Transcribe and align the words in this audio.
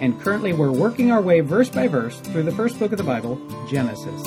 and 0.00 0.20
currently 0.20 0.52
we're 0.52 0.70
working 0.70 1.10
our 1.10 1.20
way 1.20 1.40
verse 1.40 1.68
by 1.68 1.88
verse 1.88 2.18
through 2.20 2.44
the 2.44 2.52
first 2.52 2.78
book 2.78 2.92
of 2.92 2.98
the 2.98 3.04
Bible, 3.04 3.36
Genesis. 3.68 4.22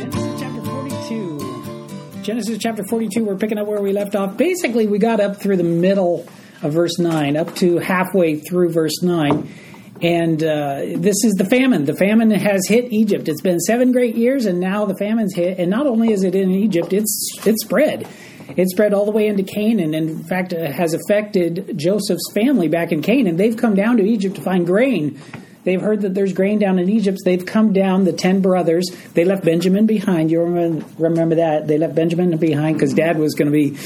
Genesis 0.00 0.40
chapter 0.40 0.62
42. 0.62 2.22
Genesis 2.22 2.58
chapter 2.58 2.84
42, 2.84 3.24
we're 3.24 3.36
picking 3.36 3.58
up 3.58 3.66
where 3.66 3.80
we 3.80 3.92
left 3.92 4.16
off. 4.16 4.36
Basically, 4.36 4.86
we 4.86 4.98
got 4.98 5.20
up 5.20 5.40
through 5.40 5.56
the 5.56 5.64
middle 5.64 6.26
of 6.62 6.72
verse 6.72 6.98
9, 6.98 7.36
up 7.36 7.54
to 7.56 7.78
halfway 7.78 8.40
through 8.40 8.72
verse 8.72 9.02
9. 9.02 9.48
And 10.02 10.42
uh, 10.42 10.80
this 10.96 11.24
is 11.24 11.34
the 11.38 11.44
famine. 11.44 11.84
The 11.84 11.94
famine 11.94 12.30
has 12.32 12.66
hit 12.68 12.92
Egypt. 12.92 13.28
It's 13.28 13.40
been 13.40 13.60
seven 13.60 13.92
great 13.92 14.16
years, 14.16 14.44
and 14.44 14.58
now 14.58 14.84
the 14.84 14.96
famine's 14.96 15.34
hit. 15.34 15.58
And 15.58 15.70
not 15.70 15.86
only 15.86 16.12
is 16.12 16.24
it 16.24 16.34
in 16.34 16.50
Egypt, 16.50 16.92
it's 16.92 17.30
it's 17.46 17.64
spread. 17.64 18.06
It 18.56 18.68
spread 18.68 18.94
all 18.94 19.04
the 19.04 19.10
way 19.10 19.26
into 19.26 19.42
Canaan. 19.42 19.94
And 19.94 20.10
in 20.10 20.24
fact, 20.24 20.52
it 20.52 20.72
has 20.72 20.94
affected 20.94 21.74
Joseph's 21.76 22.32
family 22.34 22.68
back 22.68 22.92
in 22.92 23.02
Canaan. 23.02 23.36
They've 23.36 23.56
come 23.56 23.74
down 23.74 23.96
to 23.96 24.02
Egypt 24.04 24.36
to 24.36 24.42
find 24.42 24.66
grain. 24.66 25.20
They've 25.64 25.80
heard 25.80 26.02
that 26.02 26.12
there's 26.12 26.34
grain 26.34 26.58
down 26.58 26.78
in 26.78 26.90
Egypt. 26.90 27.20
They've 27.24 27.44
come 27.44 27.72
down, 27.72 28.04
the 28.04 28.12
ten 28.12 28.42
brothers. 28.42 28.84
They 29.14 29.24
left 29.24 29.44
Benjamin 29.44 29.86
behind. 29.86 30.30
You 30.30 30.42
remember, 30.42 30.84
remember 30.98 31.36
that? 31.36 31.66
They 31.66 31.78
left 31.78 31.94
Benjamin 31.94 32.36
behind 32.36 32.76
because 32.76 32.92
dad 32.92 33.18
was 33.18 33.34
going 33.34 33.50
to 33.50 33.52
be, 33.52 33.78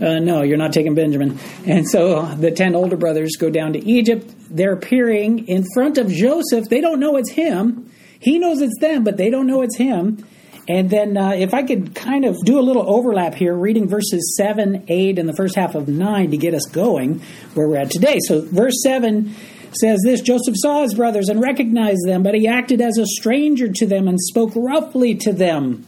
uh, 0.00 0.18
no, 0.18 0.40
you're 0.40 0.56
not 0.56 0.72
taking 0.72 0.94
Benjamin. 0.94 1.38
And 1.66 1.86
so 1.86 2.24
the 2.36 2.50
ten 2.50 2.74
older 2.74 2.96
brothers 2.96 3.36
go 3.38 3.50
down 3.50 3.74
to 3.74 3.86
Egypt. 3.86 4.32
They're 4.50 4.72
appearing 4.72 5.46
in 5.46 5.66
front 5.74 5.98
of 5.98 6.08
Joseph. 6.08 6.70
They 6.70 6.80
don't 6.80 7.00
know 7.00 7.16
it's 7.16 7.32
him. 7.32 7.92
He 8.18 8.38
knows 8.38 8.62
it's 8.62 8.78
them, 8.80 9.04
but 9.04 9.18
they 9.18 9.28
don't 9.28 9.46
know 9.46 9.60
it's 9.60 9.76
him. 9.76 10.24
And 10.68 10.90
then, 10.90 11.16
uh, 11.16 11.30
if 11.30 11.54
I 11.54 11.62
could 11.62 11.94
kind 11.94 12.24
of 12.24 12.36
do 12.44 12.58
a 12.58 12.62
little 12.62 12.88
overlap 12.88 13.34
here, 13.34 13.54
reading 13.54 13.88
verses 13.88 14.36
7, 14.36 14.84
8, 14.88 15.18
and 15.18 15.28
the 15.28 15.36
first 15.36 15.54
half 15.54 15.76
of 15.76 15.86
9 15.86 16.32
to 16.32 16.36
get 16.36 16.54
us 16.54 16.66
going 16.66 17.20
where 17.54 17.68
we're 17.68 17.76
at 17.76 17.90
today. 17.90 18.18
So, 18.26 18.40
verse 18.40 18.82
7 18.82 19.32
says 19.72 20.00
this 20.04 20.20
Joseph 20.22 20.56
saw 20.56 20.82
his 20.82 20.94
brothers 20.94 21.28
and 21.28 21.40
recognized 21.40 22.04
them, 22.04 22.22
but 22.22 22.34
he 22.34 22.48
acted 22.48 22.80
as 22.80 22.98
a 22.98 23.06
stranger 23.06 23.68
to 23.72 23.86
them 23.86 24.08
and 24.08 24.20
spoke 24.20 24.52
roughly 24.56 25.14
to 25.16 25.32
them. 25.32 25.86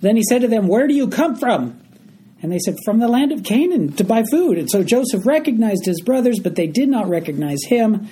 Then 0.00 0.16
he 0.16 0.22
said 0.22 0.42
to 0.42 0.48
them, 0.48 0.66
Where 0.66 0.88
do 0.88 0.94
you 0.94 1.08
come 1.08 1.36
from? 1.36 1.80
And 2.42 2.52
they 2.52 2.58
said, 2.58 2.76
From 2.84 2.98
the 2.98 3.08
land 3.08 3.32
of 3.32 3.44
Canaan 3.44 3.92
to 3.92 4.04
buy 4.04 4.24
food. 4.30 4.58
And 4.58 4.68
so 4.68 4.82
Joseph 4.82 5.24
recognized 5.24 5.86
his 5.86 6.00
brothers, 6.00 6.40
but 6.40 6.56
they 6.56 6.66
did 6.66 6.88
not 6.88 7.08
recognize 7.08 7.62
him. 7.64 8.08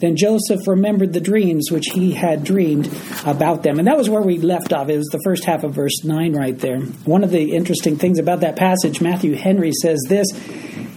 Then 0.00 0.16
Joseph 0.16 0.66
remembered 0.66 1.12
the 1.12 1.20
dreams 1.20 1.70
which 1.70 1.86
he 1.86 2.12
had 2.12 2.44
dreamed 2.44 2.88
about 3.26 3.62
them. 3.62 3.78
And 3.78 3.88
that 3.88 3.96
was 3.96 4.08
where 4.08 4.22
we 4.22 4.38
left 4.38 4.72
off. 4.72 4.88
It 4.88 4.96
was 4.96 5.08
the 5.08 5.20
first 5.24 5.44
half 5.44 5.64
of 5.64 5.74
verse 5.74 6.04
9 6.04 6.34
right 6.34 6.58
there. 6.58 6.80
One 6.80 7.24
of 7.24 7.30
the 7.30 7.52
interesting 7.52 7.96
things 7.96 8.18
about 8.18 8.40
that 8.40 8.56
passage, 8.56 9.00
Matthew 9.00 9.34
Henry 9.34 9.72
says 9.72 10.00
this 10.08 10.28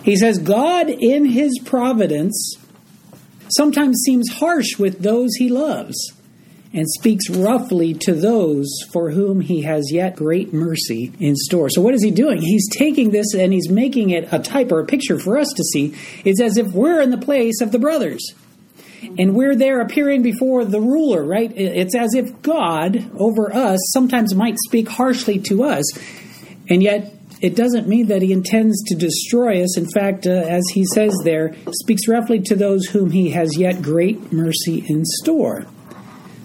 He 0.04 0.16
says, 0.16 0.38
God 0.38 0.90
in 0.90 1.26
his 1.26 1.60
providence 1.66 2.56
sometimes 3.50 4.02
seems 4.06 4.30
harsh 4.30 4.78
with 4.78 5.02
those 5.02 5.36
he 5.36 5.50
loves 5.50 6.14
and 6.74 6.90
speaks 6.90 7.30
roughly 7.30 7.94
to 7.94 8.14
those 8.14 8.70
for 8.94 9.12
whom 9.12 9.42
he 9.42 9.64
has 9.64 9.92
yet 9.92 10.16
great 10.16 10.54
mercy 10.54 11.12
in 11.20 11.36
store. 11.36 11.70
So, 11.70 11.82
what 11.82 11.94
is 11.94 12.04
he 12.04 12.12
doing? 12.12 12.42
He's 12.42 12.70
taking 12.70 13.12
this 13.12 13.34
and 13.34 13.52
he's 13.52 13.70
making 13.70 14.12
it 14.12 14.32
a 14.32 14.40
type 14.40 14.72
or 14.72 14.80
a 14.80 14.86
picture 14.86 15.20
for 15.20 15.38
us 15.38 15.52
to 15.56 15.64
see. 15.64 15.96
It's 16.24 16.40
as 16.40 16.58
if 16.58 16.68
we're 16.68 17.02
in 17.02 17.10
the 17.10 17.18
place 17.18 17.62
of 17.62 17.72
the 17.72 17.80
brothers. 17.80 18.34
And 19.18 19.36
we're 19.36 19.56
there 19.56 19.82
appearing 19.82 20.22
before 20.22 20.64
the 20.64 20.80
ruler, 20.80 21.24
right? 21.24 21.52
It's 21.56 21.96
as 21.96 22.14
if 22.14 22.42
God 22.42 23.10
over 23.18 23.54
us 23.54 23.80
sometimes 23.94 24.36
might 24.36 24.58
speak 24.68 24.88
harshly 24.88 25.40
to 25.40 25.64
us, 25.64 25.86
and 26.70 26.84
yet 26.84 27.14
it 27.42 27.56
doesn't 27.56 27.88
mean 27.88 28.08
that 28.08 28.22
he 28.22 28.32
intends 28.32 28.84
to 28.84 28.96
destroy 28.96 29.64
us. 29.64 29.76
In 29.76 29.90
fact, 29.90 30.28
uh, 30.28 30.30
as 30.30 30.64
he 30.72 30.86
says 30.94 31.14
there, 31.24 31.56
speaks 31.72 32.08
roughly 32.08 32.40
to 32.42 32.56
those 32.56 32.86
whom 32.86 33.10
he 33.10 33.32
has 33.32 33.58
yet 33.58 33.82
great 33.82 34.32
mercy 34.32 34.86
in 34.88 35.04
store. 35.04 35.66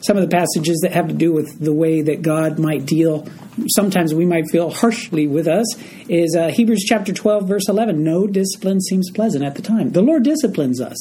Some 0.00 0.16
of 0.16 0.22
the 0.22 0.34
passages 0.34 0.80
that 0.82 0.92
have 0.92 1.08
to 1.08 1.14
do 1.14 1.32
with 1.32 1.58
the 1.60 1.74
way 1.74 2.00
that 2.00 2.22
God 2.22 2.58
might 2.58 2.86
deal, 2.86 3.28
sometimes 3.68 4.14
we 4.14 4.24
might 4.24 4.48
feel 4.50 4.70
harshly 4.70 5.26
with 5.26 5.46
us, 5.46 5.66
is 6.08 6.34
uh, 6.34 6.48
Hebrews 6.48 6.84
chapter 6.86 7.12
12, 7.12 7.46
verse 7.46 7.68
11. 7.68 8.02
No 8.02 8.26
discipline 8.26 8.80
seems 8.80 9.10
pleasant 9.10 9.44
at 9.44 9.54
the 9.54 9.62
time. 9.62 9.90
The 9.90 10.02
Lord 10.02 10.22
disciplines 10.22 10.80
us. 10.80 10.96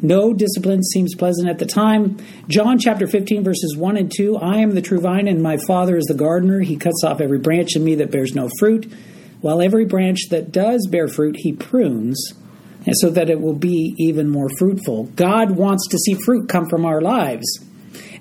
No 0.00 0.32
discipline 0.32 0.82
seems 0.84 1.14
pleasant 1.14 1.48
at 1.48 1.58
the 1.58 1.66
time. 1.66 2.18
John 2.48 2.78
chapter 2.78 3.06
15, 3.06 3.42
verses 3.42 3.76
1 3.76 3.96
and 3.96 4.12
2 4.14 4.36
I 4.36 4.58
am 4.58 4.74
the 4.74 4.82
true 4.82 5.00
vine, 5.00 5.26
and 5.26 5.42
my 5.42 5.56
Father 5.56 5.96
is 5.96 6.04
the 6.04 6.14
gardener. 6.14 6.60
He 6.60 6.76
cuts 6.76 7.02
off 7.04 7.20
every 7.20 7.38
branch 7.38 7.74
in 7.74 7.82
me 7.82 7.96
that 7.96 8.12
bears 8.12 8.34
no 8.34 8.48
fruit, 8.58 8.92
while 9.40 9.60
every 9.60 9.84
branch 9.84 10.28
that 10.30 10.52
does 10.52 10.86
bear 10.90 11.08
fruit, 11.08 11.36
he 11.38 11.52
prunes, 11.52 12.32
so 12.92 13.10
that 13.10 13.28
it 13.28 13.40
will 13.40 13.54
be 13.54 13.94
even 13.98 14.28
more 14.28 14.48
fruitful. 14.58 15.04
God 15.16 15.52
wants 15.52 15.88
to 15.88 15.98
see 15.98 16.14
fruit 16.14 16.48
come 16.48 16.66
from 16.68 16.84
our 16.84 17.00
lives. 17.00 17.46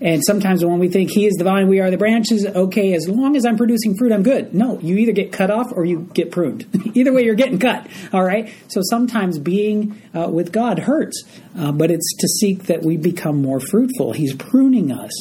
And 0.02 0.24
sometimes 0.24 0.64
when 0.64 0.80
we 0.80 0.90
think 0.90 1.12
He 1.12 1.26
is 1.26 1.36
the 1.36 1.44
vine, 1.44 1.68
we 1.68 1.80
are 1.80 1.90
the 1.90 1.98
branches, 1.98 2.46
okay, 2.46 2.94
as 2.94 3.08
long 3.08 3.36
as 3.36 3.46
I'm 3.46 3.58
producing 3.58 3.98
fruit, 3.98 4.12
I'm 4.12 4.24
good. 4.24 4.54
No, 4.54 4.80
you 4.80 4.98
either 4.98 5.12
get 5.12 5.32
cut 5.32 5.52
off 5.52 5.68
or 5.72 5.86
you 5.86 6.10
get 6.14 6.32
pruned. 6.32 6.68
either 6.96 7.14
way, 7.14 7.24
you're 7.24 7.36
getting 7.36 7.60
cut, 7.60 7.88
all 8.14 8.24
right? 8.24 8.54
So 8.68 8.82
sometimes 8.84 9.40
being 9.40 10.02
uh, 10.16 10.30
with 10.30 10.52
God 10.52 10.80
hurts, 10.80 11.24
uh, 11.58 11.72
but 11.72 11.92
it's 11.92 12.16
to 12.20 12.28
seek 12.28 12.64
that 12.64 12.84
we 12.84 12.98
become 12.98 13.42
more 13.42 13.60
fruitful. 13.60 14.14
He's 14.14 14.36
pruning 14.36 14.92
us. 14.92 15.12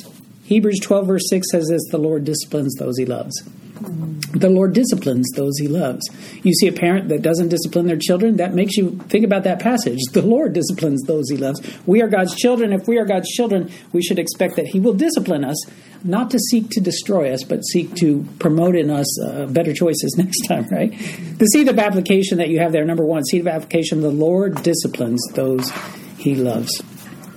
Hebrews 0.44 0.78
12, 0.81 1.06
verse 1.06 1.28
6 1.28 1.47
says 1.50 1.69
this 1.69 1.82
the 1.91 1.98
Lord 1.98 2.25
disciplines 2.25 2.75
those 2.75 2.98
He 2.98 3.04
loves. 3.04 3.34
The 3.81 4.50
Lord 4.50 4.72
disciplines 4.75 5.26
those 5.34 5.59
he 5.59 5.69
loves. 5.69 6.03
You 6.42 6.53
see 6.54 6.66
a 6.66 6.72
parent 6.72 7.09
that 7.09 7.22
doesn't 7.22 7.48
discipline 7.48 7.87
their 7.87 7.98
children, 7.98 8.37
that 8.37 8.54
makes 8.54 8.76
you 8.76 8.98
think 9.09 9.25
about 9.25 9.44
that 9.44 9.60
passage. 9.60 9.98
The 10.12 10.22
Lord 10.22 10.53
disciplines 10.53 11.03
those 11.03 11.28
he 11.31 11.37
loves. 11.37 11.60
We 11.86 12.03
are 12.03 12.09
God's 12.09 12.34
children. 12.34 12.72
If 12.72 12.88
we 12.88 12.98
are 12.98 13.04
God's 13.04 13.28
children, 13.31 13.70
we 13.92 14.03
should 14.03 14.19
expect 14.19 14.56
that 14.56 14.66
he 14.66 14.81
will 14.81 14.94
discipline 14.94 15.44
us, 15.44 15.56
not 16.04 16.31
to 16.31 16.38
seek 16.38 16.70
to 16.70 16.81
destroy 16.81 17.32
us, 17.32 17.44
but 17.44 17.65
seek 17.66 17.94
to 17.97 18.26
promote 18.38 18.76
in 18.76 18.91
us 18.91 19.20
uh, 19.22 19.47
better 19.47 19.72
choices 19.72 20.15
next 20.19 20.41
time, 20.47 20.66
right? 20.69 20.91
The 21.38 21.47
seed 21.47 21.69
of 21.69 21.78
application 21.78 22.38
that 22.38 22.48
you 22.48 22.59
have 22.60 22.72
there, 22.72 22.84
number 22.84 23.04
one, 23.04 23.25
seed 23.25 23.42
of 23.42 23.48
application, 23.48 24.00
the 24.00 24.10
Lord 24.10 24.62
disciplines 24.62 25.22
those 25.34 25.70
he 26.19 26.34
loves. 26.34 26.82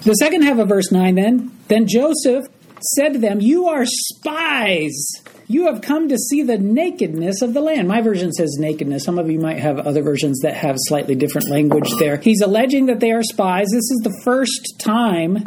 The 0.03 0.13
second 0.13 0.43
half 0.43 0.59
of 0.59 0.69
verse 0.69 0.91
9 0.91 1.15
then, 1.15 1.51
then 1.67 1.87
Joseph 1.87 2.47
said 2.95 3.13
to 3.13 3.19
them, 3.19 3.41
You 3.41 3.67
are 3.67 3.85
spies. 3.85 5.11
You 5.51 5.65
have 5.65 5.81
come 5.81 6.09
to 6.09 6.15
see 6.15 6.43
the 6.43 6.59
nakedness 6.59 7.41
of 7.41 7.55
the 7.55 7.59
land. 7.59 7.87
My 7.87 8.01
version 8.01 8.31
says 8.31 8.57
nakedness. 8.59 9.03
Some 9.03 9.17
of 9.17 9.31
you 9.31 9.39
might 9.39 9.57
have 9.57 9.79
other 9.79 10.03
versions 10.03 10.41
that 10.41 10.55
have 10.55 10.75
slightly 10.77 11.15
different 11.15 11.49
language 11.49 11.89
there. 11.97 12.17
He's 12.17 12.41
alleging 12.41 12.85
that 12.85 12.99
they 12.99 13.11
are 13.11 13.23
spies. 13.23 13.69
This 13.71 13.89
is 13.89 14.01
the 14.03 14.21
first 14.23 14.75
time 14.79 15.43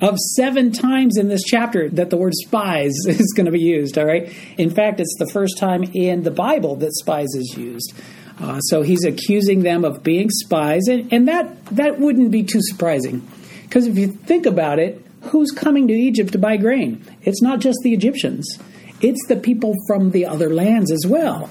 of 0.00 0.16
seven 0.36 0.70
times 0.70 1.16
in 1.16 1.26
this 1.26 1.42
chapter 1.42 1.88
that 1.88 2.10
the 2.10 2.16
word 2.16 2.32
spies 2.36 2.92
is 3.08 3.32
going 3.36 3.46
to 3.46 3.50
be 3.50 3.58
used, 3.58 3.98
all 3.98 4.06
right? 4.06 4.32
In 4.56 4.70
fact, 4.70 5.00
it's 5.00 5.16
the 5.18 5.26
first 5.26 5.58
time 5.58 5.82
in 5.82 6.22
the 6.22 6.30
Bible 6.30 6.76
that 6.76 6.92
spies 6.94 7.34
is 7.34 7.56
used. 7.58 7.92
Uh, 8.38 8.60
so 8.60 8.82
he's 8.82 9.04
accusing 9.04 9.64
them 9.64 9.84
of 9.84 10.04
being 10.04 10.30
spies, 10.30 10.82
and, 10.88 11.12
and 11.12 11.26
that, 11.26 11.66
that 11.66 11.98
wouldn't 11.98 12.30
be 12.30 12.44
too 12.44 12.60
surprising. 12.62 13.26
Because 13.64 13.88
if 13.88 13.98
you 13.98 14.12
think 14.12 14.46
about 14.46 14.78
it, 14.78 15.04
who's 15.22 15.50
coming 15.50 15.88
to 15.88 15.92
Egypt 15.92 16.30
to 16.32 16.38
buy 16.38 16.56
grain? 16.56 17.04
It's 17.22 17.42
not 17.42 17.58
just 17.58 17.78
the 17.82 17.92
Egyptians. 17.92 18.46
It's 19.00 19.26
the 19.28 19.36
people 19.36 19.74
from 19.86 20.10
the 20.10 20.26
other 20.26 20.52
lands 20.52 20.92
as 20.92 21.06
well. 21.06 21.48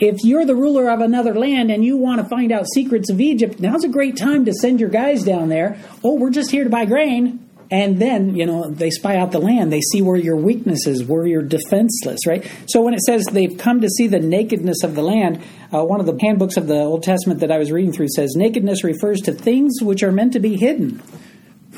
If 0.00 0.24
you're 0.24 0.44
the 0.44 0.56
ruler 0.56 0.90
of 0.90 1.00
another 1.00 1.34
land 1.34 1.70
and 1.70 1.84
you 1.84 1.96
want 1.96 2.20
to 2.20 2.28
find 2.28 2.50
out 2.50 2.66
secrets 2.74 3.10
of 3.10 3.20
Egypt, 3.20 3.60
now's 3.60 3.84
a 3.84 3.88
great 3.88 4.16
time 4.16 4.44
to 4.46 4.52
send 4.52 4.80
your 4.80 4.88
guys 4.88 5.22
down 5.22 5.48
there. 5.48 5.78
Oh, 6.02 6.16
we're 6.16 6.30
just 6.30 6.50
here 6.50 6.64
to 6.64 6.70
buy 6.70 6.86
grain. 6.86 7.44
And 7.70 7.98
then, 7.98 8.34
you 8.34 8.46
know, 8.46 8.70
they 8.70 8.88
spy 8.88 9.16
out 9.16 9.30
the 9.30 9.38
land. 9.40 9.70
They 9.70 9.82
see 9.92 10.00
where 10.00 10.16
your 10.16 10.36
weaknesses, 10.36 11.04
where 11.04 11.26
you're 11.26 11.42
defenseless, 11.42 12.26
right? 12.26 12.50
So 12.66 12.80
when 12.80 12.94
it 12.94 13.00
says 13.00 13.26
they've 13.26 13.58
come 13.58 13.82
to 13.82 13.90
see 13.90 14.06
the 14.06 14.18
nakedness 14.18 14.82
of 14.82 14.94
the 14.94 15.02
land, 15.02 15.42
uh, 15.72 15.84
one 15.84 16.00
of 16.00 16.06
the 16.06 16.18
handbooks 16.18 16.56
of 16.56 16.66
the 16.66 16.80
Old 16.80 17.02
Testament 17.02 17.40
that 17.40 17.52
I 17.52 17.58
was 17.58 17.70
reading 17.70 17.92
through 17.92 18.08
says 18.08 18.34
nakedness 18.34 18.84
refers 18.84 19.20
to 19.22 19.32
things 19.32 19.74
which 19.82 20.02
are 20.02 20.10
meant 20.10 20.32
to 20.32 20.40
be 20.40 20.56
hidden 20.56 21.02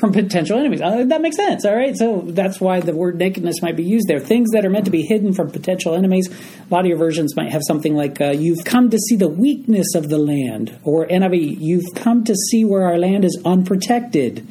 from 0.01 0.11
potential 0.11 0.57
enemies. 0.57 0.81
Uh, 0.81 1.05
that 1.05 1.21
makes 1.21 1.35
sense, 1.35 1.63
all 1.63 1.75
right? 1.75 1.95
So 1.95 2.23
that's 2.25 2.59
why 2.59 2.79
the 2.79 2.93
word 2.93 3.17
nakedness 3.17 3.61
might 3.61 3.77
be 3.77 3.83
used 3.83 4.07
there. 4.07 4.19
Things 4.19 4.49
that 4.51 4.65
are 4.65 4.69
meant 4.69 4.85
to 4.85 4.91
be 4.91 5.03
hidden 5.03 5.31
from 5.31 5.51
potential 5.51 5.93
enemies. 5.93 6.27
A 6.27 6.73
lot 6.73 6.79
of 6.81 6.87
your 6.87 6.97
versions 6.97 7.35
might 7.35 7.51
have 7.51 7.61
something 7.65 7.95
like, 7.95 8.19
uh, 8.19 8.31
You've 8.31 8.65
come 8.65 8.89
to 8.89 8.97
see 8.97 9.15
the 9.15 9.27
weakness 9.27 9.93
of 9.93 10.09
the 10.09 10.17
land, 10.17 10.77
or 10.83 11.05
NIV, 11.05 11.57
You've 11.59 11.93
come 11.95 12.23
to 12.23 12.33
see 12.33 12.65
where 12.65 12.83
our 12.83 12.97
land 12.97 13.23
is 13.23 13.39
unprotected. 13.45 14.45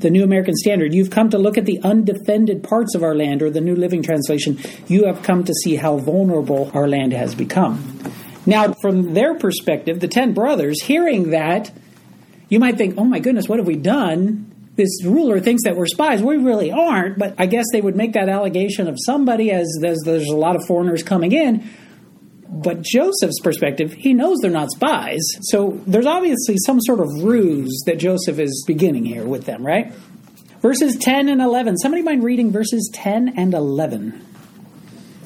The 0.00 0.08
New 0.08 0.24
American 0.24 0.54
Standard, 0.56 0.94
you've 0.94 1.10
come 1.10 1.30
to 1.30 1.38
look 1.38 1.58
at 1.58 1.66
the 1.66 1.80
undefended 1.82 2.62
parts 2.62 2.94
of 2.94 3.02
our 3.02 3.14
land, 3.14 3.42
or 3.42 3.50
the 3.50 3.60
New 3.60 3.76
Living 3.76 4.02
Translation, 4.02 4.58
you 4.88 5.04
have 5.06 5.22
come 5.22 5.44
to 5.44 5.52
see 5.52 5.76
how 5.76 5.98
vulnerable 5.98 6.70
our 6.72 6.88
land 6.88 7.12
has 7.12 7.34
become. 7.34 8.00
Now, 8.46 8.72
from 8.80 9.12
their 9.12 9.34
perspective, 9.34 10.00
the 10.00 10.08
ten 10.08 10.32
brothers, 10.32 10.82
hearing 10.82 11.30
that, 11.30 11.70
you 12.48 12.60
might 12.60 12.78
think, 12.78 12.94
oh 12.96 13.04
my 13.04 13.18
goodness, 13.18 13.46
what 13.46 13.58
have 13.58 13.66
we 13.66 13.76
done? 13.76 14.55
This 14.76 15.02
ruler 15.04 15.40
thinks 15.40 15.64
that 15.64 15.74
we're 15.74 15.86
spies. 15.86 16.22
We 16.22 16.36
really 16.36 16.70
aren't, 16.70 17.18
but 17.18 17.34
I 17.38 17.46
guess 17.46 17.64
they 17.72 17.80
would 17.80 17.96
make 17.96 18.12
that 18.12 18.28
allegation 18.28 18.88
of 18.88 18.96
somebody 19.04 19.50
as, 19.50 19.66
as 19.82 19.98
there's 20.04 20.28
a 20.28 20.36
lot 20.36 20.54
of 20.54 20.66
foreigners 20.66 21.02
coming 21.02 21.32
in. 21.32 21.68
But 22.48 22.82
Joseph's 22.82 23.40
perspective, 23.40 23.94
he 23.94 24.14
knows 24.14 24.38
they're 24.40 24.50
not 24.50 24.70
spies. 24.70 25.22
So 25.42 25.80
there's 25.86 26.06
obviously 26.06 26.56
some 26.64 26.80
sort 26.80 27.00
of 27.00 27.08
ruse 27.22 27.82
that 27.86 27.98
Joseph 27.98 28.38
is 28.38 28.64
beginning 28.66 29.06
here 29.06 29.26
with 29.26 29.46
them, 29.46 29.66
right? 29.66 29.92
Verses 30.60 30.96
10 30.96 31.28
and 31.28 31.40
11. 31.40 31.78
Somebody 31.78 32.02
mind 32.02 32.22
reading 32.22 32.52
verses 32.52 32.90
10 32.92 33.34
and 33.36 33.54
11? 33.54 34.24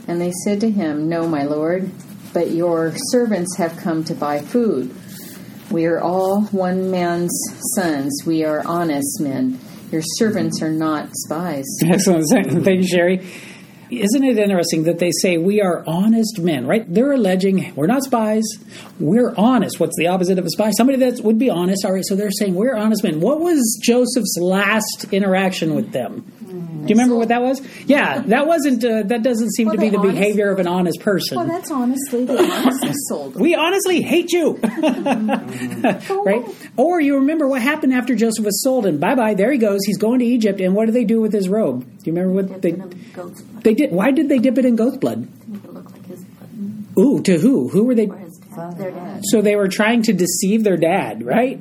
And 0.07 0.21
they 0.21 0.33
said 0.45 0.61
to 0.61 0.71
him, 0.71 1.09
No, 1.09 1.29
my 1.29 1.45
lord, 1.45 1.91
but 2.33 2.51
your 2.53 2.93
servants 3.11 3.57
have 3.59 3.77
come 3.77 4.05
to 4.05 4.15
buy 4.15 4.41
food. 4.41 4.95
We 5.71 5.87
are 5.87 6.01
all 6.01 6.43
one 6.47 6.91
man's 6.91 7.31
sons. 7.77 8.23
We 8.27 8.45
are 8.45 8.67
honest 8.67 9.21
men. 9.21 9.59
Your 9.93 10.03
servants 10.03 10.61
are 10.63 10.71
not 10.71 11.09
spies. 11.13 11.67
Excellent. 11.87 12.27
Thank 12.29 12.83
you, 12.83 12.87
Sherry. 12.87 13.27
Isn't 13.91 14.23
it 14.23 14.39
interesting 14.39 14.85
that 14.85 15.01
they 15.01 15.11
say 15.11 15.37
we 15.37 15.61
are 15.61 15.83
honest 15.87 16.39
men, 16.39 16.65
right? 16.67 16.85
They're 16.93 17.13
alleging 17.13 17.73
we're 17.75 17.89
not 17.89 18.05
spies. 18.05 18.45
We're 19.01 19.35
honest. 19.37 19.81
What's 19.81 19.97
the 19.97 20.07
opposite 20.07 20.39
of 20.39 20.45
a 20.45 20.51
spy? 20.51 20.71
Somebody 20.71 20.99
that 20.99 21.25
would 21.25 21.39
be 21.39 21.51
honest. 21.51 21.85
All 21.85 21.93
right, 21.93 22.05
so 22.05 22.15
they're 22.15 22.31
saying 22.31 22.55
we're 22.55 22.77
honest 22.77 23.03
men. 23.03 23.21
What 23.21 23.41
was 23.41 23.81
Joseph's 23.83 24.39
last 24.41 25.07
interaction 25.11 25.75
with 25.75 25.91
them? 25.91 26.25
Do 26.83 26.87
you 26.89 26.95
remember 26.95 27.17
what 27.17 27.29
that 27.29 27.43
was? 27.43 27.61
Yeah, 27.87 28.21
that 28.23 28.47
wasn't. 28.47 28.83
Uh, 28.85 29.03
that 29.05 29.23
doesn't 29.23 29.51
seem 29.53 29.67
Well, 29.67 29.77
to 29.77 29.81
be 29.81 29.91
the 29.91 29.99
honest- 29.99 30.15
behavior 30.15 30.51
of 30.51 30.59
an 30.59 30.67
honest 30.67 31.01
person. 31.01 31.37
Well, 31.37 31.47
that's 31.47 31.71
honestly 31.71 32.25
they 32.25 32.37
honestly 32.39 32.93
sold 33.09 33.37
we 33.37 33.55
honestly 33.55 34.01
hate 34.01 34.33
you, 34.33 34.55
right? 36.25 36.45
Or 36.77 37.01
you 37.01 37.17
remember 37.17 37.47
what 37.47 37.63
happened 37.63 37.93
after 37.93 38.15
Joseph 38.15 38.45
was 38.45 38.63
sold, 38.63 38.87
and 38.87 38.99
bye 39.01 39.15
bye, 39.15 39.35
there 39.35 39.53
he 39.53 39.59
goes. 39.59 39.81
He's 39.85 39.99
going 39.99 40.21
to 40.21 40.25
Egypt, 40.25 40.61
and 40.61 40.75
what 40.75 40.87
do 40.87 40.93
they 40.93 41.05
do 41.05 41.21
with 41.21 41.33
his 41.33 41.49
robe? 41.49 41.81
Do 41.85 42.11
you 42.11 42.13
remember 42.13 42.33
what 42.43 42.63
they 42.63 42.73
blood. 42.73 42.95
they 43.63 43.75
did? 43.75 43.93
Why 43.93 44.11
did 44.11 44.29
they 44.29 44.39
dip 44.39 44.59
it 44.59 44.65
in 44.65 44.77
goat's 44.77 44.97
blood? 44.97 45.29
Make 45.49 45.65
it 45.65 45.73
look 45.75 45.91
like 45.93 46.07
his 46.07 46.23
blood. 46.25 46.99
Ooh, 46.99 47.23
to 47.23 47.39
who? 47.39 47.69
Who 47.69 47.85
were 47.85 47.95
they? 47.95 48.07
Or 48.07 48.17
his 48.17 48.39
dad. 48.39 48.79
Their 48.79 48.91
dad. 48.91 49.21
So 49.25 49.41
they 49.43 49.57
were 49.57 49.69
trying 49.69 50.03
to 50.05 50.13
deceive 50.13 50.65
their 50.65 50.77
dad, 50.77 51.25
right? 51.25 51.61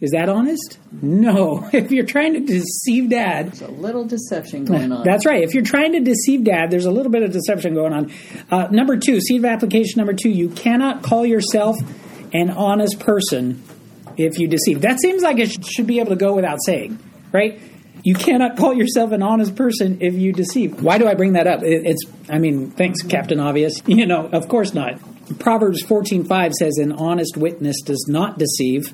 Is 0.00 0.10
that 0.10 0.28
honest? 0.28 0.78
No. 1.02 1.68
If 1.72 1.90
you're 1.90 2.04
trying 2.04 2.34
to 2.34 2.40
deceive 2.40 3.10
dad, 3.10 3.46
There's 3.52 3.62
a 3.62 3.68
little 3.68 4.04
deception 4.04 4.64
going 4.64 4.92
on. 4.92 5.04
that's 5.04 5.24
right. 5.24 5.42
If 5.42 5.54
you're 5.54 5.62
trying 5.64 5.92
to 5.92 6.00
deceive 6.00 6.44
dad, 6.44 6.70
there's 6.70 6.84
a 6.86 6.90
little 6.90 7.10
bit 7.12 7.22
of 7.22 7.32
deception 7.32 7.74
going 7.74 7.92
on. 7.92 8.12
Uh, 8.50 8.68
number 8.70 8.96
two, 8.96 9.20
seed 9.20 9.38
of 9.40 9.44
application 9.46 9.98
number 9.98 10.12
two, 10.12 10.30
you 10.30 10.48
cannot 10.50 11.02
call 11.02 11.24
yourself 11.24 11.76
an 12.32 12.50
honest 12.50 12.98
person 13.00 13.62
if 14.16 14.38
you 14.38 14.48
deceive. 14.48 14.82
That 14.82 15.00
seems 15.00 15.22
like 15.22 15.38
it 15.38 15.64
should 15.64 15.86
be 15.86 16.00
able 16.00 16.10
to 16.10 16.16
go 16.16 16.34
without 16.34 16.58
saying, 16.64 16.98
right? 17.32 17.60
You 18.02 18.14
cannot 18.14 18.56
call 18.58 18.74
yourself 18.74 19.12
an 19.12 19.22
honest 19.22 19.56
person 19.56 19.98
if 20.02 20.14
you 20.14 20.32
deceive. 20.32 20.82
Why 20.82 20.98
do 20.98 21.06
I 21.06 21.14
bring 21.14 21.32
that 21.34 21.46
up? 21.46 21.60
It's, 21.62 22.02
I 22.28 22.38
mean, 22.38 22.70
thanks, 22.72 23.00
Captain 23.02 23.40
Obvious. 23.40 23.80
You 23.86 24.06
know, 24.06 24.26
of 24.26 24.48
course 24.48 24.74
not. 24.74 25.00
Proverbs 25.38 25.82
14.5 25.84 26.52
says, 26.52 26.76
an 26.76 26.92
honest 26.92 27.36
witness 27.38 27.80
does 27.82 28.04
not 28.08 28.38
deceive, 28.38 28.92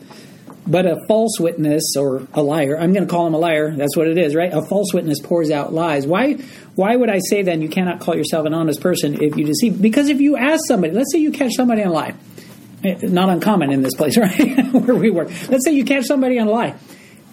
but 0.66 0.86
a 0.86 0.96
false 1.08 1.40
witness 1.40 1.94
or 1.96 2.26
a 2.34 2.42
liar, 2.42 2.76
I'm 2.78 2.92
going 2.92 3.06
to 3.06 3.10
call 3.10 3.26
him 3.26 3.34
a 3.34 3.38
liar. 3.38 3.74
That's 3.74 3.96
what 3.96 4.06
it 4.08 4.18
is, 4.18 4.34
right? 4.34 4.52
A 4.52 4.62
false 4.62 4.92
witness 4.92 5.18
pours 5.20 5.50
out 5.50 5.72
lies. 5.72 6.06
Why 6.06 6.34
why 6.74 6.94
would 6.96 7.10
I 7.10 7.18
say 7.18 7.42
then 7.42 7.62
you 7.62 7.68
cannot 7.68 8.00
call 8.00 8.14
yourself 8.16 8.46
an 8.46 8.54
honest 8.54 8.80
person 8.80 9.20
if 9.22 9.36
you 9.36 9.44
deceive? 9.44 9.80
Because 9.80 10.08
if 10.08 10.20
you 10.20 10.36
ask 10.36 10.60
somebody, 10.68 10.92
let's 10.92 11.12
say 11.12 11.18
you 11.18 11.32
catch 11.32 11.52
somebody 11.54 11.82
on 11.82 11.88
a 11.88 11.92
lie. 11.92 12.14
Eh, 12.84 12.98
Not 13.02 13.28
uncommon 13.28 13.72
in 13.72 13.82
this 13.82 13.94
place, 13.94 14.16
right? 14.18 14.72
Where 14.72 14.94
we 14.96 15.10
work. 15.10 15.28
Let's 15.48 15.64
say 15.64 15.72
you 15.72 15.84
catch 15.84 16.04
somebody 16.04 16.38
on 16.38 16.46
a 16.48 16.50
lie. 16.50 16.74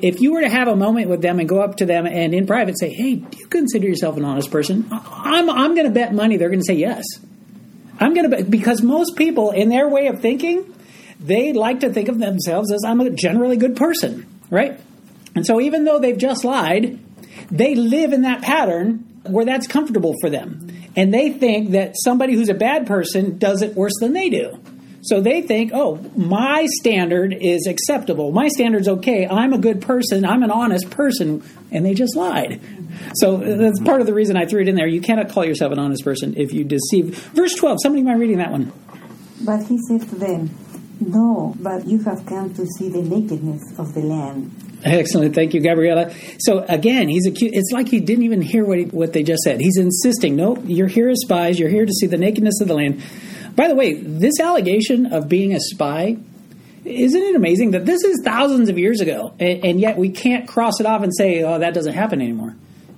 If 0.01 0.21
you 0.21 0.33
were 0.33 0.41
to 0.41 0.49
have 0.49 0.67
a 0.67 0.75
moment 0.75 1.09
with 1.09 1.21
them 1.21 1.39
and 1.39 1.49
go 1.49 1.59
up 1.61 1.77
to 1.77 1.85
them 1.85 2.05
and 2.05 2.33
in 2.33 2.45
private 2.47 2.77
say, 2.79 2.89
"Hey, 2.93 3.15
do 3.15 3.37
you 3.37 3.47
consider 3.47 3.87
yourself 3.87 4.15
an 4.17 4.25
honest 4.25 4.51
person?" 4.51 4.87
I'm 4.91 5.49
I'm 5.49 5.73
going 5.75 5.87
to 5.87 5.93
bet 5.93 6.13
money 6.13 6.37
they're 6.37 6.49
going 6.49 6.59
to 6.61 6.65
say 6.65 6.75
yes. 6.75 7.03
I'm 7.99 8.13
going 8.13 8.29
to 8.29 8.35
bet 8.37 8.49
because 8.51 8.81
most 8.83 9.15
people 9.15 9.51
in 9.51 9.69
their 9.69 9.89
way 9.89 10.07
of 10.07 10.21
thinking 10.21 10.71
they 11.19 11.53
like 11.53 11.79
to 11.81 11.91
think 11.91 12.09
of 12.09 12.19
themselves 12.19 12.71
as 12.71 12.83
I'm 12.85 13.01
a 13.01 13.09
generally 13.09 13.57
good 13.57 13.75
person, 13.75 14.27
right? 14.49 14.79
And 15.35 15.45
so 15.45 15.59
even 15.61 15.83
though 15.83 15.99
they've 15.99 16.17
just 16.17 16.43
lied, 16.43 16.99
they 17.51 17.75
live 17.75 18.13
in 18.13 18.23
that 18.23 18.41
pattern 18.41 19.05
where 19.23 19.45
that's 19.45 19.67
comfortable 19.67 20.15
for 20.21 20.29
them. 20.29 20.67
And 20.95 21.13
they 21.13 21.31
think 21.31 21.71
that 21.71 21.95
somebody 22.03 22.33
who's 22.33 22.49
a 22.49 22.55
bad 22.55 22.87
person 22.87 23.37
does 23.37 23.61
it 23.61 23.75
worse 23.75 23.93
than 23.99 24.13
they 24.13 24.29
do. 24.29 24.59
So 25.01 25.21
they 25.21 25.41
think, 25.41 25.71
oh, 25.73 25.97
my 26.15 26.67
standard 26.81 27.33
is 27.39 27.67
acceptable. 27.67 28.31
My 28.31 28.47
standard's 28.47 28.87
okay. 28.87 29.27
I'm 29.27 29.53
a 29.53 29.57
good 29.57 29.81
person. 29.81 30.25
I'm 30.25 30.43
an 30.43 30.51
honest 30.51 30.89
person. 30.89 31.43
And 31.71 31.85
they 31.85 31.93
just 31.93 32.15
lied. 32.15 32.59
So 33.15 33.37
that's 33.37 33.79
part 33.81 34.01
of 34.01 34.07
the 34.07 34.13
reason 34.13 34.35
I 34.35 34.45
threw 34.45 34.61
it 34.61 34.67
in 34.67 34.75
there. 34.75 34.87
You 34.87 35.01
cannot 35.01 35.29
call 35.29 35.45
yourself 35.45 35.71
an 35.71 35.79
honest 35.79 36.03
person 36.03 36.35
if 36.35 36.51
you 36.51 36.63
deceive. 36.63 37.15
Verse 37.33 37.53
12, 37.53 37.77
somebody 37.81 38.03
mind 38.03 38.19
reading 38.19 38.39
that 38.39 38.51
one? 38.51 38.73
But 39.45 39.63
he 39.67 39.77
said 39.87 40.01
to 40.09 40.15
them, 40.15 40.49
No, 40.99 41.55
but 41.59 41.87
you 41.87 41.99
have 42.03 42.25
come 42.25 42.53
to 42.55 42.65
see 42.65 42.89
the 42.89 43.01
nakedness 43.01 43.77
of 43.77 43.93
the 43.93 44.01
land. 44.01 44.51
Excellent, 44.83 45.35
thank 45.35 45.53
you, 45.53 45.61
Gabriella. 45.61 46.13
So 46.39 46.65
again, 46.69 47.07
he's 47.09 47.25
accused. 47.25 47.55
It's 47.55 47.71
like 47.71 47.87
he 47.89 47.99
didn't 47.99 48.23
even 48.23 48.41
hear 48.41 48.65
what 48.65 48.77
he, 48.77 48.85
what 48.85 49.13
they 49.13 49.23
just 49.23 49.43
said. 49.43 49.59
He's 49.59 49.77
insisting, 49.77 50.35
no, 50.35 50.57
you're 50.63 50.87
here 50.87 51.09
as 51.09 51.19
spies. 51.21 51.59
You're 51.59 51.69
here 51.69 51.85
to 51.85 51.93
see 51.93 52.07
the 52.07 52.17
nakedness 52.17 52.61
of 52.61 52.67
the 52.67 52.75
land. 52.75 53.01
By 53.55 53.67
the 53.67 53.75
way, 53.75 53.93
this 53.93 54.39
allegation 54.39 55.07
of 55.07 55.27
being 55.27 55.53
a 55.53 55.59
spy, 55.59 56.17
isn't 56.85 57.21
it 57.21 57.35
amazing 57.35 57.71
that 57.71 57.85
this 57.85 58.03
is 58.03 58.21
thousands 58.23 58.69
of 58.69 58.77
years 58.77 59.01
ago, 59.01 59.33
and, 59.39 59.65
and 59.65 59.81
yet 59.81 59.97
we 59.97 60.09
can't 60.09 60.47
cross 60.47 60.79
it 60.79 60.85
off 60.85 61.01
and 61.01 61.13
say, 61.15 61.43
oh, 61.43 61.59
that 61.59 61.73
doesn't 61.73 61.93
happen 61.93 62.21
anymore. 62.21 62.55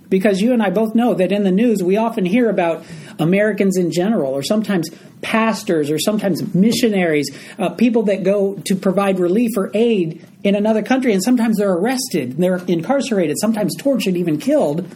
Because 0.10 0.42
you 0.42 0.54
and 0.54 0.62
I 0.62 0.72
both 0.72 0.96
know 0.96 1.14
that 1.14 1.32
in 1.32 1.44
the 1.44 1.52
news 1.52 1.84
we 1.84 1.98
often 1.98 2.26
hear 2.26 2.50
about 2.50 2.84
Americans 3.20 3.78
in 3.78 3.92
general, 3.92 4.34
or 4.34 4.42
sometimes 4.42 4.90
pastors, 5.22 5.92
or 5.92 6.00
sometimes 6.00 6.54
missionaries, 6.56 7.30
uh, 7.60 7.70
people 7.70 8.04
that 8.04 8.24
go 8.24 8.56
to 8.66 8.76
provide 8.76 9.20
relief 9.20 9.52
or 9.56 9.70
aid 9.74 10.26
in 10.44 10.56
another 10.56 10.82
country, 10.82 11.14
and 11.14 11.24
sometimes 11.24 11.58
they're 11.58 11.74
arrested, 11.74 12.38
they're 12.38 12.64
incarcerated, 12.66 13.38
sometimes 13.40 13.76
tortured, 13.78 14.16
even 14.16 14.40
killed. 14.40 14.90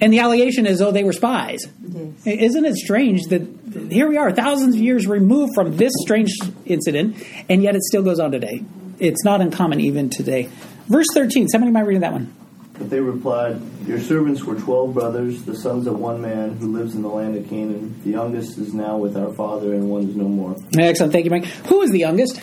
And 0.00 0.12
the 0.12 0.18
allegation 0.18 0.66
is, 0.66 0.82
oh, 0.82 0.90
they 0.90 1.04
were 1.04 1.12
spies. 1.12 1.66
Yes. 1.80 2.26
Isn't 2.26 2.64
it 2.64 2.74
strange 2.74 3.22
that 3.30 3.42
here 3.90 4.08
we 4.08 4.16
are, 4.16 4.32
thousands 4.32 4.74
of 4.74 4.80
years 4.80 5.06
removed 5.06 5.54
from 5.54 5.76
this 5.76 5.92
strange 6.02 6.32
incident, 6.66 7.16
and 7.48 7.62
yet 7.62 7.76
it 7.76 7.82
still 7.82 8.02
goes 8.02 8.18
on 8.18 8.32
today? 8.32 8.62
It's 8.98 9.24
not 9.24 9.40
uncommon 9.40 9.80
even 9.80 10.10
today. 10.10 10.50
Verse 10.88 11.06
13, 11.14 11.48
somebody 11.48 11.72
might 11.72 11.86
read 11.86 12.02
that 12.02 12.12
one. 12.12 12.34
But 12.78 12.90
they 12.90 13.00
replied, 13.00 13.60
Your 13.86 14.00
servants 14.00 14.42
were 14.42 14.56
twelve 14.56 14.94
brothers, 14.94 15.42
the 15.44 15.56
sons 15.56 15.86
of 15.86 15.98
one 15.98 16.20
man 16.20 16.56
who 16.56 16.72
lives 16.72 16.94
in 16.94 17.02
the 17.02 17.08
land 17.08 17.36
of 17.36 17.48
Canaan. 17.48 18.00
The 18.02 18.10
youngest 18.10 18.58
is 18.58 18.74
now 18.74 18.96
with 18.96 19.16
our 19.16 19.32
father, 19.34 19.72
and 19.74 19.88
one 19.88 20.08
is 20.08 20.16
no 20.16 20.24
more. 20.28 20.56
Excellent, 20.76 21.12
thank 21.12 21.24
you, 21.24 21.30
Mike. 21.30 21.44
Who 21.44 21.82
is 21.82 21.90
the 21.90 22.00
youngest? 22.00 22.40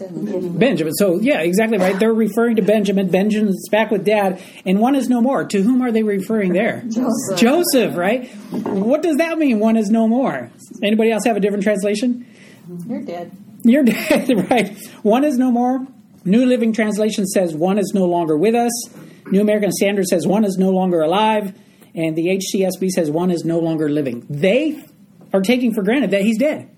Benjamin. 0.00 0.94
So, 0.94 1.18
yeah, 1.20 1.40
exactly 1.40 1.78
right. 1.78 1.98
They're 1.98 2.12
referring 2.14 2.54
to 2.56 2.62
Benjamin. 2.62 3.10
Benjamin's 3.10 3.68
back 3.68 3.90
with 3.90 4.04
dad, 4.04 4.40
and 4.64 4.78
one 4.78 4.94
is 4.94 5.08
no 5.08 5.20
more. 5.20 5.44
To 5.44 5.62
whom 5.62 5.82
are 5.82 5.90
they 5.90 6.04
referring 6.04 6.52
there? 6.52 6.84
Joseph. 6.88 7.38
Joseph, 7.38 7.96
right? 7.96 8.30
What 8.52 9.02
does 9.02 9.16
that 9.16 9.38
mean, 9.38 9.58
one 9.58 9.76
is 9.76 9.90
no 9.90 10.06
more? 10.06 10.52
Anybody 10.82 11.10
else 11.10 11.24
have 11.24 11.36
a 11.36 11.40
different 11.40 11.64
translation? 11.64 12.26
You're 12.86 13.02
dead. 13.02 13.32
You're 13.64 13.82
dead, 13.84 14.48
right? 14.50 14.78
One 15.02 15.24
is 15.24 15.36
no 15.36 15.50
more. 15.50 15.84
New 16.24 16.46
Living 16.46 16.72
Translation 16.72 17.26
says 17.26 17.54
one 17.54 17.78
is 17.78 17.92
no 17.94 18.04
longer 18.04 18.36
with 18.36 18.54
us. 18.54 18.70
New 19.30 19.40
American 19.40 19.72
Standard 19.72 20.06
says 20.06 20.26
one 20.26 20.44
is 20.44 20.56
no 20.58 20.70
longer 20.70 21.00
alive. 21.00 21.56
And 21.94 22.16
the 22.16 22.38
HCSB 22.38 22.90
says 22.90 23.10
one 23.10 23.30
is 23.30 23.44
no 23.44 23.58
longer 23.58 23.88
living. 23.88 24.24
They 24.28 24.84
are 25.32 25.40
taking 25.40 25.74
for 25.74 25.82
granted 25.82 26.10
that 26.12 26.22
he's 26.22 26.38
dead. 26.38 26.70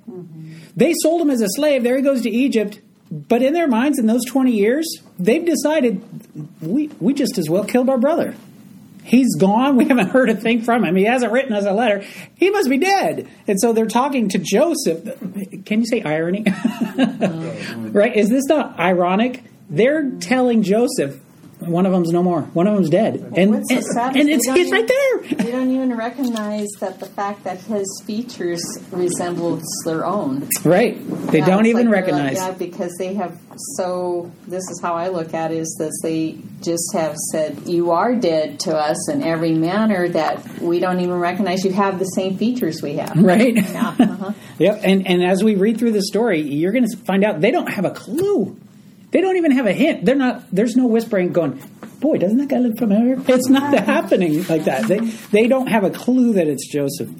They 0.76 0.95
sold 1.02 1.21
him 1.21 1.30
as 1.30 1.42
a 1.42 1.49
slave. 1.49 1.83
There 1.83 1.97
he 1.97 2.02
goes 2.02 2.23
to 2.23 2.30
Egypt. 2.30 2.80
But 3.11 3.42
in 3.42 3.54
their 3.54 3.66
minds, 3.66 3.99
in 3.99 4.07
those 4.07 4.25
20 4.25 4.52
years, 4.52 4.87
they've 5.19 5.45
decided 5.45 6.02
we, 6.61 6.88
we 7.00 7.12
just 7.12 7.38
as 7.38 7.50
well 7.50 7.64
killed 7.64 7.88
our 7.90 7.99
brother. 7.99 8.35
He's 9.02 9.35
gone. 9.37 9.76
We 9.76 9.85
haven't 9.88 10.09
heard 10.09 10.30
a 10.30 10.37
thing 10.37 10.62
from 10.62 10.85
him. 10.85 10.95
He 10.95 11.04
hasn't 11.04 11.33
written 11.33 11.52
us 11.52 11.64
a 11.64 11.73
letter. 11.73 12.04
He 12.37 12.50
must 12.50 12.71
be 12.71 12.78
dead. 12.78 13.28
And 13.49 13.61
so 13.61 13.73
they're 13.73 13.87
talking 13.87 14.28
to 14.28 14.38
Joseph. 14.38 15.02
Can 15.64 15.80
you 15.80 15.87
say 15.87 16.02
irony? 16.02 16.45
right? 17.76 18.16
Is 18.16 18.28
this 18.28 18.47
not 18.47 18.78
ironic? 18.78 19.42
They're 19.69 20.11
telling 20.12 20.62
Joseph, 20.62 21.21
one 21.61 21.87
of 21.87 21.93
them's 21.93 22.11
no 22.11 22.23
more. 22.23 22.43
One 22.43 22.67
of 22.67 22.75
them's 22.75 22.90
dead, 22.90 23.14
and 23.37 23.37
and, 23.37 23.55
and 23.71 24.29
it's 24.29 24.47
they 24.47 24.71
right 24.71 24.87
there. 24.88 25.37
They 25.45 25.50
don't 25.52 25.71
even 25.71 25.97
recognize 25.97 26.69
that 26.81 26.99
the 27.00 27.07
fact 27.07 27.45
that 27.45 27.61
his 27.61 28.02
features 28.07 28.62
resembles 28.90 29.62
their 29.85 30.05
own. 30.07 30.49
Right? 30.64 30.99
They 31.31 31.38
Yeah, 31.38 31.47
don't 31.47 31.67
even 31.67 31.87
like 31.87 31.95
like, 31.97 32.07
recognize. 32.07 32.37
yeah, 32.37 32.50
because 32.52 32.95
they 32.99 33.14
have 33.14 33.38
so. 33.76 34.31
This 34.49 34.62
is 34.71 34.81
how 34.83 34.95
I 34.95 35.09
look 35.09 35.35
at 35.35 35.52
it: 35.52 35.59
is 35.59 35.76
that 35.79 35.93
they 36.02 36.38
just 36.62 36.93
have 36.95 37.17
said, 37.33 37.59
"You 37.67 37.90
are 37.90 38.14
dead 38.14 38.61
to 38.61 38.76
us 38.76 39.09
in 39.11 39.23
every 39.23 39.52
manner 39.52 40.09
that 40.09 40.61
we 40.61 40.81
don't 40.81 41.00
even 41.00 41.19
recognize 41.19 41.64
you 41.64 41.73
have 41.73 41.99
the 41.99 42.05
same 42.07 42.37
features 42.37 42.83
we 42.83 42.95
have." 42.95 43.17
Right? 43.31 43.55
Yeah. 43.55 43.95
Uh-huh. 43.99 44.33
Yep. 44.59 44.81
And 44.83 45.07
and 45.07 45.23
as 45.25 45.43
we 45.43 45.55
read 45.55 45.79
through 45.79 45.93
the 45.93 46.02
story, 46.02 46.40
you're 46.43 46.73
going 46.73 46.87
to 46.88 46.97
find 46.99 47.25
out 47.25 47.40
they 47.40 47.50
don't 47.50 47.71
have 47.73 47.85
a 47.87 47.90
clue. 47.90 48.59
They 49.11 49.21
don't 49.21 49.37
even 49.37 49.50
have 49.52 49.67
a 49.67 49.73
hint. 49.73 50.05
They're 50.05 50.14
not. 50.14 50.45
There's 50.52 50.76
no 50.76 50.87
whispering 50.87 51.33
going. 51.33 51.62
Boy, 52.00 52.19
doesn't 52.19 52.38
that 52.38 52.49
guy 52.49 52.59
look 52.59 52.79
familiar? 52.79 53.17
It's 53.29 53.49
not 53.49 53.75
happening 53.75 54.45
like 54.47 54.64
that. 54.64 54.87
They 54.87 55.00
they 55.00 55.49
don't 55.49 55.67
have 55.67 55.85
a 55.85 55.90
clue 55.90 56.35
that 56.35 56.47
it's 56.47 56.67
Joseph. 56.71 57.11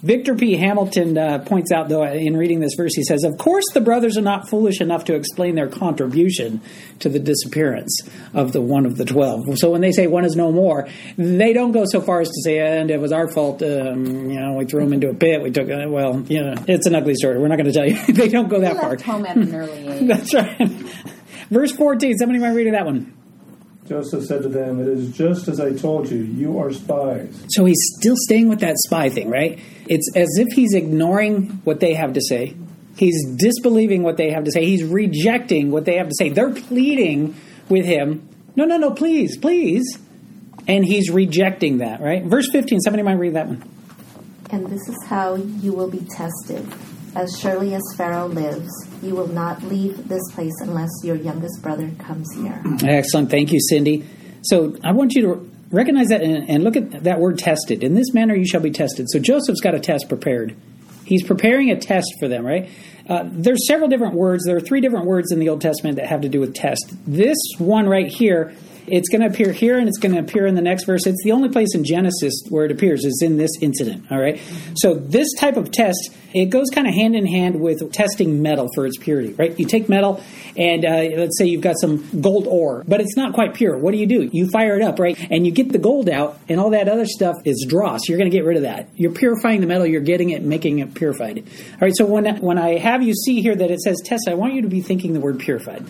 Victor 0.00 0.36
P. 0.36 0.54
Hamilton 0.54 1.18
uh, 1.18 1.38
points 1.40 1.72
out, 1.72 1.88
though, 1.88 2.04
in 2.04 2.36
reading 2.36 2.60
this 2.60 2.74
verse, 2.76 2.94
he 2.94 3.02
says, 3.02 3.24
Of 3.24 3.36
course, 3.36 3.64
the 3.74 3.80
brothers 3.80 4.16
are 4.16 4.22
not 4.22 4.48
foolish 4.48 4.80
enough 4.80 5.06
to 5.06 5.16
explain 5.16 5.56
their 5.56 5.66
contribution 5.66 6.60
to 7.00 7.08
the 7.08 7.18
disappearance 7.18 8.02
of 8.32 8.52
the 8.52 8.62
one 8.62 8.86
of 8.86 8.96
the 8.96 9.04
twelve. 9.04 9.58
So 9.58 9.70
when 9.70 9.80
they 9.80 9.90
say 9.90 10.06
one 10.06 10.24
is 10.24 10.36
no 10.36 10.52
more, 10.52 10.88
they 11.16 11.52
don't 11.52 11.72
go 11.72 11.84
so 11.84 12.00
far 12.00 12.20
as 12.20 12.28
to 12.28 12.42
say, 12.44 12.58
And 12.60 12.92
it 12.92 13.00
was 13.00 13.10
our 13.10 13.28
fault. 13.28 13.60
Um, 13.60 14.30
you 14.30 14.38
know, 14.38 14.52
we 14.54 14.66
threw 14.66 14.84
him 14.84 14.92
into 14.92 15.08
a 15.08 15.14
pit. 15.14 15.42
We 15.42 15.50
took, 15.50 15.68
uh, 15.68 15.86
well, 15.88 16.20
you 16.28 16.44
know, 16.44 16.54
it's 16.68 16.86
an 16.86 16.94
ugly 16.94 17.14
story. 17.16 17.40
We're 17.40 17.48
not 17.48 17.58
going 17.58 17.72
to 17.72 17.72
tell 17.72 17.86
you. 17.88 18.00
they 18.12 18.28
don't 18.28 18.48
go 18.48 18.60
that 18.60 18.76
far. 18.76 18.96
home 18.98 19.26
at 19.26 19.36
an 19.36 19.52
early 19.52 19.88
age. 19.88 20.06
That's 20.06 20.32
right. 20.32 20.70
Verse 21.50 21.72
14. 21.72 22.18
Somebody 22.18 22.38
might 22.38 22.50
read 22.50 22.72
that 22.72 22.84
one. 22.84 23.14
Joseph 23.86 24.24
said 24.24 24.42
to 24.42 24.48
them, 24.48 24.80
It 24.80 24.88
is 24.88 25.16
just 25.16 25.48
as 25.48 25.60
I 25.60 25.72
told 25.72 26.10
you, 26.10 26.18
you 26.18 26.58
are 26.58 26.70
spies. 26.70 27.44
So 27.48 27.64
he's 27.64 27.80
still 27.98 28.16
staying 28.16 28.48
with 28.48 28.60
that 28.60 28.76
spy 28.78 29.08
thing, 29.08 29.30
right? 29.30 29.58
It's 29.88 30.10
as 30.14 30.28
if 30.36 30.48
he's 30.54 30.74
ignoring 30.74 31.60
what 31.64 31.80
they 31.80 31.94
have 31.94 32.12
to 32.12 32.20
say. 32.20 32.54
He's 32.98 33.24
disbelieving 33.36 34.02
what 34.02 34.16
they 34.16 34.30
have 34.30 34.44
to 34.44 34.50
say. 34.50 34.66
He's 34.66 34.84
rejecting 34.84 35.70
what 35.70 35.84
they 35.84 35.96
have 35.96 36.08
to 36.08 36.14
say. 36.18 36.28
They're 36.28 36.52
pleading 36.52 37.34
with 37.68 37.86
him, 37.86 38.28
no, 38.56 38.64
no, 38.64 38.76
no, 38.76 38.90
please, 38.90 39.38
please. 39.38 39.98
And 40.66 40.84
he's 40.84 41.10
rejecting 41.10 41.78
that, 41.78 42.00
right? 42.00 42.24
Verse 42.24 42.50
15, 42.50 42.80
somebody 42.80 43.02
might 43.02 43.14
read 43.14 43.34
that 43.34 43.46
one. 43.46 43.62
And 44.50 44.66
this 44.66 44.86
is 44.88 44.96
how 45.06 45.36
you 45.36 45.72
will 45.72 45.88
be 45.88 46.04
tested. 46.10 46.66
As 47.18 47.36
surely 47.40 47.74
as 47.74 47.82
Pharaoh 47.96 48.28
lives, 48.28 48.70
you 49.02 49.16
will 49.16 49.26
not 49.26 49.60
leave 49.64 50.06
this 50.06 50.22
place 50.34 50.54
unless 50.60 50.88
your 51.02 51.16
youngest 51.16 51.60
brother 51.60 51.90
comes 51.98 52.32
here. 52.36 52.62
Excellent. 52.84 53.28
Thank 53.28 53.50
you, 53.50 53.58
Cindy. 53.60 54.04
So 54.42 54.76
I 54.84 54.92
want 54.92 55.14
you 55.14 55.22
to 55.22 55.50
recognize 55.72 56.10
that 56.10 56.22
and, 56.22 56.48
and 56.48 56.62
look 56.62 56.76
at 56.76 57.02
that 57.02 57.18
word 57.18 57.40
tested. 57.40 57.82
In 57.82 57.96
this 57.96 58.14
manner 58.14 58.36
you 58.36 58.46
shall 58.46 58.60
be 58.60 58.70
tested. 58.70 59.06
So 59.10 59.18
Joseph's 59.18 59.60
got 59.60 59.74
a 59.74 59.80
test 59.80 60.08
prepared. 60.08 60.54
He's 61.06 61.24
preparing 61.24 61.72
a 61.72 61.76
test 61.80 62.06
for 62.20 62.28
them, 62.28 62.46
right? 62.46 62.70
Uh, 63.08 63.24
there's 63.24 63.66
several 63.66 63.88
different 63.88 64.14
words. 64.14 64.44
There 64.44 64.56
are 64.56 64.60
three 64.60 64.80
different 64.80 65.06
words 65.06 65.32
in 65.32 65.40
the 65.40 65.48
Old 65.48 65.60
Testament 65.60 65.96
that 65.96 66.06
have 66.06 66.20
to 66.20 66.28
do 66.28 66.38
with 66.38 66.54
test. 66.54 66.94
This 67.04 67.36
one 67.58 67.88
right 67.88 68.06
here, 68.06 68.54
it's 68.90 69.08
going 69.08 69.20
to 69.20 69.28
appear 69.28 69.52
here 69.52 69.78
and 69.78 69.88
it's 69.88 69.98
going 69.98 70.14
to 70.14 70.20
appear 70.20 70.46
in 70.46 70.54
the 70.54 70.62
next 70.62 70.84
verse. 70.84 71.06
It's 71.06 71.22
the 71.24 71.32
only 71.32 71.48
place 71.48 71.74
in 71.74 71.84
Genesis 71.84 72.34
where 72.48 72.64
it 72.64 72.72
appears 72.72 73.04
is 73.04 73.20
in 73.22 73.36
this 73.36 73.50
incident, 73.60 74.10
all 74.10 74.18
right? 74.18 74.40
So 74.76 74.94
this 74.94 75.28
type 75.38 75.56
of 75.56 75.70
test, 75.70 76.10
it 76.34 76.46
goes 76.46 76.68
kind 76.70 76.86
of 76.86 76.94
hand 76.94 77.16
in 77.16 77.26
hand 77.26 77.60
with 77.60 77.92
testing 77.92 78.42
metal 78.42 78.68
for 78.74 78.86
its 78.86 78.98
purity, 78.98 79.34
right? 79.34 79.58
You 79.58 79.66
take 79.66 79.88
metal 79.88 80.22
and 80.56 80.84
uh, 80.84 81.16
let's 81.16 81.38
say 81.38 81.46
you've 81.46 81.62
got 81.62 81.78
some 81.78 82.20
gold 82.20 82.46
ore, 82.48 82.84
but 82.86 83.00
it's 83.00 83.16
not 83.16 83.32
quite 83.32 83.54
pure. 83.54 83.78
What 83.78 83.92
do 83.92 83.98
you 83.98 84.06
do? 84.06 84.28
You 84.32 84.48
fire 84.50 84.76
it 84.76 84.82
up, 84.82 84.98
right? 84.98 85.16
And 85.30 85.46
you 85.46 85.52
get 85.52 85.70
the 85.70 85.78
gold 85.78 86.08
out, 86.08 86.38
and 86.48 86.58
all 86.58 86.70
that 86.70 86.88
other 86.88 87.06
stuff 87.06 87.36
is 87.44 87.64
dross. 87.68 88.08
You're 88.08 88.18
going 88.18 88.30
to 88.30 88.36
get 88.36 88.44
rid 88.44 88.56
of 88.56 88.64
that. 88.64 88.88
You're 88.96 89.12
purifying 89.12 89.60
the 89.60 89.68
metal. 89.68 89.86
You're 89.86 90.00
getting 90.00 90.30
it, 90.30 90.42
making 90.42 90.80
it 90.80 90.94
purified. 90.94 91.38
All 91.38 91.78
right. 91.80 91.96
So 91.96 92.06
when 92.06 92.38
when 92.38 92.58
I 92.58 92.78
have 92.78 93.02
you 93.02 93.14
see 93.14 93.40
here 93.40 93.54
that 93.54 93.70
it 93.70 93.80
says 93.80 94.00
test, 94.04 94.28
I 94.28 94.34
want 94.34 94.54
you 94.54 94.62
to 94.62 94.68
be 94.68 94.80
thinking 94.80 95.12
the 95.12 95.20
word 95.20 95.38
purified. 95.38 95.86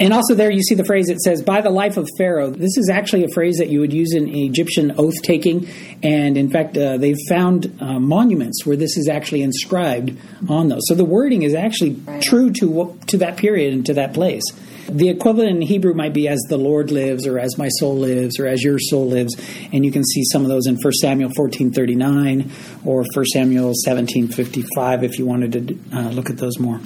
And 0.00 0.12
also 0.12 0.34
there 0.34 0.50
you 0.50 0.62
see 0.62 0.74
the 0.74 0.84
phrase 0.84 1.08
it 1.08 1.18
says 1.20 1.42
by 1.42 1.60
the 1.60 1.70
life 1.70 1.96
of 1.96 2.08
Pharaoh. 2.18 2.50
This 2.50 2.76
is 2.76 2.88
actually 2.88 3.24
a 3.24 3.28
phrase 3.34 3.58
that 3.58 3.68
you 3.68 3.80
would 3.80 3.92
use 3.92 4.14
in 4.14 4.28
Egyptian 4.28 4.94
oath 4.96 5.20
taking, 5.22 5.68
and 6.02 6.36
in 6.36 6.50
fact 6.50 6.76
uh, 6.76 6.96
they've 6.98 7.16
found 7.28 7.76
uh, 7.80 7.98
monuments 7.98 8.64
where 8.64 8.76
this 8.76 8.96
is 8.96 9.08
actually 9.08 9.42
inscribed 9.42 10.16
on 10.48 10.68
those. 10.68 10.82
So 10.86 10.94
the 10.94 11.04
wording 11.04 11.42
is 11.42 11.54
actually 11.54 11.90
Right. 12.06 12.22
true 12.22 12.50
to 12.60 12.96
to 13.08 13.16
that 13.18 13.36
period 13.36 13.72
and 13.74 13.84
to 13.86 13.94
that 13.94 14.14
place. 14.14 14.42
The 14.88 15.10
equivalent 15.10 15.50
in 15.50 15.60
Hebrew 15.62 15.92
might 15.92 16.14
be 16.14 16.28
as 16.28 16.38
the 16.48 16.56
Lord 16.56 16.90
lives, 16.90 17.26
or 17.26 17.38
as 17.38 17.58
my 17.58 17.68
soul 17.68 17.94
lives, 17.96 18.38
or 18.40 18.46
as 18.46 18.62
your 18.64 18.78
soul 18.78 19.06
lives, 19.06 19.36
and 19.72 19.84
you 19.84 19.92
can 19.92 20.02
see 20.02 20.22
some 20.32 20.42
of 20.42 20.48
those 20.48 20.66
in 20.66 20.76
1 20.76 20.92
Samuel 20.94 21.30
fourteen 21.36 21.72
thirty 21.72 21.94
nine 21.94 22.50
or 22.86 23.04
1 23.14 23.24
Samuel 23.26 23.72
seventeen 23.84 24.28
fifty 24.28 24.64
five 24.74 25.04
if 25.04 25.18
you 25.18 25.26
wanted 25.26 25.52
to 25.52 25.78
uh, 25.96 26.08
look 26.10 26.30
at 26.30 26.38
those 26.38 26.58
more. 26.58 26.80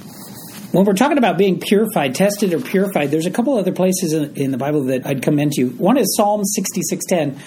When 0.72 0.86
we're 0.86 0.94
talking 0.94 1.18
about 1.18 1.36
being 1.36 1.60
purified, 1.60 2.14
tested 2.14 2.54
or 2.54 2.60
purified, 2.60 3.10
there's 3.10 3.26
a 3.26 3.30
couple 3.30 3.58
other 3.58 3.72
places 3.72 4.14
in, 4.14 4.34
in 4.36 4.50
the 4.52 4.56
Bible 4.56 4.84
that 4.84 5.06
I'd 5.06 5.20
commend 5.20 5.52
to 5.52 5.60
you. 5.60 5.68
One 5.72 5.98
is 5.98 6.16
Psalm 6.16 6.42
66:10. 6.44 7.38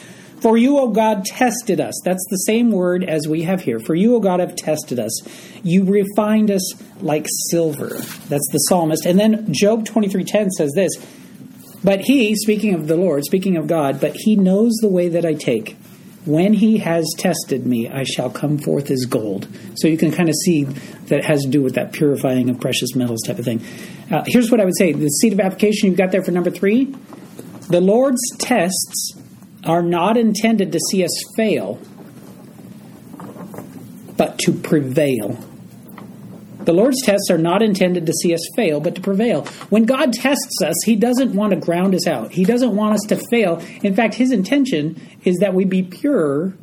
For 0.41 0.57
you, 0.57 0.77
O 0.77 0.89
God, 0.89 1.25
tested 1.25 1.79
us. 1.79 1.99
That's 2.05 2.23
the 2.29 2.37
same 2.37 2.69
word 2.69 3.03
as 3.03 3.27
we 3.27 3.41
have 3.41 3.61
here. 3.61 3.79
For 3.79 3.95
you, 3.95 4.15
O 4.15 4.19
God, 4.19 4.41
have 4.41 4.55
tested 4.55 4.99
us. 4.99 5.23
You 5.63 5.85
refined 5.85 6.51
us 6.51 6.73
like 7.01 7.25
silver. 7.49 7.95
That's 8.29 8.47
the 8.51 8.59
psalmist. 8.69 9.07
And 9.07 9.19
then 9.19 9.51
Job 9.51 9.85
23:10 9.85 10.51
says 10.51 10.73
this. 10.75 10.91
But 11.83 12.01
he, 12.01 12.35
speaking 12.35 12.75
of 12.75 12.87
the 12.87 12.95
Lord, 12.95 13.23
speaking 13.25 13.57
of 13.57 13.65
God, 13.65 13.99
but 13.99 14.15
he 14.15 14.35
knows 14.35 14.73
the 14.81 14.87
way 14.87 15.09
that 15.09 15.25
I 15.25 15.33
take. 15.33 15.77
When 16.25 16.53
he 16.53 16.79
has 16.79 17.05
tested 17.17 17.65
me, 17.65 17.87
I 17.87 18.03
shall 18.03 18.31
come 18.31 18.57
forth 18.57 18.89
as 18.89 19.05
gold. 19.05 19.47
So 19.75 19.87
you 19.87 19.97
can 19.97 20.11
kind 20.11 20.27
of 20.27 20.35
see 20.43 20.63
that 20.63 21.19
it 21.19 21.25
has 21.25 21.43
to 21.43 21.49
do 21.49 21.61
with 21.61 21.75
that 21.75 21.93
purifying 21.93 22.49
of 22.49 22.59
precious 22.59 22.95
metals 22.95 23.21
type 23.25 23.37
of 23.37 23.45
thing. 23.45 23.63
Uh, 24.11 24.23
here's 24.25 24.49
what 24.49 24.59
I 24.59 24.65
would 24.65 24.77
say 24.77 24.91
the 24.91 25.07
seed 25.07 25.33
of 25.33 25.39
application 25.39 25.89
you've 25.89 25.97
got 25.97 26.11
there 26.11 26.23
for 26.23 26.31
number 26.31 26.49
three. 26.49 26.95
The 27.69 27.81
Lord's 27.81 28.21
tests 28.39 29.13
are 29.63 29.83
not 29.83 30.17
intended 30.17 30.71
to 30.71 30.79
see 30.79 31.03
us 31.03 31.11
fail, 31.35 31.79
but 34.17 34.39
to 34.39 34.51
prevail. 34.51 35.39
The 36.65 36.73
Lord's 36.73 37.01
tests 37.03 37.29
are 37.29 37.37
not 37.37 37.61
intended 37.61 38.05
to 38.05 38.13
see 38.13 38.33
us 38.33 38.41
fail, 38.55 38.79
but 38.79 38.95
to 38.95 39.01
prevail. 39.01 39.45
When 39.69 39.85
God 39.85 40.13
tests 40.13 40.61
us, 40.63 40.75
He 40.83 40.95
doesn't 40.95 41.33
want 41.33 41.51
to 41.51 41.59
ground 41.59 41.93
us 41.93 42.07
out. 42.07 42.31
He 42.31 42.43
doesn't 42.43 42.75
want 42.75 42.95
us 42.95 43.01
to 43.09 43.21
fail. 43.29 43.61
In 43.83 43.95
fact, 43.95 44.15
His 44.15 44.31
intention 44.31 44.99
is 45.23 45.37
that 45.39 45.53
we 45.53 45.65
be 45.65 45.83
pure, 45.83 46.53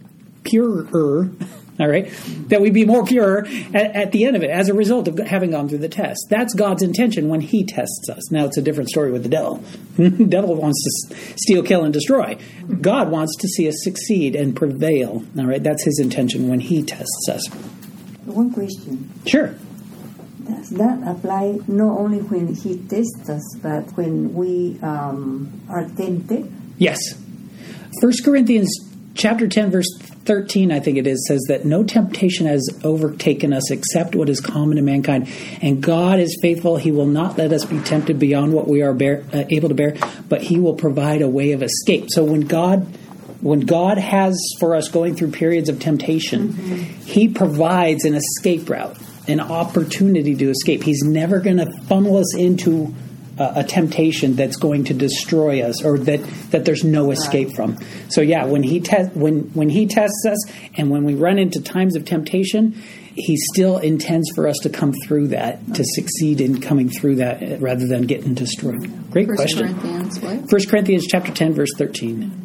purer, 0.45 1.31
all 1.81 1.89
right, 1.89 2.13
that 2.49 2.61
we 2.61 2.71
be 2.71 2.85
more 2.85 3.05
pure 3.05 3.47
at, 3.75 3.75
at 3.75 4.13
the 4.13 4.25
end 4.25 4.37
of 4.37 4.43
it 4.43 4.51
as 4.51 4.69
a 4.69 4.75
result 4.75 5.09
of 5.09 5.19
having 5.19 5.53
gone 5.53 5.69
through 5.69 5.79
the 5.79 5.89
test. 5.89 6.27
That's 6.29 6.55
God's 6.55 6.83
intention 6.83 7.29
when 7.29 7.41
He 7.41 7.65
tests 7.65 8.09
us. 8.11 8.31
Now, 8.31 8.45
it's 8.45 8.57
a 8.57 8.63
different 8.63 8.91
story 8.91 9.13
with 9.13 9.23
the 9.23 9.29
devil. 9.29 9.63
the 9.97 10.11
devil 10.29 10.55
wants 10.55 11.09
to 11.09 11.17
steal, 11.37 11.63
kill, 11.63 11.85
and 11.85 11.93
destroy. 11.93 12.39
God 12.81 13.11
wants 13.11 13.37
to 13.37 13.49
see 13.49 13.69
us 13.69 13.77
succeed 13.79 14.35
and 14.35 14.55
prevail. 14.57 15.25
All 15.39 15.47
right, 15.47 15.63
that's 15.63 15.85
His 15.85 15.99
intention 16.01 16.49
when 16.49 16.61
He 16.61 16.83
tests 16.83 17.29
us. 17.29 17.47
One 18.25 18.53
question. 18.53 19.11
Sure. 19.27 19.55
Does 20.47 20.71
that 20.71 21.07
apply 21.07 21.59
not 21.69 21.99
only 21.99 22.19
when 22.19 22.55
he 22.55 22.79
tests 22.79 23.29
us, 23.29 23.57
but 23.63 23.97
when 23.97 24.35
we 24.35 24.79
um, 24.83 25.61
are 25.69 25.89
tempted? 25.89 26.53
Yes. 26.79 26.99
First 28.01 28.25
Corinthians 28.25 28.71
chapter 29.15 29.47
10 29.47 29.71
verse 29.71 29.87
13 30.25 30.73
I 30.73 30.81
think 30.81 30.97
it 30.97 31.07
is 31.07 31.27
says 31.29 31.43
that 31.49 31.67
no 31.67 31.85
temptation 31.85 32.47
has 32.47 32.67
overtaken 32.83 33.53
us 33.53 33.71
except 33.71 34.15
what 34.15 34.31
is 34.31 34.41
common 34.41 34.77
to 34.77 34.83
mankind 34.83 35.29
and 35.61 35.83
God 35.83 36.19
is 36.19 36.39
faithful 36.41 36.79
he 36.79 36.91
will 36.91 37.07
not 37.07 37.37
let 37.37 37.53
us 37.53 37.67
be 37.67 37.79
tempted 37.81 38.19
beyond 38.19 38.55
what 38.55 38.67
we 38.67 38.81
are 38.81 38.95
bear, 38.95 39.25
uh, 39.35 39.45
able 39.51 39.69
to 39.69 39.75
bear 39.75 39.97
but 40.31 40.41
he 40.41 40.59
will 40.59 40.75
provide 40.75 41.21
a 41.21 41.29
way 41.29 41.53
of 41.53 41.63
escape. 41.63 42.07
So 42.09 42.25
when 42.25 42.43
God 42.43 42.87
when 43.43 43.61
God 43.61 43.99
has 43.99 44.39
for 44.61 44.77
us 44.77 44.89
going 44.89 45.17
through 45.17 45.33
periods 45.33 45.69
of 45.69 45.81
temptation, 45.81 46.53
he 47.05 47.29
provides 47.29 48.05
an 48.05 48.15
escape 48.15 48.71
route, 48.71 48.97
an 49.29 49.41
opportunity 49.41 50.35
to 50.35 50.51
escape. 50.51 50.83
He's 50.83 51.03
never 51.03 51.41
going 51.41 51.59
to 51.59 51.71
funnel 51.85 52.17
us 52.17 52.35
into 52.35 52.95
a, 53.39 53.61
a 53.61 53.65
temptation 53.65 54.37
that's 54.37 54.57
going 54.57 54.85
to 54.85 54.95
destroy 54.95 55.63
us 55.63 55.85
or 55.85 55.99
that, 55.99 56.23
that 56.51 56.65
there's 56.65 56.85
no 56.85 57.11
escape 57.11 57.55
from. 57.55 57.79
So 58.09 58.21
yeah, 58.21 58.45
when 58.45 58.63
he 58.63 58.81
te- 58.81 59.11
when 59.15 59.53
when 59.55 59.69
he 59.69 59.87
tests 59.87 60.27
us 60.29 60.53
and 60.77 60.91
when 60.91 61.05
we 61.05 61.15
run 61.15 61.39
into 61.39 61.61
times 61.61 61.97
of 61.97 62.05
temptation, 62.05 62.81
he 63.15 63.37
still 63.53 63.79
intends 63.79 64.31
for 64.35 64.49
us 64.49 64.57
to 64.63 64.71
come 64.71 64.93
through 65.05 65.29
that, 65.29 65.75
to 65.75 65.85
succeed 65.85 66.41
in 66.41 66.61
coming 66.61 66.89
through 66.89 67.17
that 67.17 67.61
rather 67.61 67.87
than 67.87 68.03
getting 68.07 68.35
destroyed. 68.35 69.11
Great 69.11 69.29
First 69.29 69.39
question. 69.39 69.79
Corinthians, 69.79 70.21
what? 70.21 70.53
1 70.53 70.67
Corinthians 70.69 71.07
chapter 71.07 71.33
10 71.33 71.53
verse 71.55 71.71
13. 71.77 72.42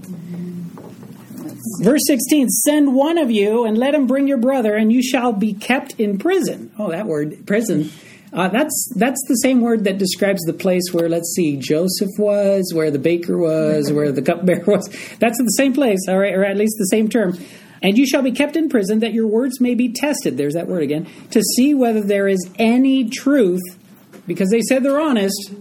Verse 1.80 2.02
16, 2.08 2.50
send 2.50 2.96
one 2.96 3.18
of 3.18 3.30
you 3.30 3.66
and 3.66 3.78
let 3.78 3.94
him 3.94 4.08
bring 4.08 4.28
your 4.28 4.38
brother 4.38 4.76
and 4.76 4.92
you 4.92 5.04
shall 5.04 5.34
be 5.34 5.54
kept 5.54 6.00
in 6.00 6.18
prison. 6.18 6.72
Oh, 6.78 6.92
that 6.92 7.06
word, 7.06 7.46
prison. 7.46 7.92
Uh, 8.34 8.50
that's 8.50 8.94
that's 8.96 9.22
the 9.28 9.36
same 9.36 9.62
word 9.62 9.86
that 9.86 9.98
describes 9.98 10.42
the 10.44 10.54
place 10.54 10.84
where 10.92 11.08
let's 11.08 11.34
see 11.34 11.56
Joseph 11.56 12.10
was, 12.18 12.74
where 12.74 12.92
the 12.92 13.00
baker 13.00 13.38
was, 13.38 13.92
where 13.94 14.12
the 14.12 14.22
cupbearer 14.22 14.66
was. 14.66 14.88
That's 15.20 15.38
the 15.38 15.54
same 15.56 15.74
place, 15.74 16.00
all 16.10 16.18
right, 16.18 16.34
or 16.34 16.44
at 16.44 16.58
least 16.58 16.76
the 16.78 16.86
same 16.86 17.10
term. 17.10 17.38
And 17.82 17.98
you 17.98 18.06
shall 18.06 18.24
be 18.24 18.32
kept 18.32 18.56
in 18.56 18.70
prison 18.70 19.00
that 19.00 19.14
your 19.14 19.28
words 19.28 19.62
may 19.62 19.76
be 19.76 19.94
tested. 19.94 20.36
There's 20.36 20.56
that 20.56 20.68
word 20.68 20.84
again 20.84 21.08
to 21.32 21.42
see 21.42 21.74
whether 21.74 22.02
there 22.02 22.28
is 22.28 22.50
any 22.58 23.10
truth, 23.10 23.62
because 24.26 24.50
they 24.50 24.62
said 24.62 24.84
they're 24.84 25.00
honest. 25.00 25.54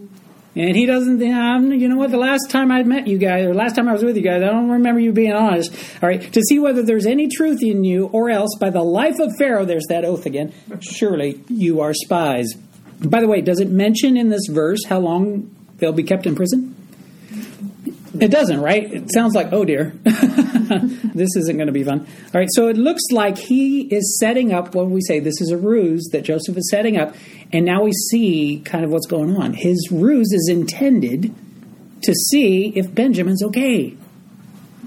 And 0.56 0.74
he 0.74 0.86
doesn't, 0.86 1.22
um, 1.22 1.70
you 1.70 1.86
know 1.86 1.96
what, 1.96 2.10
the 2.10 2.16
last 2.16 2.48
time 2.48 2.72
I 2.72 2.82
met 2.82 3.06
you 3.06 3.18
guys, 3.18 3.44
or 3.44 3.52
last 3.52 3.76
time 3.76 3.88
I 3.88 3.92
was 3.92 4.02
with 4.02 4.16
you 4.16 4.22
guys, 4.22 4.42
I 4.42 4.46
don't 4.46 4.70
remember 4.70 5.00
you 5.00 5.12
being 5.12 5.34
honest. 5.34 5.70
All 6.02 6.08
right, 6.08 6.32
to 6.32 6.40
see 6.40 6.58
whether 6.58 6.82
there's 6.82 7.04
any 7.04 7.28
truth 7.28 7.62
in 7.62 7.84
you, 7.84 8.06
or 8.06 8.30
else 8.30 8.56
by 8.58 8.70
the 8.70 8.82
life 8.82 9.18
of 9.18 9.30
Pharaoh, 9.38 9.66
there's 9.66 9.84
that 9.90 10.06
oath 10.06 10.24
again, 10.24 10.54
surely 10.80 11.42
you 11.50 11.82
are 11.82 11.92
spies. 11.92 12.54
By 13.04 13.20
the 13.20 13.28
way, 13.28 13.42
does 13.42 13.60
it 13.60 13.68
mention 13.68 14.16
in 14.16 14.30
this 14.30 14.46
verse 14.48 14.80
how 14.86 14.98
long 14.98 15.54
they'll 15.76 15.92
be 15.92 16.02
kept 16.02 16.26
in 16.26 16.34
prison? 16.34 16.74
It 18.20 18.30
doesn't, 18.30 18.60
right? 18.60 18.92
It 18.92 19.12
sounds 19.12 19.34
like, 19.34 19.52
oh 19.52 19.64
dear, 19.64 19.92
this 20.02 21.36
isn't 21.36 21.56
going 21.56 21.66
to 21.66 21.72
be 21.72 21.84
fun. 21.84 22.00
All 22.00 22.40
right, 22.40 22.48
so 22.52 22.68
it 22.68 22.76
looks 22.76 23.02
like 23.10 23.38
he 23.38 23.82
is 23.82 24.18
setting 24.18 24.52
up 24.52 24.74
what 24.74 24.88
we 24.88 25.00
say 25.00 25.20
this 25.20 25.40
is 25.40 25.50
a 25.50 25.56
ruse 25.56 26.08
that 26.12 26.22
Joseph 26.22 26.56
is 26.56 26.68
setting 26.70 26.96
up, 26.96 27.14
and 27.52 27.64
now 27.64 27.82
we 27.82 27.92
see 27.92 28.62
kind 28.64 28.84
of 28.84 28.90
what's 28.90 29.06
going 29.06 29.36
on. 29.36 29.54
His 29.54 29.88
ruse 29.90 30.32
is 30.32 30.48
intended 30.48 31.34
to 32.02 32.12
see 32.30 32.72
if 32.76 32.94
Benjamin's 32.94 33.42
okay. 33.44 33.96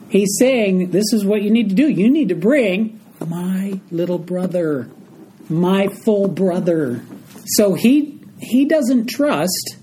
He's 0.09 0.37
saying, 0.39 0.91
This 0.91 1.13
is 1.13 1.25
what 1.25 1.41
you 1.41 1.51
need 1.51 1.69
to 1.69 1.75
do. 1.75 1.87
You 1.87 2.09
need 2.09 2.29
to 2.29 2.35
bring 2.35 2.99
my 3.25 3.79
little 3.91 4.17
brother, 4.17 4.89
my 5.49 5.87
full 5.87 6.27
brother. 6.27 7.03
So 7.45 7.73
he 7.73 8.19
he 8.39 8.65
doesn't 8.65 9.07
trust 9.07 9.75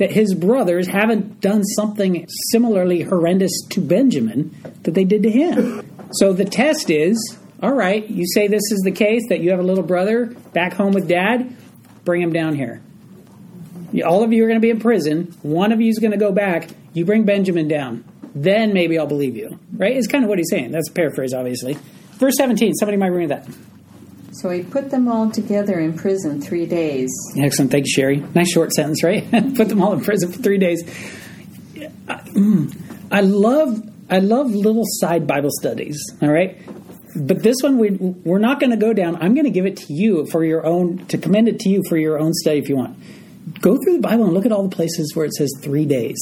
that 0.00 0.10
his 0.10 0.34
brothers 0.34 0.88
haven't 0.88 1.40
done 1.40 1.62
something 1.62 2.26
similarly 2.50 3.02
horrendous 3.02 3.52
to 3.68 3.80
Benjamin 3.80 4.54
that 4.82 4.94
they 4.94 5.04
did 5.04 5.22
to 5.22 5.30
him. 5.30 5.86
So 6.12 6.32
the 6.32 6.44
test 6.44 6.90
is 6.90 7.38
all 7.62 7.74
right, 7.74 8.08
you 8.08 8.26
say 8.26 8.48
this 8.48 8.72
is 8.72 8.80
the 8.84 8.90
case, 8.90 9.22
that 9.28 9.40
you 9.40 9.50
have 9.50 9.60
a 9.60 9.62
little 9.62 9.84
brother 9.84 10.26
back 10.54 10.72
home 10.72 10.92
with 10.92 11.06
dad, 11.06 11.54
bring 12.04 12.22
him 12.22 12.32
down 12.32 12.54
here. 12.54 12.80
All 14.06 14.24
of 14.24 14.32
you 14.32 14.44
are 14.44 14.46
going 14.46 14.58
to 14.58 14.64
be 14.64 14.70
in 14.70 14.80
prison. 14.80 15.34
One 15.42 15.72
of 15.72 15.80
you 15.80 15.90
is 15.90 15.98
going 15.98 16.12
to 16.12 16.16
go 16.16 16.32
back. 16.32 16.70
You 16.94 17.04
bring 17.04 17.24
Benjamin 17.24 17.68
down. 17.68 18.04
Then 18.34 18.72
maybe 18.72 18.98
I'll 18.98 19.06
believe 19.06 19.36
you. 19.36 19.58
Right? 19.74 19.94
It's 19.94 20.06
kind 20.06 20.24
of 20.24 20.30
what 20.30 20.38
he's 20.38 20.48
saying. 20.48 20.70
That's 20.70 20.88
a 20.88 20.92
paraphrase, 20.92 21.34
obviously. 21.34 21.76
Verse 22.12 22.36
17, 22.36 22.74
somebody 22.74 22.96
might 22.96 23.08
read 23.08 23.28
that. 23.28 23.46
So 24.32 24.48
he 24.50 24.62
put 24.62 24.90
them 24.90 25.08
all 25.08 25.30
together 25.30 25.78
in 25.80 25.96
prison 25.96 26.40
three 26.40 26.66
days. 26.66 27.10
Excellent. 27.36 27.70
Thanks, 27.70 27.90
Sherry. 27.90 28.24
Nice 28.34 28.50
short 28.50 28.72
sentence, 28.72 29.02
right? 29.02 29.28
put 29.56 29.68
them 29.68 29.82
all 29.82 29.92
in 29.92 30.00
prison 30.02 30.30
for 30.30 30.38
three 30.38 30.58
days. 30.58 30.82
I, 32.08 32.14
mm, 32.14 32.76
I 33.10 33.20
love 33.22 33.82
I 34.08 34.18
love 34.18 34.50
little 34.50 34.84
side 34.84 35.26
Bible 35.26 35.50
studies. 35.52 36.00
All 36.22 36.30
right, 36.30 36.58
but 37.16 37.42
this 37.42 37.56
one 37.62 37.78
we 37.78 37.90
we're 37.90 38.38
not 38.38 38.60
going 38.60 38.70
to 38.70 38.76
go 38.76 38.92
down. 38.92 39.16
I'm 39.16 39.34
going 39.34 39.44
to 39.44 39.50
give 39.50 39.66
it 39.66 39.76
to 39.78 39.92
you 39.92 40.26
for 40.26 40.44
your 40.44 40.64
own 40.64 41.06
to 41.06 41.18
commend 41.18 41.48
it 41.48 41.60
to 41.60 41.68
you 41.68 41.82
for 41.88 41.96
your 41.96 42.18
own 42.18 42.32
study 42.34 42.58
if 42.58 42.68
you 42.68 42.76
want. 42.76 42.98
Go 43.60 43.76
through 43.82 43.94
the 43.94 44.02
Bible 44.02 44.24
and 44.24 44.34
look 44.34 44.46
at 44.46 44.52
all 44.52 44.62
the 44.62 44.74
places 44.74 45.12
where 45.14 45.26
it 45.26 45.32
says 45.34 45.52
three 45.60 45.86
days. 45.86 46.18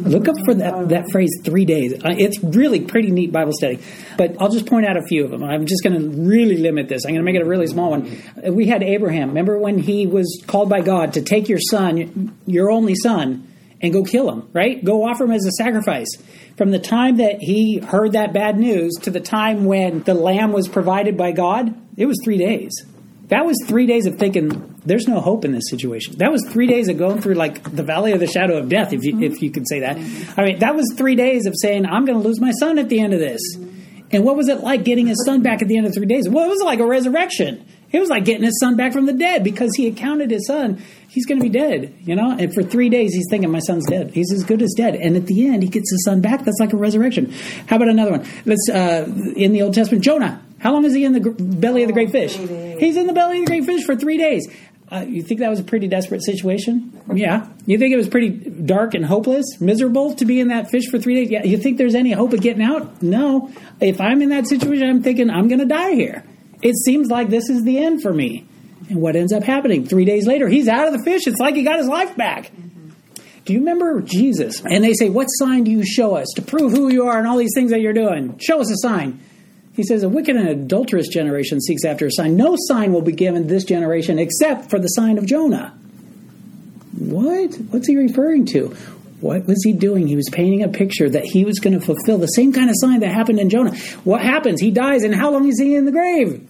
Look 0.00 0.28
up 0.28 0.36
for 0.44 0.54
that, 0.54 0.88
that 0.90 1.10
phrase 1.10 1.30
three 1.44 1.64
days. 1.64 1.94
Uh, 1.94 2.14
It's 2.18 2.42
really 2.42 2.80
pretty 2.80 3.10
neat 3.10 3.32
Bible 3.32 3.52
study. 3.52 3.78
But 4.16 4.36
I'll 4.40 4.50
just 4.50 4.66
point 4.66 4.86
out 4.86 4.96
a 4.96 5.02
few 5.02 5.24
of 5.24 5.30
them. 5.30 5.42
I'm 5.42 5.66
just 5.66 5.82
going 5.82 6.00
to 6.00 6.08
really 6.08 6.56
limit 6.58 6.88
this. 6.88 7.04
I'm 7.04 7.12
going 7.12 7.24
to 7.24 7.24
make 7.24 7.36
it 7.36 7.42
a 7.42 7.48
really 7.48 7.66
small 7.66 7.90
one. 7.90 8.18
Uh, 8.46 8.52
We 8.52 8.66
had 8.66 8.82
Abraham. 8.82 9.28
Remember 9.28 9.58
when 9.58 9.78
he 9.78 10.06
was 10.06 10.42
called 10.46 10.68
by 10.68 10.80
God 10.80 11.14
to 11.14 11.22
take 11.22 11.48
your 11.48 11.60
son, 11.60 12.36
your 12.46 12.70
only 12.70 12.94
son, 12.94 13.46
and 13.80 13.92
go 13.92 14.04
kill 14.04 14.30
him, 14.30 14.48
right? 14.52 14.82
Go 14.84 15.04
offer 15.04 15.24
him 15.24 15.32
as 15.32 15.44
a 15.44 15.52
sacrifice. 15.52 16.08
From 16.56 16.70
the 16.70 16.78
time 16.78 17.18
that 17.18 17.38
he 17.40 17.78
heard 17.78 18.12
that 18.12 18.32
bad 18.32 18.58
news 18.58 18.94
to 19.02 19.10
the 19.10 19.20
time 19.20 19.66
when 19.66 20.02
the 20.02 20.14
lamb 20.14 20.52
was 20.52 20.68
provided 20.68 21.16
by 21.16 21.32
God, 21.32 21.74
it 21.96 22.06
was 22.06 22.18
three 22.24 22.38
days. 22.38 22.72
That 23.28 23.44
was 23.44 23.56
three 23.66 23.86
days 23.86 24.06
of 24.06 24.18
thinking 24.18 24.74
there's 24.84 25.08
no 25.08 25.20
hope 25.20 25.44
in 25.44 25.52
this 25.52 25.68
situation. 25.68 26.18
That 26.18 26.30
was 26.30 26.44
three 26.48 26.66
days 26.66 26.88
of 26.88 26.96
going 26.96 27.20
through 27.20 27.34
like 27.34 27.62
the 27.74 27.82
valley 27.82 28.12
of 28.12 28.20
the 28.20 28.26
shadow 28.26 28.56
of 28.56 28.68
death, 28.68 28.92
if 28.92 29.02
you 29.04 29.20
if 29.20 29.42
you 29.42 29.50
could 29.50 29.66
say 29.68 29.80
that. 29.80 29.96
I 30.38 30.44
mean, 30.44 30.58
that 30.60 30.76
was 30.76 30.92
three 30.96 31.16
days 31.16 31.46
of 31.46 31.54
saying 31.56 31.86
I'm 31.86 32.04
going 32.04 32.20
to 32.20 32.26
lose 32.26 32.40
my 32.40 32.52
son 32.52 32.78
at 32.78 32.88
the 32.88 33.00
end 33.00 33.12
of 33.14 33.20
this. 33.20 33.40
And 34.12 34.24
what 34.24 34.36
was 34.36 34.48
it 34.48 34.60
like 34.60 34.84
getting 34.84 35.08
his 35.08 35.24
son 35.24 35.42
back 35.42 35.62
at 35.62 35.68
the 35.68 35.76
end 35.76 35.86
of 35.86 35.94
three 35.94 36.06
days? 36.06 36.28
Well, 36.28 36.44
it 36.44 36.48
was 36.48 36.62
like 36.62 36.78
a 36.78 36.86
resurrection. 36.86 37.66
It 37.90 37.98
was 37.98 38.08
like 38.08 38.24
getting 38.24 38.44
his 38.44 38.58
son 38.60 38.76
back 38.76 38.92
from 38.92 39.06
the 39.06 39.12
dead 39.12 39.42
because 39.42 39.74
he 39.74 39.84
had 39.84 39.96
counted 39.96 40.30
his 40.30 40.46
son. 40.46 40.82
He's 41.08 41.26
going 41.26 41.38
to 41.38 41.42
be 41.42 41.50
dead, 41.50 41.94
you 42.04 42.14
know. 42.14 42.30
And 42.30 42.52
for 42.52 42.62
three 42.62 42.88
days, 42.88 43.14
he's 43.14 43.26
thinking, 43.30 43.50
"My 43.50 43.60
son's 43.60 43.86
dead. 43.86 44.10
He's 44.10 44.32
as 44.32 44.44
good 44.44 44.62
as 44.62 44.72
dead." 44.76 44.94
And 44.96 45.16
at 45.16 45.26
the 45.26 45.48
end, 45.48 45.62
he 45.62 45.68
gets 45.68 45.90
his 45.90 46.04
son 46.04 46.20
back. 46.20 46.44
That's 46.44 46.58
like 46.60 46.72
a 46.72 46.76
resurrection. 46.76 47.32
How 47.66 47.76
about 47.76 47.88
another 47.88 48.12
one? 48.12 48.26
Let's 48.44 48.68
uh, 48.68 49.06
in 49.36 49.52
the 49.52 49.62
Old 49.62 49.74
Testament, 49.74 50.04
Jonah. 50.04 50.42
How 50.58 50.72
long 50.72 50.84
is 50.84 50.94
he 50.94 51.04
in 51.04 51.12
the 51.12 51.30
belly 51.30 51.82
of 51.82 51.88
the 51.88 51.92
great 51.92 52.10
fish? 52.10 52.36
He's 52.78 52.96
in 52.96 53.06
the 53.06 53.12
belly 53.12 53.40
of 53.40 53.46
the 53.46 53.50
great 53.50 53.64
fish 53.64 53.84
for 53.84 53.96
three 53.96 54.18
days. 54.18 54.46
Uh, 54.90 55.04
you 55.08 55.22
think 55.22 55.40
that 55.40 55.50
was 55.50 55.58
a 55.58 55.64
pretty 55.64 55.88
desperate 55.88 56.22
situation? 56.22 57.00
Yeah. 57.12 57.48
You 57.66 57.76
think 57.76 57.92
it 57.92 57.96
was 57.96 58.08
pretty 58.08 58.30
dark 58.30 58.94
and 58.94 59.04
hopeless, 59.04 59.60
miserable 59.60 60.14
to 60.14 60.24
be 60.24 60.38
in 60.38 60.48
that 60.48 60.70
fish 60.70 60.88
for 60.88 60.98
three 60.98 61.16
days? 61.16 61.30
Yeah. 61.30 61.44
You 61.44 61.58
think 61.58 61.78
there's 61.78 61.96
any 61.96 62.12
hope 62.12 62.32
of 62.32 62.40
getting 62.40 62.62
out? 62.62 63.02
No. 63.02 63.50
If 63.80 64.00
I'm 64.00 64.22
in 64.22 64.28
that 64.28 64.46
situation, 64.46 64.88
I'm 64.88 65.02
thinking 65.02 65.28
I'm 65.28 65.48
going 65.48 65.58
to 65.58 65.66
die 65.66 65.94
here. 65.94 66.24
It 66.62 66.76
seems 66.76 67.08
like 67.08 67.30
this 67.30 67.48
is 67.50 67.64
the 67.64 67.78
end 67.78 68.00
for 68.02 68.12
me. 68.12 68.46
And 68.88 69.00
what 69.00 69.16
ends 69.16 69.32
up 69.32 69.42
happening? 69.42 69.86
Three 69.86 70.04
days 70.04 70.26
later, 70.26 70.48
he's 70.48 70.68
out 70.68 70.86
of 70.86 70.92
the 70.92 71.02
fish. 71.02 71.26
It's 71.26 71.40
like 71.40 71.56
he 71.56 71.64
got 71.64 71.78
his 71.78 71.88
life 71.88 72.16
back. 72.16 72.52
Do 73.44 73.52
you 73.52 73.60
remember 73.60 74.00
Jesus? 74.02 74.62
And 74.64 74.84
they 74.84 74.92
say, 74.92 75.08
What 75.08 75.26
sign 75.26 75.64
do 75.64 75.70
you 75.70 75.84
show 75.84 76.16
us 76.16 76.26
to 76.36 76.42
prove 76.42 76.72
who 76.72 76.92
you 76.92 77.06
are 77.06 77.18
and 77.18 77.26
all 77.26 77.36
these 77.36 77.52
things 77.54 77.70
that 77.70 77.80
you're 77.80 77.92
doing? 77.92 78.38
Show 78.38 78.60
us 78.60 78.70
a 78.70 78.76
sign. 78.76 79.20
He 79.76 79.82
says, 79.82 80.02
A 80.02 80.08
wicked 80.08 80.36
and 80.36 80.48
adulterous 80.48 81.08
generation 81.08 81.60
seeks 81.60 81.84
after 81.84 82.06
a 82.06 82.10
sign. 82.10 82.34
No 82.34 82.56
sign 82.58 82.94
will 82.94 83.02
be 83.02 83.12
given 83.12 83.46
this 83.46 83.62
generation 83.64 84.18
except 84.18 84.70
for 84.70 84.78
the 84.78 84.88
sign 84.88 85.18
of 85.18 85.26
Jonah. 85.26 85.78
What? 86.98 87.54
What's 87.70 87.86
he 87.86 87.96
referring 87.96 88.46
to? 88.46 88.74
What 89.20 89.46
was 89.46 89.62
he 89.62 89.74
doing? 89.74 90.06
He 90.06 90.16
was 90.16 90.28
painting 90.32 90.62
a 90.62 90.68
picture 90.68 91.10
that 91.10 91.24
he 91.24 91.44
was 91.44 91.58
going 91.58 91.78
to 91.78 91.84
fulfill 91.84 92.16
the 92.16 92.26
same 92.26 92.54
kind 92.54 92.70
of 92.70 92.76
sign 92.78 93.00
that 93.00 93.12
happened 93.12 93.38
in 93.38 93.50
Jonah. 93.50 93.76
What 94.04 94.22
happens? 94.22 94.60
He 94.60 94.70
dies, 94.70 95.04
and 95.04 95.14
how 95.14 95.30
long 95.30 95.46
is 95.46 95.60
he 95.60 95.74
in 95.74 95.84
the 95.84 95.92
grave? 95.92 96.48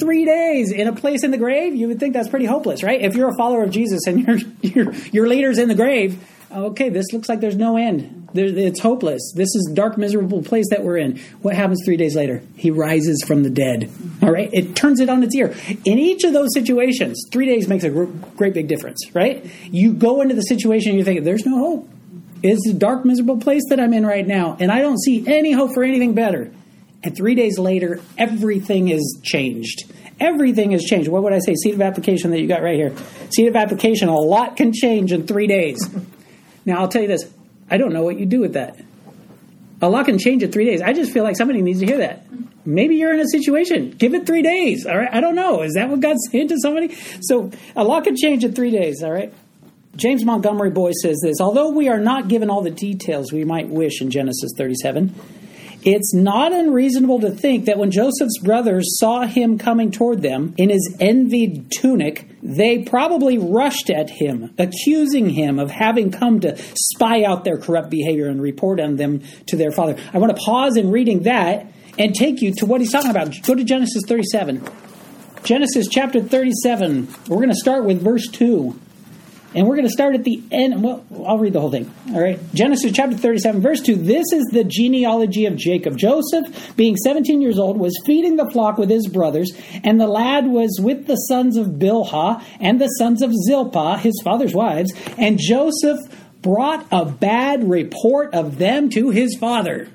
Three 0.00 0.24
days 0.24 0.72
in 0.72 0.88
a 0.88 0.92
place 0.92 1.22
in 1.22 1.30
the 1.30 1.38
grave. 1.38 1.74
You 1.74 1.88
would 1.88 2.00
think 2.00 2.14
that's 2.14 2.28
pretty 2.28 2.46
hopeless, 2.46 2.82
right? 2.82 3.00
If 3.00 3.14
you're 3.14 3.30
a 3.30 3.36
follower 3.36 3.62
of 3.62 3.70
Jesus 3.70 4.06
and 4.06 4.20
your 4.26 4.38
your 4.62 4.94
your 5.12 5.28
leader's 5.28 5.58
in 5.58 5.68
the 5.68 5.74
grave, 5.74 6.24
okay, 6.52 6.88
this 6.88 7.06
looks 7.12 7.28
like 7.28 7.40
there's 7.40 7.56
no 7.56 7.76
end. 7.76 8.17
It's 8.34 8.80
hopeless. 8.80 9.32
This 9.34 9.54
is 9.54 9.70
dark, 9.72 9.96
miserable 9.96 10.42
place 10.42 10.66
that 10.70 10.84
we're 10.84 10.98
in. 10.98 11.18
What 11.40 11.54
happens 11.54 11.80
three 11.84 11.96
days 11.96 12.14
later? 12.14 12.42
He 12.56 12.70
rises 12.70 13.24
from 13.26 13.42
the 13.42 13.50
dead. 13.50 13.90
All 14.22 14.30
right, 14.30 14.50
it 14.52 14.76
turns 14.76 15.00
it 15.00 15.08
on 15.08 15.22
its 15.22 15.34
ear. 15.34 15.54
In 15.84 15.98
each 15.98 16.24
of 16.24 16.34
those 16.34 16.52
situations, 16.52 17.24
three 17.32 17.46
days 17.46 17.68
makes 17.68 17.84
a 17.84 17.90
great 17.90 18.52
big 18.52 18.68
difference, 18.68 19.00
right? 19.14 19.48
You 19.64 19.94
go 19.94 20.20
into 20.20 20.34
the 20.34 20.42
situation 20.42 20.90
and 20.90 20.98
you're 20.98 21.06
thinking, 21.06 21.24
there's 21.24 21.46
no 21.46 21.58
hope. 21.58 21.88
It's 22.42 22.68
a 22.68 22.74
dark, 22.74 23.04
miserable 23.04 23.38
place 23.38 23.62
that 23.70 23.80
I'm 23.80 23.92
in 23.94 24.04
right 24.04 24.26
now, 24.26 24.56
and 24.60 24.70
I 24.70 24.80
don't 24.80 25.00
see 25.00 25.26
any 25.26 25.52
hope 25.52 25.72
for 25.72 25.82
anything 25.82 26.14
better. 26.14 26.52
And 27.02 27.16
three 27.16 27.34
days 27.34 27.58
later, 27.58 28.00
everything 28.18 28.88
is 28.88 29.18
changed. 29.22 29.90
Everything 30.20 30.72
has 30.72 30.84
changed. 30.84 31.08
What 31.08 31.22
would 31.22 31.32
I 31.32 31.38
say? 31.38 31.54
Seat 31.54 31.74
of 31.74 31.80
application 31.80 32.30
that 32.32 32.40
you 32.40 32.46
got 32.46 32.62
right 32.62 32.76
here. 32.76 32.92
Seat 33.30 33.46
of 33.46 33.56
application, 33.56 34.08
a 34.08 34.16
lot 34.16 34.56
can 34.56 34.72
change 34.72 35.12
in 35.12 35.26
three 35.26 35.46
days. 35.46 35.88
Now, 36.64 36.80
I'll 36.80 36.88
tell 36.88 37.02
you 37.02 37.08
this 37.08 37.32
I 37.70 37.76
don't 37.76 37.92
know 37.92 38.02
what 38.02 38.18
you 38.18 38.26
do 38.26 38.40
with 38.40 38.54
that. 38.54 38.78
A 39.80 39.88
lot 39.88 40.06
can 40.06 40.18
change 40.18 40.42
in 40.42 40.50
three 40.50 40.64
days. 40.64 40.82
I 40.82 40.92
just 40.92 41.12
feel 41.12 41.22
like 41.22 41.36
somebody 41.36 41.62
needs 41.62 41.80
to 41.80 41.86
hear 41.86 41.98
that. 41.98 42.26
Maybe 42.64 42.96
you're 42.96 43.14
in 43.14 43.20
a 43.20 43.28
situation. 43.28 43.92
Give 43.92 44.14
it 44.14 44.26
three 44.26 44.42
days. 44.42 44.86
All 44.86 44.96
right. 44.96 45.08
I 45.12 45.20
don't 45.20 45.34
know. 45.34 45.62
Is 45.62 45.74
that 45.74 45.88
what 45.88 46.00
God's 46.00 46.20
saying 46.30 46.48
to 46.48 46.58
somebody? 46.60 46.94
So 47.20 47.50
a 47.76 47.84
lot 47.84 48.04
can 48.04 48.16
change 48.16 48.44
in 48.44 48.52
three 48.54 48.70
days. 48.70 49.02
All 49.02 49.12
right. 49.12 49.32
James 49.96 50.24
Montgomery 50.24 50.70
Boice 50.70 50.94
says 51.02 51.18
this 51.22 51.40
Although 51.40 51.70
we 51.70 51.88
are 51.88 51.98
not 51.98 52.28
given 52.28 52.50
all 52.50 52.62
the 52.62 52.70
details 52.70 53.32
we 53.32 53.44
might 53.44 53.68
wish 53.68 54.00
in 54.00 54.10
Genesis 54.10 54.52
37, 54.56 55.14
it's 55.94 56.14
not 56.14 56.52
unreasonable 56.52 57.20
to 57.20 57.30
think 57.30 57.64
that 57.66 57.78
when 57.78 57.90
Joseph's 57.90 58.38
brothers 58.42 58.98
saw 58.98 59.26
him 59.26 59.58
coming 59.58 59.90
toward 59.90 60.22
them 60.22 60.54
in 60.56 60.70
his 60.70 60.96
envied 61.00 61.70
tunic, 61.70 62.28
they 62.42 62.82
probably 62.82 63.38
rushed 63.38 63.90
at 63.90 64.10
him, 64.10 64.54
accusing 64.58 65.30
him 65.30 65.58
of 65.58 65.70
having 65.70 66.10
come 66.10 66.40
to 66.40 66.56
spy 66.74 67.24
out 67.24 67.44
their 67.44 67.58
corrupt 67.58 67.90
behavior 67.90 68.28
and 68.28 68.40
report 68.40 68.80
on 68.80 68.96
them 68.96 69.22
to 69.46 69.56
their 69.56 69.72
father. 69.72 69.96
I 70.12 70.18
want 70.18 70.36
to 70.36 70.42
pause 70.42 70.76
in 70.76 70.90
reading 70.90 71.24
that 71.24 71.72
and 71.98 72.14
take 72.14 72.40
you 72.40 72.52
to 72.56 72.66
what 72.66 72.80
he's 72.80 72.92
talking 72.92 73.10
about. 73.10 73.34
Go 73.42 73.54
to 73.54 73.64
Genesis 73.64 74.02
37. 74.06 74.66
Genesis 75.42 75.88
chapter 75.88 76.20
37. 76.20 77.08
We're 77.28 77.36
going 77.36 77.48
to 77.48 77.56
start 77.56 77.84
with 77.84 78.02
verse 78.02 78.28
2. 78.28 78.78
And 79.54 79.66
we're 79.66 79.76
going 79.76 79.86
to 79.86 79.92
start 79.92 80.14
at 80.14 80.24
the 80.24 80.42
end. 80.50 80.82
Well, 80.82 81.04
I'll 81.26 81.38
read 81.38 81.54
the 81.54 81.60
whole 81.60 81.70
thing. 81.70 81.90
All 82.10 82.20
right. 82.20 82.38
Genesis 82.52 82.92
chapter 82.92 83.16
37, 83.16 83.62
verse 83.62 83.80
2. 83.80 83.96
This 83.96 84.26
is 84.32 84.44
the 84.52 84.62
genealogy 84.62 85.46
of 85.46 85.56
Jacob. 85.56 85.96
Joseph, 85.96 86.76
being 86.76 86.96
17 86.96 87.40
years 87.40 87.58
old, 87.58 87.78
was 87.78 87.98
feeding 88.04 88.36
the 88.36 88.50
flock 88.50 88.76
with 88.76 88.90
his 88.90 89.08
brothers, 89.08 89.50
and 89.82 89.98
the 89.98 90.06
lad 90.06 90.46
was 90.46 90.78
with 90.82 91.06
the 91.06 91.16
sons 91.16 91.56
of 91.56 91.66
Bilhah 91.66 92.42
and 92.60 92.80
the 92.80 92.88
sons 92.88 93.22
of 93.22 93.32
Zilpah, 93.46 93.98
his 93.98 94.20
father's 94.22 94.54
wives. 94.54 94.92
And 95.16 95.38
Joseph 95.38 95.98
brought 96.42 96.86
a 96.92 97.04
bad 97.06 97.68
report 97.68 98.34
of 98.34 98.58
them 98.58 98.90
to 98.90 99.10
his 99.10 99.36
father. 99.36 99.88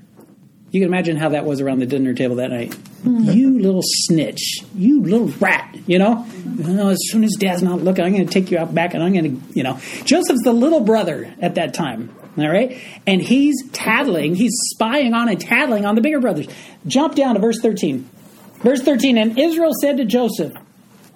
You 0.72 0.82
can 0.82 0.90
imagine 0.90 1.18
how 1.18 1.30
that 1.30 1.46
was 1.46 1.62
around 1.62 1.80
the 1.80 1.86
dinner 1.86 2.16
table 2.16 2.38
that 2.38 2.50
night. 2.50 2.76
Mm-hmm. 3.04 3.32
You 3.32 3.60
little 3.60 3.82
snitch. 3.84 4.64
You 4.74 5.02
little 5.02 5.28
rat. 5.40 5.76
You 5.86 6.00
know? 6.00 6.26
You 6.46 6.74
know, 6.74 6.90
as 6.90 7.00
soon 7.10 7.24
as 7.24 7.36
dad's 7.38 7.62
not 7.62 7.82
looking, 7.82 8.06
I'm 8.06 8.14
going 8.14 8.26
to 8.26 8.32
take 8.32 8.50
you 8.50 8.58
out 8.58 8.74
back 8.74 8.94
and 8.94 9.04
I'm 9.04 9.14
going 9.14 9.42
to, 9.42 9.54
you 9.54 9.64
know. 9.64 9.80
Joseph's 10.06 10.44
the 10.44 10.54
little 10.54 10.80
brother 10.80 11.34
at 11.42 11.56
that 11.56 11.74
time. 11.74 12.16
All 12.38 12.50
right? 12.50 12.82
And 13.06 13.22
he's 13.22 13.56
tattling, 13.72 14.36
he's 14.36 14.54
spying 14.72 15.14
on 15.14 15.30
and 15.30 15.40
tattling 15.40 15.86
on 15.86 15.96
the 15.96 16.02
bigger 16.02 16.20
brothers. 16.20 16.48
Jump 16.88 17.16
down 17.16 17.36
to 17.36 17.42
verse 17.42 17.60
13. 17.62 18.10
Verse 18.60 18.82
13 18.82 19.18
And 19.18 19.38
Israel 19.38 19.74
said 19.80 19.98
to 19.98 20.06
Joseph, 20.06 20.54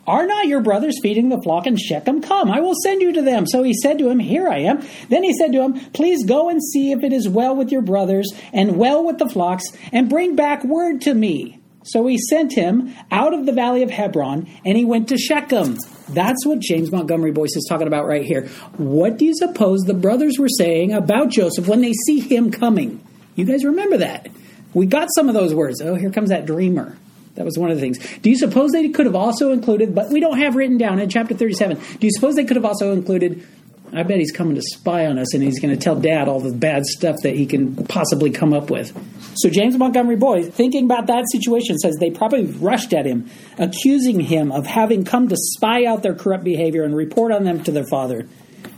are 0.07 0.25
not 0.25 0.47
your 0.47 0.61
brothers 0.61 0.99
feeding 1.01 1.27
the 1.27 1.41
flock 1.41 1.67
in 1.67 1.75
Shechem? 1.75 2.21
Come, 2.21 2.49
I 2.49 2.61
will 2.61 2.75
send 2.81 3.01
you 3.01 3.11
to 3.11 3.21
them. 3.21 3.45
So 3.45 3.61
he 3.61 3.73
said 3.73 3.99
to 3.99 4.09
him, 4.09 4.19
Here 4.19 4.47
I 4.47 4.59
am. 4.59 4.81
Then 5.09 5.21
he 5.21 5.33
said 5.33 5.51
to 5.51 5.61
him, 5.61 5.73
Please 5.91 6.25
go 6.25 6.47
and 6.47 6.63
see 6.63 6.93
if 6.93 7.03
it 7.03 7.11
is 7.11 7.27
well 7.27 7.53
with 7.53 7.73
your 7.73 7.81
brothers 7.81 8.31
and 8.53 8.77
well 8.77 9.03
with 9.03 9.17
the 9.17 9.27
flocks, 9.27 9.65
and 9.91 10.09
bring 10.09 10.37
back 10.37 10.63
word 10.63 11.01
to 11.01 11.13
me. 11.13 11.56
So 11.87 12.05
he 12.07 12.17
sent 12.17 12.53
him 12.53 12.93
out 13.11 13.33
of 13.33 13.45
the 13.45 13.51
valley 13.51 13.83
of 13.83 13.89
Hebron, 13.89 14.47
and 14.65 14.77
he 14.77 14.85
went 14.85 15.07
to 15.09 15.17
Shechem. 15.17 15.77
That's 16.09 16.45
what 16.45 16.59
James 16.59 16.91
Montgomery 16.91 17.31
Boice 17.31 17.55
is 17.55 17.65
talking 17.67 17.87
about 17.87 18.05
right 18.05 18.25
here. 18.25 18.47
What 18.77 19.17
do 19.17 19.25
you 19.25 19.35
suppose 19.35 19.81
the 19.81 19.93
brothers 19.93 20.37
were 20.37 20.49
saying 20.49 20.93
about 20.93 21.29
Joseph 21.29 21.67
when 21.67 21.81
they 21.81 21.93
see 21.93 22.19
him 22.19 22.51
coming? 22.51 23.03
You 23.35 23.45
guys 23.45 23.63
remember 23.63 23.97
that? 23.97 24.27
We 24.73 24.85
got 24.85 25.09
some 25.15 25.27
of 25.27 25.33
those 25.33 25.53
words. 25.53 25.81
Oh, 25.81 25.95
here 25.95 26.11
comes 26.11 26.29
that 26.29 26.45
dreamer. 26.45 26.97
That 27.35 27.45
was 27.45 27.57
one 27.57 27.69
of 27.69 27.77
the 27.77 27.81
things. 27.81 27.99
Do 28.19 28.29
you 28.31 28.37
suppose 28.37 28.71
they 28.71 28.89
could 28.89 29.05
have 29.05 29.15
also 29.15 29.51
included, 29.51 29.93
but 29.93 30.09
we 30.09 30.19
don't 30.19 30.39
have 30.39 30.55
written 30.55 30.77
down 30.77 30.99
in 30.99 31.07
chapter 31.07 31.35
37, 31.35 31.77
do 31.99 32.07
you 32.07 32.11
suppose 32.11 32.35
they 32.35 32.45
could 32.45 32.55
have 32.55 32.65
also 32.65 32.93
included, 32.93 33.47
I 33.93 34.03
bet 34.03 34.19
he's 34.19 34.31
coming 34.31 34.55
to 34.55 34.61
spy 34.61 35.05
on 35.05 35.17
us 35.17 35.33
and 35.33 35.41
he's 35.41 35.59
going 35.59 35.73
to 35.73 35.81
tell 35.81 35.95
dad 35.95 36.27
all 36.27 36.39
the 36.39 36.53
bad 36.53 36.85
stuff 36.85 37.15
that 37.23 37.35
he 37.35 37.45
can 37.45 37.85
possibly 37.85 38.29
come 38.29 38.53
up 38.53 38.69
with? 38.69 38.91
So 39.35 39.49
James 39.49 39.77
Montgomery 39.77 40.17
Boice, 40.17 40.47
thinking 40.47 40.85
about 40.85 41.07
that 41.07 41.25
situation, 41.31 41.77
says 41.77 41.95
they 41.99 42.11
probably 42.11 42.45
rushed 42.45 42.93
at 42.93 43.05
him, 43.05 43.29
accusing 43.57 44.19
him 44.19 44.51
of 44.51 44.65
having 44.65 45.05
come 45.05 45.29
to 45.29 45.35
spy 45.37 45.85
out 45.85 46.03
their 46.03 46.15
corrupt 46.15 46.43
behavior 46.43 46.83
and 46.83 46.95
report 46.95 47.31
on 47.31 47.43
them 47.43 47.63
to 47.63 47.71
their 47.71 47.85
father. 47.85 48.27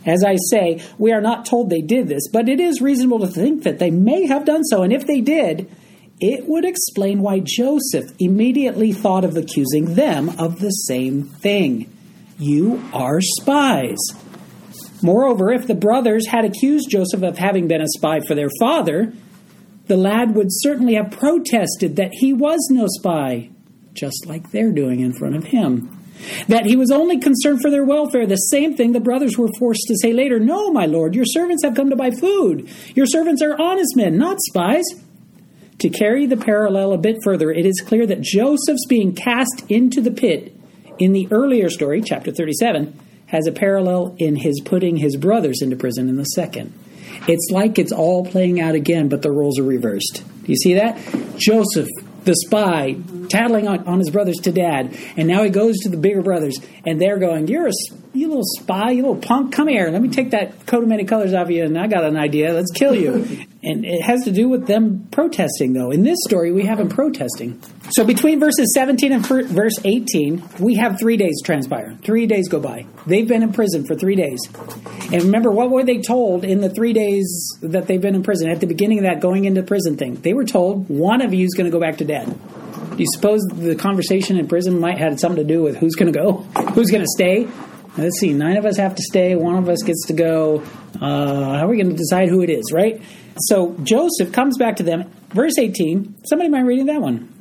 As 0.06 0.24
I 0.24 0.38
say, 0.50 0.82
we 0.98 1.12
are 1.12 1.22
not 1.22 1.46
told 1.46 1.70
they 1.70 1.82
did 1.82 2.08
this, 2.08 2.28
but 2.32 2.48
it 2.48 2.60
is 2.60 2.82
reasonable 2.82 3.20
to 3.20 3.28
think 3.28 3.64
that 3.64 3.80
they 3.80 3.92
may 3.92 4.28
have 4.28 4.46
done 4.46 4.64
so, 4.64 4.84
and 4.84 4.94
if 4.94 5.08
they 5.08 5.22
did, 5.22 5.70
it 6.22 6.48
would 6.48 6.66
explain 6.66 7.22
why 7.22 7.40
Joseph 7.40 8.12
immediately 8.20 8.92
thought 8.92 9.24
of 9.24 9.38
accusing 9.38 9.96
them 9.96 10.30
of 10.38 10.60
the 10.60 10.70
same 10.70 11.24
thing. 11.24 11.90
You 12.38 12.84
are 12.94 13.22
spies. 13.22 13.98
Moreover, 15.02 15.52
if 15.52 15.68
the 15.68 15.76
brothers 15.76 16.28
had 16.28 16.46
accused 16.46 16.90
Joseph 16.90 17.24
of 17.24 17.38
having 17.38 17.68
been 17.68 17.82
a 17.82 17.88
spy 17.88 18.20
for 18.20 18.36
their 18.36 18.50
father, 18.60 19.14
the 19.88 19.98
lad 19.98 20.36
would 20.36 20.50
certainly 20.50 20.96
have 20.96 21.12
protested 21.12 21.96
that 21.96 22.12
he 22.14 22.34
was 22.34 22.60
no 22.70 22.86
spy, 22.88 23.50
just 23.94 24.26
like 24.28 24.52
they're 24.52 24.72
doing 24.72 25.00
in 25.00 25.14
front 25.14 25.36
of 25.36 25.46
him. 25.46 25.96
That 26.48 26.66
he 26.66 26.76
was 26.76 26.92
only 26.92 27.18
concerned 27.18 27.62
for 27.62 27.72
their 27.72 27.86
welfare, 27.86 28.26
the 28.26 28.36
same 28.36 28.76
thing 28.76 28.92
the 28.92 29.00
brothers 29.00 29.38
were 29.38 29.48
forced 29.58 29.88
to 29.88 29.96
say 30.02 30.12
later 30.12 30.40
No, 30.40 30.72
my 30.72 30.86
lord, 30.86 31.16
your 31.16 31.26
servants 31.26 31.64
have 31.64 31.76
come 31.76 31.90
to 31.90 31.96
buy 31.96 32.12
food. 32.12 32.70
Your 32.94 33.06
servants 33.06 33.42
are 33.42 33.60
honest 33.60 33.96
men, 33.96 34.18
not 34.18 34.38
spies. 34.42 34.86
To 35.80 35.90
carry 35.90 36.26
the 36.26 36.36
parallel 36.36 36.92
a 36.92 36.98
bit 36.98 37.18
further, 37.24 37.52
it 37.52 37.66
is 37.66 37.82
clear 37.82 38.06
that 38.06 38.20
Joseph's 38.20 38.86
being 38.88 39.16
cast 39.16 39.64
into 39.70 40.02
the 40.02 40.12
pit 40.12 40.54
in 41.00 41.14
the 41.14 41.30
earlier 41.32 41.70
story, 41.70 42.02
chapter 42.02 42.32
37, 42.32 43.00
has 43.30 43.48
a 43.48 43.52
parallel 43.52 44.16
in 44.18 44.36
his 44.36 44.60
putting 44.60 44.98
his 44.98 45.16
brothers 45.16 45.62
into 45.62 45.76
prison 45.76 46.10
in 46.10 46.18
the 46.18 46.26
second. 46.26 46.74
It's 47.28 47.50
like 47.52 47.78
it's 47.78 47.92
all 47.92 48.26
playing 48.26 48.60
out 48.60 48.76
again, 48.76 49.08
but 49.08 49.22
the 49.22 49.32
roles 49.32 49.60
are 49.60 49.64
reversed. 49.64 50.24
Do 50.44 50.52
you 50.52 50.56
see 50.56 50.74
that? 50.76 50.98
Joseph, 51.38 51.88
the 52.24 52.36
spy, 52.36 52.96
tattling 53.30 53.68
on, 53.68 53.88
on 53.88 54.00
his 54.00 54.10
brothers 54.10 54.38
to 54.38 54.52
dad, 54.52 54.98
and 55.16 55.28
now 55.28 55.44
he 55.44 55.50
goes 55.50 55.78
to 55.80 55.90
the 55.90 55.98
bigger 55.98 56.22
brothers, 56.22 56.60
and 56.86 57.00
they're 57.00 57.20
going, 57.20 57.48
"You're 57.48 57.68
a 57.68 57.74
you 58.14 58.28
little 58.28 58.44
spy, 58.44 58.92
you 58.92 59.04
little 59.04 59.22
punk. 59.22 59.54
Come 59.54 59.68
here. 59.68 59.90
Let 59.90 60.02
me 60.02 60.10
take 60.10 60.32
that 60.32 60.66
coat 60.66 60.84
of 60.84 60.90
many 60.90 61.04
colors 61.04 61.34
off 61.34 61.50
you, 61.50 61.64
and 61.64 61.78
I 61.78 61.88
got 61.88 62.04
an 62.04 62.18
idea. 62.18 62.54
Let's 62.54 62.72
kill 62.72 62.96
you." 62.96 63.46
And 63.62 63.84
it 63.84 64.02
has 64.02 64.24
to 64.24 64.32
do 64.32 64.48
with 64.48 64.68
them 64.68 65.10
protesting, 65.12 65.74
though. 65.74 65.92
In 65.92 66.04
this 66.04 66.20
story, 66.26 66.54
we 66.54 66.64
have 66.64 66.78
them 66.78 66.88
protesting. 66.88 67.62
So 67.90 68.06
between 68.06 68.40
verses 68.40 68.74
17 68.74 69.12
and 69.12 69.26
verse 69.26 69.78
18, 69.84 70.42
we 70.62 70.76
have 70.76 70.98
three 70.98 71.18
days 71.18 71.42
transpire. 71.44 71.98
Three 72.02 72.26
days 72.26 72.48
go 72.48 72.62
by. 72.62 72.86
They've 73.06 73.28
been 73.28 73.44
in 73.44 73.52
prison 73.52 73.86
for 73.86 73.96
three 73.96 74.16
days. 74.16 74.40
And 75.12 75.24
remember, 75.24 75.52
what 75.52 75.72
were 75.72 75.84
they 75.84 76.00
told 76.00 76.46
in 76.46 76.62
the 76.62 76.70
three 76.70 76.94
days 76.94 77.28
that 77.62 77.88
they've 77.88 78.02
been 78.02 78.16
in 78.16 78.24
prison? 78.24 78.50
At 78.50 78.62
the 78.62 78.68
beginning 78.68 79.00
of 79.00 79.04
that 79.04 79.20
going 79.20 79.44
into 79.44 79.62
prison 79.62 79.98
thing, 79.98 80.16
they 80.16 80.34
were 80.34 80.46
told 80.46 80.88
one 80.88 81.22
of 81.22 81.34
you 81.34 81.46
is 81.46 81.54
going 81.54 81.70
to 81.70 81.78
go 81.78 81.82
back 81.82 81.98
to 81.98 82.06
dad. 82.06 82.28
Do 82.96 83.04
you 83.04 83.12
suppose 83.14 83.42
the 83.52 83.76
conversation 83.76 84.38
in 84.38 84.48
prison 84.48 84.80
might 84.80 85.00
have 85.00 85.20
something 85.20 85.46
to 85.46 85.54
do 85.54 85.62
with 85.62 85.78
who's 85.78 85.96
going 85.96 86.14
to 86.14 86.18
go, 86.18 86.34
who's 86.74 86.92
going 86.92 87.04
to 87.04 87.10
stay? 87.14 87.48
Let's 87.98 88.20
see, 88.20 88.34
nine 88.34 88.58
of 88.58 88.66
us 88.66 88.78
have 88.78 88.96
to 88.96 89.04
stay, 89.04 89.36
one 89.36 89.56
of 89.56 89.68
us 89.68 89.82
gets 89.84 90.06
to 90.08 90.14
go. 90.14 90.64
Uh, 91.02 91.58
how 91.58 91.66
are 91.66 91.68
we 91.68 91.78
going 91.78 91.90
to 91.90 91.96
decide 91.96 92.30
who 92.30 92.42
it 92.42 92.50
is, 92.50 92.72
right? 92.74 93.02
So 93.38 93.76
Joseph 93.84 94.32
comes 94.32 94.58
back 94.58 94.78
to 94.78 94.84
them. 94.84 95.12
Verse 95.30 95.58
18. 95.58 96.26
Somebody 96.26 96.50
mind 96.50 96.68
reading 96.68 96.86
that 96.88 97.02
one? 97.02 97.34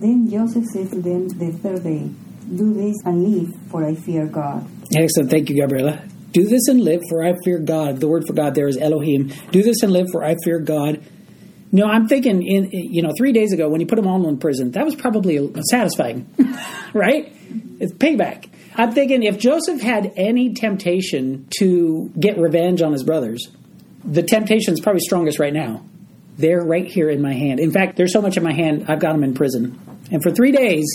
Then 0.00 0.28
Joseph 0.28 0.64
said 0.66 0.90
to 0.90 1.00
them 1.00 1.28
the 1.28 1.52
third 1.52 1.84
day, 1.84 2.10
Do 2.54 2.74
this 2.74 2.96
and 3.04 3.22
live, 3.22 3.54
for 3.70 3.84
I 3.84 3.94
fear 3.94 4.26
God. 4.26 4.68
Excellent. 4.96 5.30
Thank 5.30 5.48
you, 5.48 5.60
Gabriela. 5.60 6.02
Do 6.32 6.44
this 6.44 6.68
and 6.68 6.80
live, 6.80 7.00
for 7.08 7.22
I 7.22 7.34
fear 7.44 7.58
God. 7.58 8.00
The 8.00 8.08
word 8.08 8.24
for 8.26 8.32
God 8.32 8.54
there 8.54 8.66
is 8.66 8.76
Elohim. 8.76 9.32
Do 9.50 9.62
this 9.62 9.82
and 9.82 9.92
live, 9.92 10.08
for 10.10 10.24
I 10.24 10.36
fear 10.44 10.58
God. 10.58 11.02
No, 11.70 11.86
I'm 11.86 12.08
thinking, 12.08 12.42
in 12.42 12.70
you 12.72 13.02
know, 13.02 13.12
three 13.16 13.32
days 13.32 13.52
ago 13.52 13.68
when 13.68 13.80
you 13.80 13.86
put 13.86 13.96
them 13.96 14.06
all 14.06 14.28
in 14.28 14.38
prison, 14.38 14.72
that 14.72 14.84
was 14.84 14.94
probably 14.94 15.50
satisfying, 15.70 16.28
right? 16.92 17.32
It's 17.80 17.92
payback. 17.92 18.50
I'm 18.74 18.92
thinking 18.92 19.22
if 19.22 19.38
Joseph 19.38 19.80
had 19.80 20.12
any 20.16 20.54
temptation 20.54 21.46
to 21.58 22.10
get 22.18 22.38
revenge 22.38 22.80
on 22.80 22.92
his 22.92 23.02
brothers, 23.02 23.48
the 24.04 24.22
temptation 24.22 24.74
is 24.74 24.80
probably 24.80 25.00
strongest 25.00 25.38
right 25.38 25.52
now. 25.52 25.84
They're 26.38 26.64
right 26.64 26.86
here 26.86 27.10
in 27.10 27.20
my 27.20 27.34
hand. 27.34 27.60
In 27.60 27.70
fact, 27.70 27.96
there's 27.96 28.12
so 28.12 28.22
much 28.22 28.36
in 28.36 28.42
my 28.42 28.52
hand, 28.52 28.86
I've 28.88 28.98
got 28.98 29.12
them 29.12 29.22
in 29.22 29.34
prison. 29.34 29.78
And 30.10 30.22
for 30.22 30.30
three 30.30 30.52
days, 30.52 30.86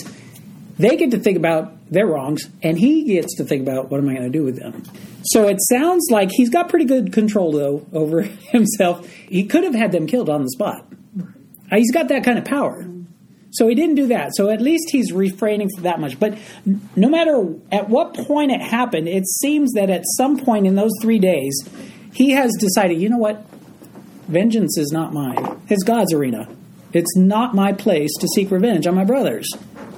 they 0.78 0.96
get 0.96 1.12
to 1.12 1.18
think 1.18 1.36
about 1.38 1.90
their 1.90 2.06
wrongs, 2.06 2.48
and 2.62 2.78
he 2.78 3.04
gets 3.04 3.36
to 3.36 3.44
think 3.44 3.62
about 3.62 3.90
what 3.90 3.98
am 3.98 4.08
I 4.08 4.14
going 4.14 4.30
to 4.30 4.38
do 4.38 4.44
with 4.44 4.58
them. 4.58 4.82
So 5.24 5.48
it 5.48 5.58
sounds 5.60 6.08
like 6.10 6.30
he's 6.30 6.50
got 6.50 6.68
pretty 6.68 6.84
good 6.84 7.12
control, 7.12 7.52
though, 7.52 7.86
over 7.92 8.22
himself. 8.22 9.08
He 9.08 9.46
could 9.46 9.64
have 9.64 9.74
had 9.74 9.92
them 9.92 10.06
killed 10.06 10.28
on 10.28 10.42
the 10.42 10.50
spot. 10.50 10.84
He's 11.70 11.92
got 11.92 12.08
that 12.08 12.24
kind 12.24 12.38
of 12.38 12.44
power. 12.44 12.86
So 13.50 13.66
he 13.66 13.74
didn't 13.74 13.94
do 13.94 14.08
that. 14.08 14.34
So 14.34 14.50
at 14.50 14.60
least 14.60 14.90
he's 14.90 15.12
refraining 15.12 15.68
from 15.74 15.84
that 15.84 16.00
much. 16.00 16.20
But 16.20 16.38
no 16.94 17.08
matter 17.08 17.54
at 17.72 17.88
what 17.88 18.14
point 18.14 18.52
it 18.52 18.60
happened, 18.60 19.08
it 19.08 19.26
seems 19.26 19.72
that 19.72 19.90
at 19.90 20.02
some 20.16 20.38
point 20.38 20.66
in 20.66 20.74
those 20.74 20.92
three 21.00 21.18
days, 21.18 21.56
he 22.12 22.30
has 22.32 22.52
decided, 22.58 23.00
you 23.00 23.08
know 23.08 23.18
what? 23.18 23.46
Vengeance 24.28 24.76
is 24.76 24.92
not 24.92 25.14
mine. 25.14 25.60
It's 25.68 25.82
God's 25.84 26.12
arena. 26.12 26.48
It's 26.92 27.16
not 27.16 27.54
my 27.54 27.72
place 27.72 28.10
to 28.20 28.28
seek 28.28 28.50
revenge 28.50 28.86
on 28.86 28.94
my 28.94 29.04
brothers. 29.04 29.48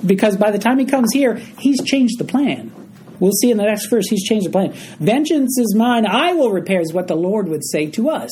Because 0.04 0.36
by 0.36 0.50
the 0.50 0.58
time 0.58 0.78
he 0.78 0.84
comes 0.84 1.12
here, 1.12 1.34
he's 1.34 1.82
changed 1.84 2.18
the 2.18 2.24
plan. 2.24 2.72
We'll 3.18 3.32
see 3.32 3.50
in 3.50 3.58
the 3.58 3.64
next 3.64 3.86
verse, 3.90 4.08
he's 4.08 4.24
changed 4.24 4.46
the 4.46 4.50
plan. 4.50 4.72
Vengeance 4.98 5.58
is 5.58 5.74
mine, 5.76 6.06
I 6.06 6.32
will 6.32 6.50
repair, 6.50 6.80
is 6.80 6.92
what 6.92 7.06
the 7.06 7.16
Lord 7.16 7.48
would 7.48 7.64
say 7.64 7.86
to 7.90 8.08
us. 8.08 8.30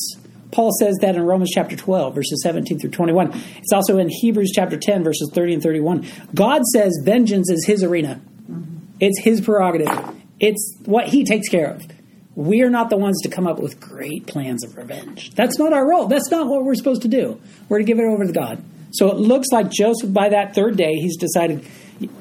Paul 0.50 0.70
says 0.78 0.96
that 1.00 1.14
in 1.14 1.22
Romans 1.22 1.50
chapter 1.54 1.76
12, 1.76 2.14
verses 2.14 2.42
17 2.42 2.78
through 2.78 2.90
21. 2.90 3.32
It's 3.58 3.72
also 3.72 3.98
in 3.98 4.08
Hebrews 4.08 4.52
chapter 4.54 4.76
10, 4.76 5.04
verses 5.04 5.30
30 5.34 5.54
and 5.54 5.62
31. 5.62 6.06
God 6.34 6.62
says 6.72 6.98
vengeance 7.04 7.50
is 7.50 7.66
his 7.66 7.82
arena, 7.82 8.20
mm-hmm. 8.50 8.78
it's 9.00 9.20
his 9.20 9.40
prerogative, 9.40 9.90
it's 10.40 10.76
what 10.84 11.08
he 11.08 11.24
takes 11.24 11.48
care 11.48 11.70
of. 11.70 11.86
We 12.34 12.62
are 12.62 12.70
not 12.70 12.88
the 12.88 12.96
ones 12.96 13.20
to 13.22 13.28
come 13.28 13.48
up 13.48 13.58
with 13.58 13.80
great 13.80 14.28
plans 14.28 14.64
of 14.64 14.76
revenge. 14.76 15.32
That's 15.34 15.58
not 15.58 15.72
our 15.72 15.88
role. 15.88 16.06
That's 16.06 16.30
not 16.30 16.46
what 16.46 16.64
we're 16.64 16.76
supposed 16.76 17.02
to 17.02 17.08
do. 17.08 17.40
We're 17.68 17.78
to 17.78 17.84
give 17.84 17.98
it 17.98 18.04
over 18.04 18.24
to 18.24 18.32
God. 18.32 18.62
So 18.92 19.10
it 19.10 19.16
looks 19.16 19.48
like 19.52 19.70
Joseph, 19.70 20.12
by 20.12 20.28
that 20.28 20.54
third 20.54 20.76
day, 20.76 20.94
he's 20.94 21.16
decided 21.16 21.66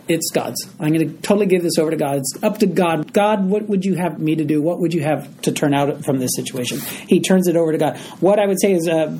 it's 0.08 0.32
God's. 0.32 0.68
I'm 0.80 0.94
going 0.94 1.08
to 1.08 1.22
totally 1.22 1.46
give 1.46 1.62
this 1.62 1.78
over 1.78 1.92
to 1.92 1.98
God. 1.98 2.18
It's 2.18 2.44
up 2.44 2.60
to 2.60 2.66
God. 2.66 3.14
God, 3.14 3.46
what 3.46 3.68
would 3.70 3.86
you 3.86 3.96
have 3.96 4.20
me 4.20 4.36
to 4.36 4.44
do? 4.44 4.62
What 4.62 4.80
would 4.80 4.94
you 4.94 5.02
have 5.04 5.42
to 5.44 5.52
turn 5.52 5.74
out 5.74 6.04
from 6.04 6.20
this 6.20 6.32
situation? 6.36 6.80
He 7.08 7.20
turns 7.20 7.48
it 7.48 7.56
over 7.56 7.72
to 7.72 7.78
God. 7.78 7.98
What 8.20 8.40
I 8.40 8.48
would 8.48 8.60
say 8.60 8.74
is, 8.74 8.88
uh, 8.88 9.18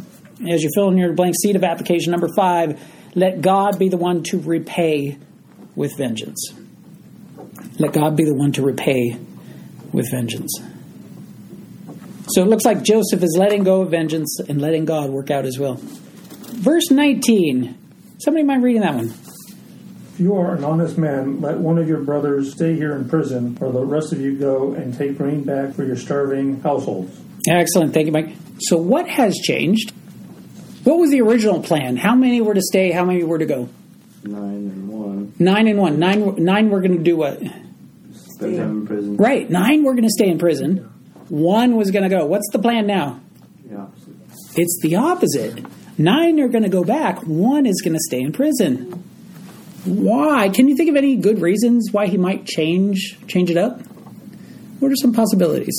as 0.50 0.64
you 0.64 0.70
fill 0.76 0.90
in 0.90 0.98
your 0.98 1.14
blank 1.14 1.36
seat 1.42 1.56
of 1.56 1.64
application 1.64 2.12
number 2.12 2.30
five, 2.36 2.82
let 3.16 3.42
God 3.42 3.80
be 3.80 3.90
the 3.90 3.98
one 3.98 4.24
to 4.24 4.40
repay 4.40 5.18
with 5.76 5.96
vengeance. 5.98 6.54
Let 7.80 7.94
God 7.94 8.16
be 8.16 8.26
the 8.26 8.34
one 8.34 8.52
to 8.54 8.64
repay 8.64 9.18
with 9.92 10.10
vengeance. 10.12 10.52
So 12.30 12.42
it 12.42 12.48
looks 12.48 12.66
like 12.66 12.84
Joseph 12.84 13.24
is 13.24 13.36
letting 13.40 13.64
go 13.64 13.82
of 13.82 13.92
vengeance 13.92 14.40
and 14.40 14.60
letting 14.60 14.86
God 14.86 15.12
work 15.12 15.32
out 15.32 15.46
his 15.46 15.58
will. 15.58 15.78
Verse 15.80 16.92
19. 16.92 17.78
Somebody 18.20 18.44
mind 18.44 18.64
reading 18.64 18.82
that 18.82 18.96
one? 18.96 19.14
If 20.18 20.22
you 20.22 20.36
are 20.36 20.56
an 20.56 20.64
honest 20.64 20.98
man, 20.98 21.42
let 21.42 21.60
one 21.60 21.78
of 21.78 21.88
your 21.88 22.00
brothers 22.00 22.52
stay 22.52 22.76
here 22.76 22.96
in 22.96 23.08
prison, 23.08 23.56
or 23.62 23.72
the 23.72 23.86
rest 23.86 24.12
of 24.12 24.20
you 24.20 24.36
go 24.36 24.74
and 24.74 24.92
take 24.92 25.16
grain 25.16 25.44
back 25.44 25.76
for 25.76 25.84
your 25.84 25.96
starving 25.96 26.60
households. 26.62 27.16
Excellent. 27.48 27.94
Thank 27.94 28.08
you, 28.08 28.12
Mike. 28.12 28.36
So 28.62 28.78
what 28.78 29.08
has 29.08 29.36
changed? 29.36 29.94
What 30.86 30.98
was 30.98 31.12
the 31.12 31.22
original 31.22 31.62
plan? 31.62 31.98
How 31.98 32.16
many 32.16 32.42
were 32.42 32.56
to 32.56 32.64
stay? 32.64 32.90
How 32.90 33.06
many 33.06 33.24
were 33.24 33.38
to 33.38 33.46
go? 33.46 33.70
Nine 34.24 34.42
and 34.42 34.90
one. 34.90 35.34
Nine 35.38 35.68
and 35.68 35.78
one. 35.78 36.00
Nine, 36.00 36.44
nine 36.44 36.72
were 36.72 36.82
going 36.82 36.98
to 36.98 37.04
do 37.04 37.16
what? 37.16 37.40
Spend 38.12 38.58
time 38.58 38.72
in 38.72 38.88
prison. 38.88 39.18
Right. 39.18 39.48
Nine 39.48 39.84
were 39.84 39.94
going 39.94 40.06
to 40.06 40.10
stay 40.10 40.30
in 40.30 40.40
prison. 40.40 40.78
One 41.30 41.76
was 41.76 41.92
going 41.92 42.10
to 42.10 42.10
go. 42.10 42.26
What's 42.26 42.50
the 42.52 42.58
plan 42.58 42.88
now? 42.88 43.20
The 43.66 43.78
opposite. 43.78 44.16
It's 44.56 44.80
the 44.82 44.96
opposite. 44.96 45.64
Nine 46.00 46.40
are 46.40 46.48
going 46.48 46.64
to 46.64 46.70
go 46.70 46.84
back. 46.84 47.20
One 47.22 47.68
is 47.68 47.84
going 47.84 47.94
to 47.94 48.02
stay 48.02 48.22
in 48.22 48.32
prison. 48.32 49.04
Why? 49.86 50.50
Can 50.50 50.68
you 50.68 50.76
think 50.76 50.90
of 50.90 50.96
any 50.96 51.16
good 51.16 51.42
reasons 51.42 51.90
why 51.92 52.08
he 52.08 52.18
might 52.18 52.46
change 52.46 53.18
change 53.28 53.50
it 53.50 53.58
up? 53.58 53.82
What 54.80 54.92
are 54.92 54.96
some 54.96 55.14
possibilities? 55.14 55.76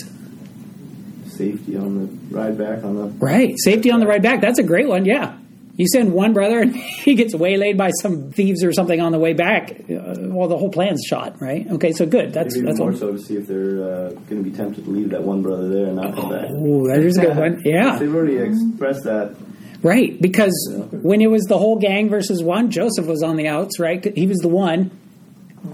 Safety 1.27 1.77
on 1.77 1.95
the 1.99 2.35
ride 2.37 2.59
back 2.59 2.83
on 2.85 2.97
the. 2.97 3.07
Right. 3.25 3.55
Safety 3.59 3.91
on 3.91 4.01
the 4.01 4.07
ride 4.07 4.23
back. 4.23 4.41
That's 4.41 4.59
a 4.59 4.63
great 4.65 4.89
one. 4.89 5.05
Yeah. 5.05 5.37
You 5.77 5.87
send 5.87 6.13
one 6.13 6.33
brother 6.33 6.59
and 6.59 6.75
he 7.05 7.15
gets 7.15 7.33
waylaid 7.35 7.77
by 7.79 7.91
some 8.03 8.33
thieves 8.33 8.65
or 8.65 8.73
something 8.73 9.01
on 9.01 9.13
the 9.13 9.19
way 9.21 9.33
back. 9.35 9.71
Uh, 9.71 10.15
well, 10.19 10.49
the 10.49 10.57
whole 10.59 10.71
plan's 10.71 11.05
shot, 11.07 11.41
right? 11.41 11.65
Okay, 11.71 11.93
so 11.93 12.05
good. 12.07 12.33
That's 12.33 12.57
Maybe 12.57 12.67
that's 12.67 12.79
more 12.81 12.89
one. 12.91 12.97
so 12.99 13.13
to 13.13 13.19
see 13.21 13.37
if 13.37 13.47
they're 13.47 13.85
uh, 13.85 14.11
going 14.29 14.43
to 14.43 14.51
be 14.51 14.51
tempted 14.51 14.85
to 14.87 14.91
leave 14.91 15.11
that 15.11 15.23
one 15.23 15.43
brother 15.43 15.69
there 15.69 15.87
and 15.87 15.97
not 15.97 16.17
come 16.17 16.31
back. 16.31 16.51
Ooh, 16.51 16.89
that 16.89 16.99
is 16.99 17.17
a 17.19 17.21
good 17.21 17.37
one. 17.37 17.63
Yeah. 17.65 17.97
They've 17.99 18.13
already 18.13 18.39
expressed 18.39 19.05
that. 19.05 19.37
Right, 19.83 20.21
because 20.21 20.53
when 20.91 21.21
it 21.21 21.31
was 21.31 21.45
the 21.45 21.57
whole 21.57 21.79
gang 21.79 22.09
versus 22.09 22.43
one, 22.43 22.71
Joseph 22.71 23.07
was 23.07 23.23
on 23.23 23.37
the 23.37 23.47
outs, 23.47 23.79
right? 23.79 24.05
He 24.17 24.27
was 24.27 24.38
the 24.38 24.49
one. 24.49 24.91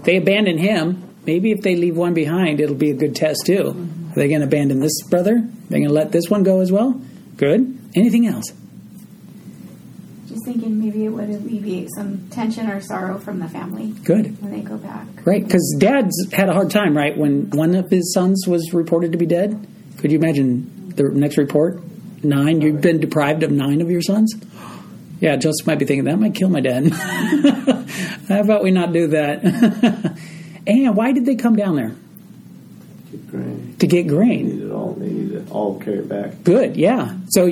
They 0.03 0.17
abandoned 0.17 0.59
him. 0.59 1.15
Maybe 1.25 1.51
if 1.51 1.61
they 1.61 1.75
leave 1.75 1.97
one 1.97 2.13
behind, 2.13 2.59
it'll 2.59 2.75
be 2.75 2.91
a 2.91 2.95
good 2.95 3.15
test 3.15 3.45
too. 3.47 3.69
Are 4.11 4.15
they 4.15 4.27
going 4.27 4.41
to 4.41 4.47
abandon 4.47 4.79
this 4.79 5.01
brother? 5.09 5.41
They're 5.69 5.79
going 5.79 5.87
to 5.87 5.93
let 5.93 6.11
this 6.11 6.29
one 6.29 6.43
go 6.43 6.61
as 6.61 6.71
well? 6.71 7.01
Good. 7.37 7.77
Anything 7.95 8.27
else? 8.27 8.53
Just 10.27 10.45
thinking 10.45 10.79
maybe 10.79 11.05
it 11.05 11.09
would 11.09 11.29
alleviate 11.29 11.89
some 11.95 12.29
tension 12.29 12.69
or 12.69 12.81
sorrow 12.81 13.17
from 13.17 13.39
the 13.39 13.47
family 13.47 13.87
Good. 14.03 14.39
when 14.41 14.51
they 14.51 14.61
go 14.61 14.77
back. 14.77 15.07
Right, 15.25 15.43
because 15.43 15.75
dad's 15.79 16.31
had 16.31 16.49
a 16.49 16.53
hard 16.53 16.69
time, 16.69 16.95
right? 16.95 17.17
When 17.17 17.49
one 17.49 17.73
of 17.73 17.89
his 17.89 18.13
sons 18.13 18.45
was 18.47 18.71
reported 18.73 19.13
to 19.13 19.17
be 19.17 19.25
dead. 19.25 19.67
Could 19.97 20.11
you 20.11 20.19
imagine 20.19 20.93
the 20.95 21.03
next 21.11 21.37
report? 21.37 21.81
Nine. 22.29 22.61
You've 22.61 22.81
been 22.81 22.99
deprived 22.99 23.43
of 23.43 23.51
nine 23.51 23.81
of 23.81 23.89
your 23.89 24.01
sons? 24.01 24.33
Yeah, 25.19 25.35
Joseph 25.37 25.65
might 25.65 25.79
be 25.79 25.85
thinking, 25.85 26.05
that 26.05 26.19
might 26.19 26.35
kill 26.35 26.49
my 26.49 26.59
dad. 26.59 26.89
How 28.27 28.41
about 28.41 28.63
we 28.63 28.71
not 28.71 28.91
do 28.91 29.07
that? 29.07 29.43
and 30.67 30.95
why 30.95 31.11
did 31.13 31.25
they 31.25 31.35
come 31.35 31.55
down 31.55 31.75
there? 31.75 31.95
Get 33.11 33.31
grain. 33.31 33.75
To 33.79 33.87
get 33.87 34.03
They 34.03 34.09
grain. 34.09 34.49
need 34.49 34.63
it 34.65 34.71
all. 34.71 34.93
They 34.93 35.51
all 35.51 35.79
carry 35.79 36.01
back. 36.01 36.43
Good, 36.43 36.75
yeah. 36.75 37.15
So 37.29 37.47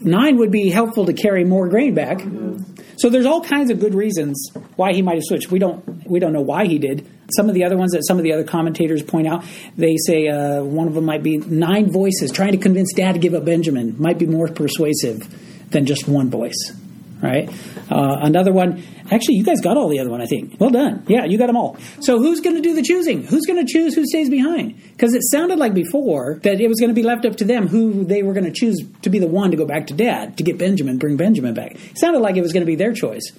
nine 0.00 0.36
would 0.38 0.52
be 0.52 0.70
helpful 0.70 1.06
to 1.06 1.12
carry 1.12 1.44
more 1.44 1.68
grain 1.68 1.94
back. 1.94 2.20
Yeah. 2.20 2.58
So 2.98 3.10
there's 3.10 3.26
all 3.26 3.42
kinds 3.42 3.70
of 3.70 3.80
good 3.80 3.94
reasons 3.94 4.50
why 4.76 4.92
he 4.92 5.02
might 5.02 5.14
have 5.16 5.24
switched. 5.24 5.50
We 5.50 5.58
don't 5.58 6.06
we 6.06 6.18
don't 6.20 6.32
know 6.32 6.40
why 6.42 6.66
he 6.66 6.78
did. 6.78 7.06
Some 7.30 7.48
of 7.48 7.54
the 7.54 7.64
other 7.64 7.76
ones 7.76 7.92
that 7.92 8.06
some 8.06 8.16
of 8.16 8.24
the 8.24 8.32
other 8.32 8.44
commentators 8.44 9.02
point 9.02 9.26
out, 9.26 9.44
they 9.76 9.96
say 10.06 10.28
uh, 10.28 10.62
one 10.62 10.88
of 10.88 10.94
them 10.94 11.04
might 11.04 11.22
be 11.22 11.36
nine 11.36 11.92
voices 11.92 12.32
trying 12.32 12.52
to 12.52 12.58
convince 12.58 12.94
Dad 12.94 13.12
to 13.12 13.18
give 13.18 13.34
up 13.34 13.44
Benjamin 13.44 13.96
might 14.00 14.18
be 14.18 14.26
more 14.26 14.48
persuasive 14.48 15.28
than 15.70 15.84
just 15.84 16.08
one 16.08 16.30
voice, 16.30 16.72
right? 17.20 17.50
Uh, 17.90 18.16
another 18.22 18.50
one, 18.50 18.82
actually, 19.10 19.34
you 19.34 19.44
guys 19.44 19.60
got 19.60 19.76
all 19.76 19.88
the 19.90 19.98
other 19.98 20.08
one, 20.08 20.22
I 20.22 20.26
think. 20.26 20.58
Well 20.58 20.70
done. 20.70 21.04
Yeah, 21.06 21.26
you 21.26 21.36
got 21.36 21.48
them 21.48 21.56
all. 21.56 21.76
So 22.00 22.18
who's 22.18 22.40
going 22.40 22.56
to 22.56 22.62
do 22.62 22.74
the 22.74 22.82
choosing? 22.82 23.22
Who's 23.24 23.44
going 23.44 23.64
to 23.64 23.70
choose 23.70 23.94
who 23.94 24.06
stays 24.06 24.30
behind? 24.30 24.80
Because 24.92 25.12
it 25.12 25.22
sounded 25.30 25.58
like 25.58 25.74
before 25.74 26.40
that 26.44 26.62
it 26.62 26.68
was 26.68 26.80
going 26.80 26.90
to 26.90 26.94
be 26.94 27.02
left 27.02 27.26
up 27.26 27.36
to 27.36 27.44
them 27.44 27.68
who 27.68 28.04
they 28.04 28.22
were 28.22 28.32
going 28.32 28.50
to 28.50 28.52
choose 28.52 28.78
to 29.02 29.10
be 29.10 29.18
the 29.18 29.26
one 29.26 29.50
to 29.50 29.56
go 29.58 29.66
back 29.66 29.88
to 29.88 29.94
Dad 29.94 30.38
to 30.38 30.42
get 30.42 30.56
Benjamin, 30.56 30.96
bring 30.96 31.18
Benjamin 31.18 31.52
back. 31.52 31.72
It 31.72 31.98
sounded 31.98 32.20
like 32.20 32.36
it 32.36 32.42
was 32.42 32.54
going 32.54 32.62
to 32.62 32.66
be 32.66 32.76
their 32.76 32.94
choice. 32.94 33.32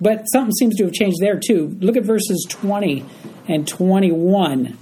But 0.00 0.24
something 0.26 0.52
seems 0.52 0.76
to 0.76 0.84
have 0.84 0.92
changed 0.92 1.18
there 1.20 1.38
too. 1.38 1.76
Look 1.80 1.96
at 1.96 2.04
verses 2.04 2.46
20 2.48 3.04
and 3.48 3.66
21. 3.66 4.78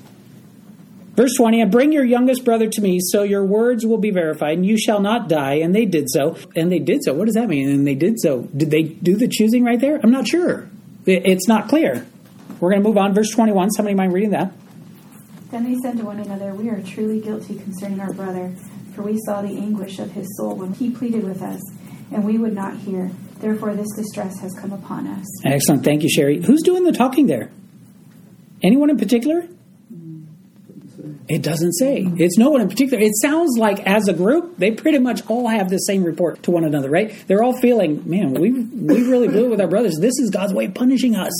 Verse 1.14 1.34
20, 1.34 1.62
and 1.62 1.72
bring 1.72 1.92
your 1.92 2.04
youngest 2.04 2.44
brother 2.44 2.68
to 2.68 2.80
me, 2.82 3.00
so 3.00 3.22
your 3.22 3.42
words 3.42 3.86
will 3.86 3.96
be 3.96 4.10
verified, 4.10 4.58
and 4.58 4.66
you 4.66 4.78
shall 4.78 5.00
not 5.00 5.30
die. 5.30 5.54
And 5.54 5.74
they 5.74 5.86
did 5.86 6.10
so. 6.10 6.36
And 6.54 6.70
they 6.70 6.78
did 6.78 7.02
so. 7.02 7.14
What 7.14 7.24
does 7.24 7.36
that 7.36 7.48
mean? 7.48 7.70
And 7.70 7.86
they 7.86 7.94
did 7.94 8.20
so. 8.20 8.42
Did 8.54 8.70
they 8.70 8.82
do 8.82 9.16
the 9.16 9.26
choosing 9.26 9.64
right 9.64 9.80
there? 9.80 9.98
I'm 10.02 10.10
not 10.10 10.28
sure. 10.28 10.68
It's 11.06 11.48
not 11.48 11.68
clear. 11.68 12.06
We're 12.60 12.70
going 12.70 12.82
to 12.82 12.88
move 12.88 12.98
on. 12.98 13.14
Verse 13.14 13.30
21. 13.30 13.70
Somebody 13.70 13.94
mind 13.94 14.12
reading 14.12 14.30
that? 14.30 14.52
Then 15.50 15.64
they 15.64 15.76
said 15.80 15.96
to 15.96 16.04
one 16.04 16.18
another, 16.18 16.54
We 16.54 16.68
are 16.68 16.82
truly 16.82 17.20
guilty 17.20 17.54
concerning 17.54 18.00
our 18.00 18.12
brother, 18.12 18.54
for 18.94 19.00
we 19.00 19.18
saw 19.24 19.40
the 19.40 19.56
anguish 19.56 19.98
of 19.98 20.10
his 20.12 20.26
soul 20.36 20.54
when 20.56 20.74
he 20.74 20.90
pleaded 20.90 21.24
with 21.24 21.40
us, 21.40 21.62
and 22.12 22.24
we 22.24 22.36
would 22.36 22.54
not 22.54 22.76
hear. 22.76 23.10
Therefore, 23.38 23.74
this 23.74 23.88
distress 23.96 24.40
has 24.40 24.54
come 24.54 24.72
upon 24.72 25.06
us. 25.06 25.26
Excellent. 25.44 25.84
Thank 25.84 26.02
you, 26.02 26.08
Sherry. 26.08 26.42
Who's 26.42 26.62
doing 26.62 26.84
the 26.84 26.92
talking 26.92 27.26
there? 27.26 27.50
Anyone 28.62 28.90
in 28.90 28.96
particular? 28.96 29.46
It 31.28 31.42
doesn't 31.42 31.72
say. 31.72 32.06
It's 32.18 32.38
no 32.38 32.50
one 32.50 32.60
in 32.60 32.68
particular. 32.68 33.02
It 33.02 33.12
sounds 33.20 33.58
like 33.58 33.80
as 33.80 34.06
a 34.06 34.12
group, 34.12 34.58
they 34.58 34.70
pretty 34.70 34.98
much 34.98 35.28
all 35.28 35.48
have 35.48 35.68
the 35.68 35.78
same 35.78 36.04
report 36.04 36.42
to 36.44 36.52
one 36.52 36.64
another, 36.64 36.88
right? 36.88 37.12
They're 37.26 37.42
all 37.42 37.58
feeling, 37.60 38.08
man, 38.08 38.34
we 38.34 38.52
we 38.52 39.02
really 39.02 39.26
blew 39.26 39.46
it 39.46 39.50
with 39.50 39.60
our 39.60 39.66
brothers. 39.66 39.98
This 40.00 40.18
is 40.20 40.30
God's 40.30 40.54
way 40.54 40.66
of 40.66 40.74
punishing 40.74 41.16
us. 41.16 41.32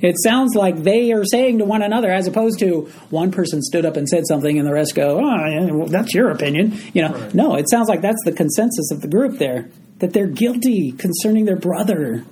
It 0.00 0.16
sounds 0.24 0.56
like 0.56 0.82
they 0.82 1.12
are 1.12 1.24
saying 1.24 1.58
to 1.58 1.64
one 1.64 1.82
another, 1.82 2.10
as 2.10 2.26
opposed 2.26 2.58
to 2.58 2.90
one 3.10 3.30
person 3.30 3.62
stood 3.62 3.86
up 3.86 3.96
and 3.96 4.08
said 4.08 4.26
something, 4.26 4.58
and 4.58 4.66
the 4.66 4.72
rest 4.72 4.96
go, 4.96 5.20
"Oh, 5.20 5.46
yeah, 5.46 5.70
well, 5.70 5.86
that's 5.86 6.12
your 6.12 6.30
opinion." 6.30 6.76
You 6.92 7.02
know, 7.02 7.30
no. 7.32 7.54
It 7.54 7.70
sounds 7.70 7.88
like 7.88 8.00
that's 8.00 8.22
the 8.24 8.32
consensus 8.32 8.90
of 8.90 9.02
the 9.02 9.08
group 9.08 9.38
there 9.38 9.68
that 10.02 10.12
they're 10.12 10.26
guilty 10.26 10.90
concerning 10.90 11.44
their 11.44 11.56
brother. 11.56 12.24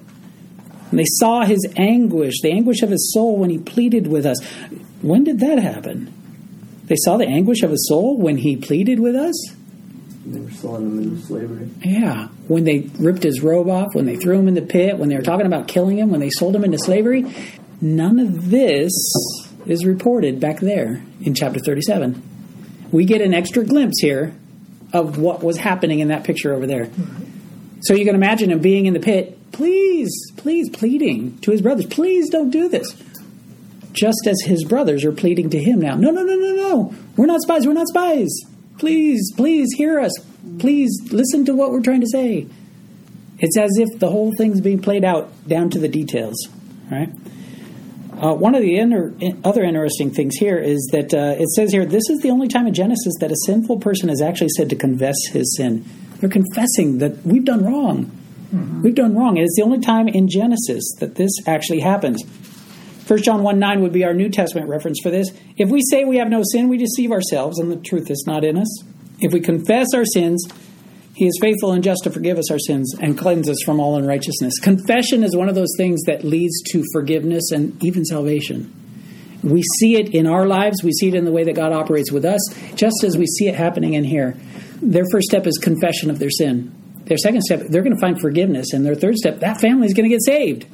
And 0.90 0.98
they 0.98 1.04
saw 1.06 1.44
his 1.44 1.64
anguish, 1.76 2.40
the 2.42 2.50
anguish 2.50 2.83
of 2.83 2.90
his 2.90 3.12
soul 3.14 3.38
when 3.38 3.48
he 3.48 3.59
pleaded 3.59 4.09
with 4.09 4.26
us. 4.26 4.44
When 5.02 5.22
did 5.22 5.38
that 5.38 5.61
happen? 5.61 6.12
They 6.87 6.96
saw 6.96 7.16
the 7.16 7.28
anguish 7.28 7.62
of 7.62 7.70
his 7.70 7.87
soul 7.88 8.18
when 8.18 8.38
he 8.38 8.56
pleaded 8.56 8.98
with 8.98 9.14
us? 9.14 9.35
They 10.26 10.40
were 10.40 10.50
selling 10.50 10.87
him 10.87 10.98
into 10.98 11.22
slavery. 11.22 11.70
Yeah. 11.85 12.26
When 12.48 12.64
they 12.64 12.90
ripped 12.98 13.22
his 13.22 13.40
robe 13.40 13.68
off, 13.68 13.94
when 13.94 14.04
they 14.04 14.16
threw 14.16 14.40
him 14.40 14.48
in 14.48 14.54
the 14.54 14.62
pit, 14.62 14.98
when 14.98 15.09
they 15.09 15.14
were 15.14 15.22
talking 15.22 15.46
about 15.46 15.68
killing 15.68 15.96
him, 15.96 16.11
when 16.11 16.18
they 16.18 16.30
sold 16.30 16.56
him 16.56 16.64
into 16.64 16.78
slavery. 16.78 17.24
None 17.80 18.18
of 18.18 18.50
this 18.50 18.92
is 19.66 19.87
reported 19.87 20.40
back 20.40 20.59
there 20.59 21.04
in 21.22 21.35
chapter 21.35 21.61
37. 21.61 22.20
We 22.90 23.04
get 23.04 23.20
an 23.20 23.33
extra 23.33 23.64
glimpse 23.64 24.00
here 24.00 24.35
of 24.92 25.18
what 25.18 25.44
was 25.44 25.56
happening 25.56 26.00
in 26.00 26.09
that 26.09 26.24
picture 26.24 26.52
over 26.52 26.66
there. 26.66 26.87
Mm-hmm. 26.87 27.29
So 27.82 27.94
you 27.94 28.04
can 28.04 28.14
imagine 28.14 28.50
him 28.50 28.60
being 28.60 28.86
in 28.86 28.94
the 28.94 29.00
pit, 29.00 29.38
please, 29.52 30.10
please, 30.36 30.68
pleading 30.68 31.38
to 31.38 31.50
his 31.50 31.62
brothers, 31.62 31.86
please 31.86 32.28
don't 32.30 32.50
do 32.50 32.68
this. 32.68 32.94
Just 33.92 34.26
as 34.26 34.40
his 34.42 34.64
brothers 34.64 35.04
are 35.04 35.12
pleading 35.12 35.50
to 35.50 35.58
him 35.58 35.80
now, 35.80 35.96
no, 35.96 36.10
no, 36.10 36.22
no, 36.22 36.34
no, 36.36 36.54
no, 36.54 36.94
we're 37.16 37.26
not 37.26 37.40
spies, 37.40 37.66
we're 37.66 37.72
not 37.72 37.88
spies. 37.88 38.30
Please, 38.78 39.32
please 39.36 39.68
hear 39.76 40.00
us. 40.00 40.12
Please 40.58 40.90
listen 41.10 41.44
to 41.44 41.54
what 41.54 41.70
we're 41.70 41.82
trying 41.82 42.00
to 42.00 42.06
say. 42.06 42.46
It's 43.38 43.58
as 43.58 43.70
if 43.78 43.98
the 43.98 44.08
whole 44.08 44.32
thing's 44.36 44.60
being 44.60 44.80
played 44.80 45.04
out 45.04 45.30
down 45.48 45.70
to 45.70 45.78
the 45.78 45.88
details, 45.88 46.48
right? 46.90 47.10
Uh, 48.20 48.34
one 48.34 48.54
of 48.54 48.60
the 48.60 48.76
inter- 48.76 49.14
other 49.44 49.64
interesting 49.64 50.10
things 50.10 50.36
here 50.36 50.58
is 50.58 50.88
that 50.92 51.14
uh, 51.14 51.40
it 51.40 51.48
says 51.50 51.72
here 51.72 51.86
this 51.86 52.08
is 52.10 52.20
the 52.20 52.30
only 52.30 52.48
time 52.48 52.66
in 52.66 52.74
Genesis 52.74 53.14
that 53.20 53.30
a 53.30 53.36
sinful 53.46 53.80
person 53.80 54.10
is 54.10 54.20
actually 54.20 54.50
said 54.56 54.68
to 54.68 54.76
confess 54.76 55.16
his 55.30 55.56
sin. 55.56 55.84
They're 56.20 56.30
confessing 56.30 56.98
that 56.98 57.24
we've 57.24 57.44
done 57.44 57.64
wrong. 57.64 58.04
Mm-hmm. 58.54 58.83
We've 58.83 58.94
done 58.94 59.16
wrong. 59.16 59.38
And 59.38 59.44
it's 59.44 59.56
the 59.56 59.62
only 59.62 59.80
time 59.80 60.09
in 60.09 60.28
Genesis 60.28 60.85
that 61.00 61.14
this 61.14 61.30
actually 61.46 61.80
happens. 61.80 62.22
1 63.06 63.22
John 63.22 63.42
1 63.42 63.59
9 63.59 63.80
would 63.80 63.92
be 63.92 64.04
our 64.04 64.14
New 64.14 64.28
Testament 64.28 64.68
reference 64.68 65.00
for 65.02 65.11
this. 65.11 65.30
If 65.56 65.68
we 65.68 65.83
say 65.90 66.04
we 66.04 66.18
have 66.18 66.28
no 66.28 66.42
sin, 66.52 66.68
we 66.68 66.76
deceive 66.76 67.11
ourselves, 67.11 67.59
and 67.59 67.70
the 67.70 67.76
truth 67.76 68.11
is 68.11 68.24
not 68.26 68.44
in 68.44 68.56
us. 68.56 68.85
If 69.18 69.33
we 69.33 69.40
confess 69.40 69.88
our 69.94 70.04
sins, 70.04 70.46
he 71.14 71.26
is 71.26 71.37
faithful 71.40 71.72
and 71.72 71.83
just 71.83 72.04
to 72.04 72.11
forgive 72.11 72.38
us 72.38 72.50
our 72.50 72.59
sins 72.59 72.94
and 73.00 73.18
cleanse 73.18 73.48
us 73.48 73.59
from 73.64 73.80
all 73.80 73.96
unrighteousness. 73.96 74.59
Confession 74.61 75.24
is 75.24 75.37
one 75.37 75.48
of 75.48 75.54
those 75.54 75.74
things 75.76 76.00
that 76.06 76.24
leads 76.24 76.62
to 76.70 76.85
forgiveness 76.92 77.50
and 77.50 77.83
even 77.83 78.04
salvation. 78.04 78.74
We 79.42 79.62
see 79.78 79.96
it 79.96 80.14
in 80.14 80.26
our 80.26 80.46
lives, 80.46 80.83
we 80.83 80.92
see 80.92 81.09
it 81.09 81.14
in 81.14 81.24
the 81.24 81.33
way 81.33 81.44
that 81.44 81.54
God 81.54 81.72
operates 81.72 82.12
with 82.12 82.24
us, 82.24 82.40
just 82.74 83.04
as 83.04 83.18
we 83.18 83.26
see 83.26 83.48
it 83.48 83.54
happening 83.54 83.94
in 83.94 84.04
here. 84.04 84.37
Their 84.82 85.04
first 85.10 85.28
step 85.28 85.46
is 85.46 85.58
confession 85.58 86.10
of 86.10 86.18
their 86.18 86.30
sin. 86.30 86.74
Their 87.04 87.18
second 87.18 87.42
step, 87.42 87.66
they're 87.68 87.82
going 87.82 87.94
to 87.94 88.00
find 88.00 88.20
forgiveness. 88.20 88.72
And 88.72 88.84
their 88.84 88.94
third 88.94 89.16
step, 89.16 89.40
that 89.40 89.60
family 89.60 89.86
is 89.86 89.94
going 89.94 90.08
to 90.08 90.14
get 90.14 90.22
saved. 90.24 90.66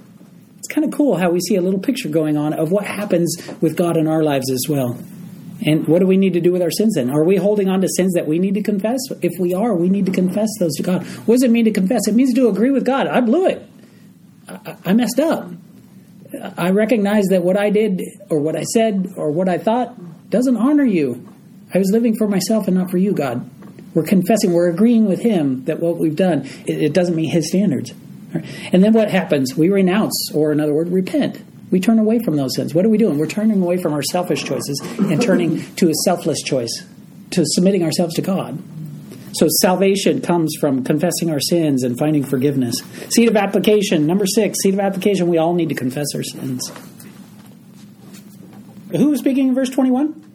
It's 0.58 0.68
kind 0.68 0.84
of 0.84 0.92
cool 0.92 1.16
how 1.16 1.30
we 1.30 1.40
see 1.40 1.56
a 1.56 1.62
little 1.62 1.80
picture 1.80 2.08
going 2.08 2.36
on 2.36 2.52
of 2.52 2.70
what 2.70 2.84
happens 2.84 3.36
with 3.60 3.76
God 3.76 3.96
in 3.96 4.06
our 4.06 4.22
lives 4.22 4.50
as 4.50 4.66
well. 4.68 4.98
And 5.64 5.88
what 5.88 6.00
do 6.00 6.06
we 6.06 6.16
need 6.16 6.34
to 6.34 6.40
do 6.40 6.52
with 6.52 6.62
our 6.62 6.70
sins 6.70 6.94
then? 6.94 7.10
Are 7.10 7.24
we 7.24 7.36
holding 7.36 7.68
on 7.68 7.80
to 7.80 7.88
sins 7.88 8.12
that 8.14 8.26
we 8.26 8.38
need 8.38 8.54
to 8.54 8.62
confess? 8.62 8.98
If 9.22 9.32
we 9.40 9.54
are, 9.54 9.74
we 9.74 9.88
need 9.88 10.06
to 10.06 10.12
confess 10.12 10.48
those 10.60 10.74
to 10.76 10.82
God. 10.82 11.04
What 11.26 11.36
does 11.36 11.42
it 11.44 11.50
mean 11.50 11.64
to 11.64 11.70
confess? 11.70 12.06
It 12.06 12.14
means 12.14 12.34
to 12.34 12.48
agree 12.48 12.70
with 12.70 12.84
God. 12.84 13.06
I 13.06 13.20
blew 13.20 13.46
it. 13.46 13.66
I, 14.48 14.76
I 14.86 14.92
messed 14.92 15.18
up. 15.18 15.50
I 16.56 16.70
recognize 16.70 17.26
that 17.30 17.42
what 17.42 17.56
I 17.56 17.70
did 17.70 18.02
or 18.28 18.40
what 18.40 18.56
I 18.56 18.64
said 18.64 19.14
or 19.16 19.30
what 19.30 19.48
I 19.48 19.58
thought 19.58 20.30
doesn't 20.30 20.56
honor 20.56 20.84
you. 20.84 21.26
I 21.72 21.78
was 21.78 21.90
living 21.90 22.16
for 22.16 22.28
myself 22.28 22.68
and 22.68 22.76
not 22.76 22.90
for 22.90 22.98
you, 22.98 23.12
God. 23.12 23.48
We're 23.96 24.02
confessing, 24.02 24.52
we're 24.52 24.68
agreeing 24.68 25.06
with 25.06 25.20
Him 25.20 25.64
that 25.64 25.80
what 25.80 25.96
we've 25.96 26.14
done, 26.14 26.42
it, 26.66 26.82
it 26.82 26.92
doesn't 26.92 27.16
meet 27.16 27.30
His 27.30 27.48
standards. 27.48 27.94
And 28.70 28.84
then 28.84 28.92
what 28.92 29.10
happens? 29.10 29.56
We 29.56 29.70
renounce, 29.70 30.30
or 30.34 30.52
in 30.52 30.60
other 30.60 30.74
words, 30.74 30.90
repent. 30.90 31.42
We 31.70 31.80
turn 31.80 31.98
away 31.98 32.18
from 32.18 32.36
those 32.36 32.54
sins. 32.54 32.74
What 32.74 32.84
are 32.84 32.90
we 32.90 32.98
doing? 32.98 33.16
We're 33.16 33.26
turning 33.26 33.62
away 33.62 33.78
from 33.78 33.94
our 33.94 34.02
selfish 34.02 34.44
choices 34.44 34.78
and 34.98 35.22
turning 35.22 35.62
to 35.76 35.88
a 35.88 35.94
selfless 36.04 36.42
choice, 36.42 36.84
to 37.30 37.42
submitting 37.46 37.84
ourselves 37.84 38.14
to 38.16 38.22
God. 38.22 38.62
So 39.32 39.46
salvation 39.62 40.20
comes 40.20 40.54
from 40.60 40.84
confessing 40.84 41.30
our 41.30 41.40
sins 41.40 41.82
and 41.82 41.98
finding 41.98 42.22
forgiveness. 42.22 42.76
Seed 43.08 43.30
of 43.30 43.36
application, 43.36 44.06
number 44.06 44.26
six, 44.26 44.58
seed 44.62 44.74
of 44.74 44.80
application, 44.80 45.28
we 45.28 45.38
all 45.38 45.54
need 45.54 45.70
to 45.70 45.74
confess 45.74 46.08
our 46.14 46.22
sins. 46.22 46.70
Who 48.90 49.08
was 49.08 49.20
speaking 49.20 49.48
in 49.48 49.54
verse 49.54 49.70
21? 49.70 50.25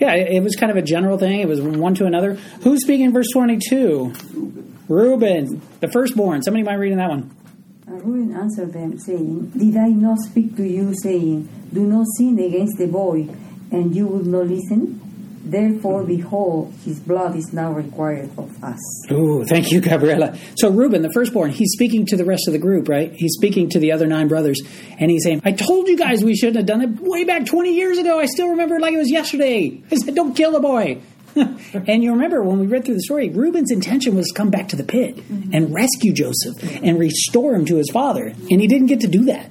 Yeah, 0.00 0.14
it 0.14 0.42
was 0.42 0.56
kind 0.56 0.70
of 0.70 0.78
a 0.78 0.82
general 0.82 1.18
thing. 1.18 1.40
It 1.40 1.48
was 1.48 1.60
one 1.60 1.94
to 1.96 2.06
another. 2.06 2.34
Who's 2.62 2.82
speaking 2.82 3.06
in 3.06 3.12
verse 3.12 3.28
22? 3.34 4.14
Reuben, 4.88 5.60
the 5.80 5.88
firstborn. 5.92 6.42
Somebody 6.42 6.64
mind 6.64 6.80
reading 6.80 6.96
that 6.96 7.10
one? 7.10 7.36
Reuben 7.86 8.34
answered 8.34 8.72
them, 8.72 8.98
saying, 8.98 9.50
Did 9.50 9.76
I 9.76 9.88
not 9.88 10.18
speak 10.20 10.56
to 10.56 10.64
you, 10.64 10.94
saying, 11.02 11.48
Do 11.72 11.86
not 11.86 12.06
sin 12.16 12.38
against 12.38 12.78
the 12.78 12.86
boy, 12.86 13.28
and 13.70 13.94
you 13.94 14.06
would 14.06 14.26
not 14.26 14.46
listen? 14.46 15.00
Therefore, 15.42 16.04
behold, 16.04 16.74
his 16.84 17.00
blood 17.00 17.34
is 17.34 17.52
now 17.52 17.72
required 17.72 18.30
of 18.36 18.62
us. 18.62 19.10
Ooh, 19.10 19.44
thank 19.44 19.72
you, 19.72 19.80
Gabriella. 19.80 20.36
So 20.56 20.70
Reuben, 20.70 21.02
the 21.02 21.10
firstborn, 21.14 21.50
he's 21.50 21.70
speaking 21.72 22.04
to 22.06 22.16
the 22.16 22.26
rest 22.26 22.46
of 22.46 22.52
the 22.52 22.58
group, 22.58 22.88
right? 22.88 23.12
He's 23.14 23.32
speaking 23.32 23.70
to 23.70 23.78
the 23.78 23.92
other 23.92 24.06
nine 24.06 24.28
brothers, 24.28 24.60
and 24.98 25.10
he's 25.10 25.24
saying, 25.24 25.40
I 25.44 25.52
told 25.52 25.88
you 25.88 25.96
guys 25.96 26.22
we 26.22 26.36
shouldn't 26.36 26.56
have 26.56 26.66
done 26.66 26.82
it 26.82 26.90
way 27.00 27.24
back 27.24 27.46
20 27.46 27.74
years 27.74 27.96
ago. 27.96 28.20
I 28.20 28.26
still 28.26 28.48
remember 28.48 28.76
it 28.76 28.82
like 28.82 28.92
it 28.92 28.98
was 28.98 29.10
yesterday. 29.10 29.82
I 29.90 29.96
said, 29.96 30.14
don't 30.14 30.34
kill 30.34 30.52
the 30.52 30.60
boy. 30.60 31.00
and 31.36 32.02
you 32.02 32.10
remember 32.12 32.42
when 32.42 32.58
we 32.58 32.66
read 32.66 32.84
through 32.84 32.94
the 32.94 33.02
story, 33.02 33.30
Reuben's 33.30 33.70
intention 33.70 34.16
was 34.16 34.26
to 34.28 34.34
come 34.34 34.50
back 34.50 34.68
to 34.68 34.76
the 34.76 34.84
pit 34.84 35.16
mm-hmm. 35.16 35.54
and 35.54 35.72
rescue 35.72 36.12
Joseph 36.12 36.62
and 36.82 36.98
restore 36.98 37.54
him 37.54 37.64
to 37.66 37.76
his 37.76 37.90
father. 37.90 38.26
And 38.26 38.60
he 38.60 38.66
didn't 38.66 38.88
get 38.88 39.00
to 39.00 39.08
do 39.08 39.26
that. 39.26 39.50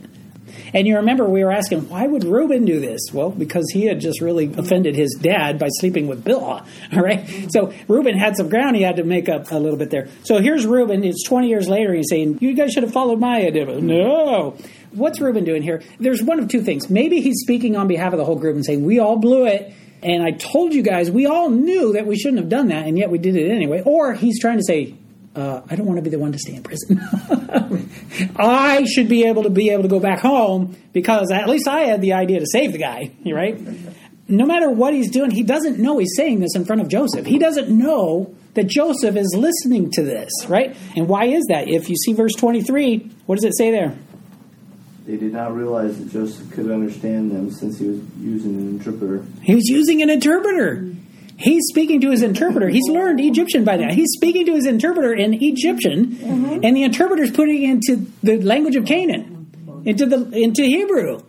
And 0.74 0.88
you 0.88 0.98
remember 0.98 1.26
we 1.26 1.44
were 1.44 1.52
asking, 1.52 1.90
why 1.90 2.08
would 2.08 2.24
Reuben 2.24 2.66
do 2.66 2.80
this? 2.80 3.02
Well, 3.14 3.30
because 3.30 3.70
he 3.72 3.86
had 3.86 4.00
just 4.00 4.22
really 4.22 4.54
offended 4.58 4.96
his 4.96 5.18
dad 5.20 5.60
by 5.60 5.68
sleeping 5.80 6.08
with 6.08 6.24
Bilhah. 6.24 6.66
All 6.94 7.02
right. 7.02 7.52
So 7.52 7.74
Reuben 7.88 8.18
had 8.18 8.36
some 8.38 8.50
ground 8.50 8.76
he 8.76 8.82
had 8.82 8.98
to 8.98 9.04
make 9.04 9.30
up 9.30 9.52
a 9.52 9.56
little 9.56 9.78
bit 9.78 9.90
there. 9.90 10.10
So 10.24 10.40
here's 10.40 10.66
Reuben. 10.66 11.04
It's 11.04 11.24
20 11.24 11.48
years 11.48 11.68
later. 11.68 11.94
He's 11.94 12.10
saying, 12.10 12.40
you 12.42 12.54
guys 12.54 12.72
should 12.72 12.84
have 12.84 12.94
followed 12.94 13.20
my 13.20 13.46
idea. 13.46 13.66
No. 13.66 14.58
What's 14.92 15.20
Reuben 15.20 15.44
doing 15.46 15.62
here? 15.62 15.84
There's 16.00 16.24
one 16.24 16.40
of 16.40 16.48
two 16.48 16.62
things. 16.62 16.90
Maybe 16.90 17.22
he's 17.22 17.40
speaking 17.42 17.76
on 17.76 17.88
behalf 17.88 18.14
of 18.14 18.20
the 18.20 18.26
whole 18.26 18.38
group 18.38 18.56
and 18.56 18.66
saying, 18.66 18.84
we 18.84 19.00
all 19.00 19.18
blew 19.18 19.46
it. 19.46 19.74
And 20.02 20.24
I 20.24 20.32
told 20.32 20.74
you 20.74 20.82
guys, 20.82 21.12
we 21.12 21.26
all 21.26 21.50
knew 21.50 21.94
that 21.94 22.08
we 22.08 22.18
shouldn't 22.18 22.40
have 22.40 22.50
done 22.50 22.70
that, 22.70 22.88
and 22.88 22.98
yet 22.98 23.10
we 23.10 23.18
did 23.18 23.36
it 23.36 23.52
anyway. 23.52 23.82
Or 23.86 24.14
he's 24.14 24.40
trying 24.40 24.58
to 24.58 24.64
say, 24.64 24.96
uh, 25.36 25.62
I 25.70 25.76
don't 25.76 25.86
want 25.86 25.98
to 25.98 26.04
be 26.04 26.10
the 26.10 26.20
one 26.20 26.32
to 26.32 26.40
stay 26.40 26.56
in 26.56 26.64
prison. 26.64 27.00
I 28.36 28.84
should 28.86 29.08
be 29.08 29.26
able 29.26 29.44
to 29.44 29.50
be 29.50 29.70
able 29.70 29.84
to 29.84 29.90
go 29.90 30.00
back 30.00 30.20
home 30.20 30.76
because 30.92 31.32
at 31.32 31.48
least 31.48 31.68
I 31.68 31.82
had 31.82 32.02
the 32.02 32.14
idea 32.14 32.40
to 32.40 32.46
save 32.52 32.72
the 32.72 32.80
guy, 32.80 33.12
right? 33.26 33.60
No 34.28 34.46
matter 34.46 34.70
what 34.70 34.94
he's 34.94 35.10
doing, 35.10 35.32
he 35.32 35.44
doesn't 35.44 35.80
know 35.80 35.98
he's 35.98 36.16
saying 36.16 36.40
this 36.40 36.56
in 36.56 36.66
front 36.66 36.82
of 36.82 36.88
Joseph. 36.88 37.26
He 37.26 37.40
doesn't 37.40 37.70
know 37.70 38.36
that 38.54 38.68
Joseph 38.68 39.16
is 39.16 39.36
listening 39.38 39.92
to 39.92 40.04
this, 40.04 40.32
right? 40.48 40.76
And 40.96 41.08
why 41.08 41.26
is 41.26 41.46
that? 41.50 41.68
If 41.68 41.90
you 41.90 41.96
see 41.96 42.14
verse 42.14 42.34
23, 42.34 43.12
what 43.26 43.36
does 43.36 43.46
it 43.46 43.56
say 43.56 43.72
there? 43.72 43.96
They 45.06 45.18
did 45.18 45.34
not 45.34 45.56
realize 45.56 45.98
that 45.98 46.12
Joseph 46.12 46.52
could 46.52 46.70
understand 46.70 47.32
them 47.32 47.50
since 47.50 47.80
he 47.80 47.88
was 47.88 48.00
using 48.20 48.56
an 48.56 48.70
interpreter. 48.70 49.26
He 49.42 49.56
was 49.56 49.68
using 49.68 50.04
an 50.04 50.10
interpreter. 50.10 50.94
He's 51.40 51.64
speaking 51.70 52.02
to 52.02 52.12
his 52.12 52.22
interpreter. 52.22 52.68
He's 52.68 52.90
learned 52.90 53.22
Egyptian 53.22 53.64
by 53.64 53.78
now. 53.78 53.94
He's 53.94 54.12
speaking 54.12 54.46
to 54.48 54.56
his 54.56 54.66
interpreter 54.66 55.14
in 55.14 55.34
Egyptian, 55.42 56.08
mm-hmm. 56.08 56.60
and 56.64 56.76
the 56.76 56.84
interpreter's 56.84 57.32
putting 57.32 57.64
it 57.64 57.70
into 57.70 58.06
the 58.22 58.42
language 58.42 58.76
of 58.76 58.86
Canaan, 58.86 59.84
into 59.86 60.06
the 60.06 60.30
into 60.32 60.64
Hebrew. 60.64 61.22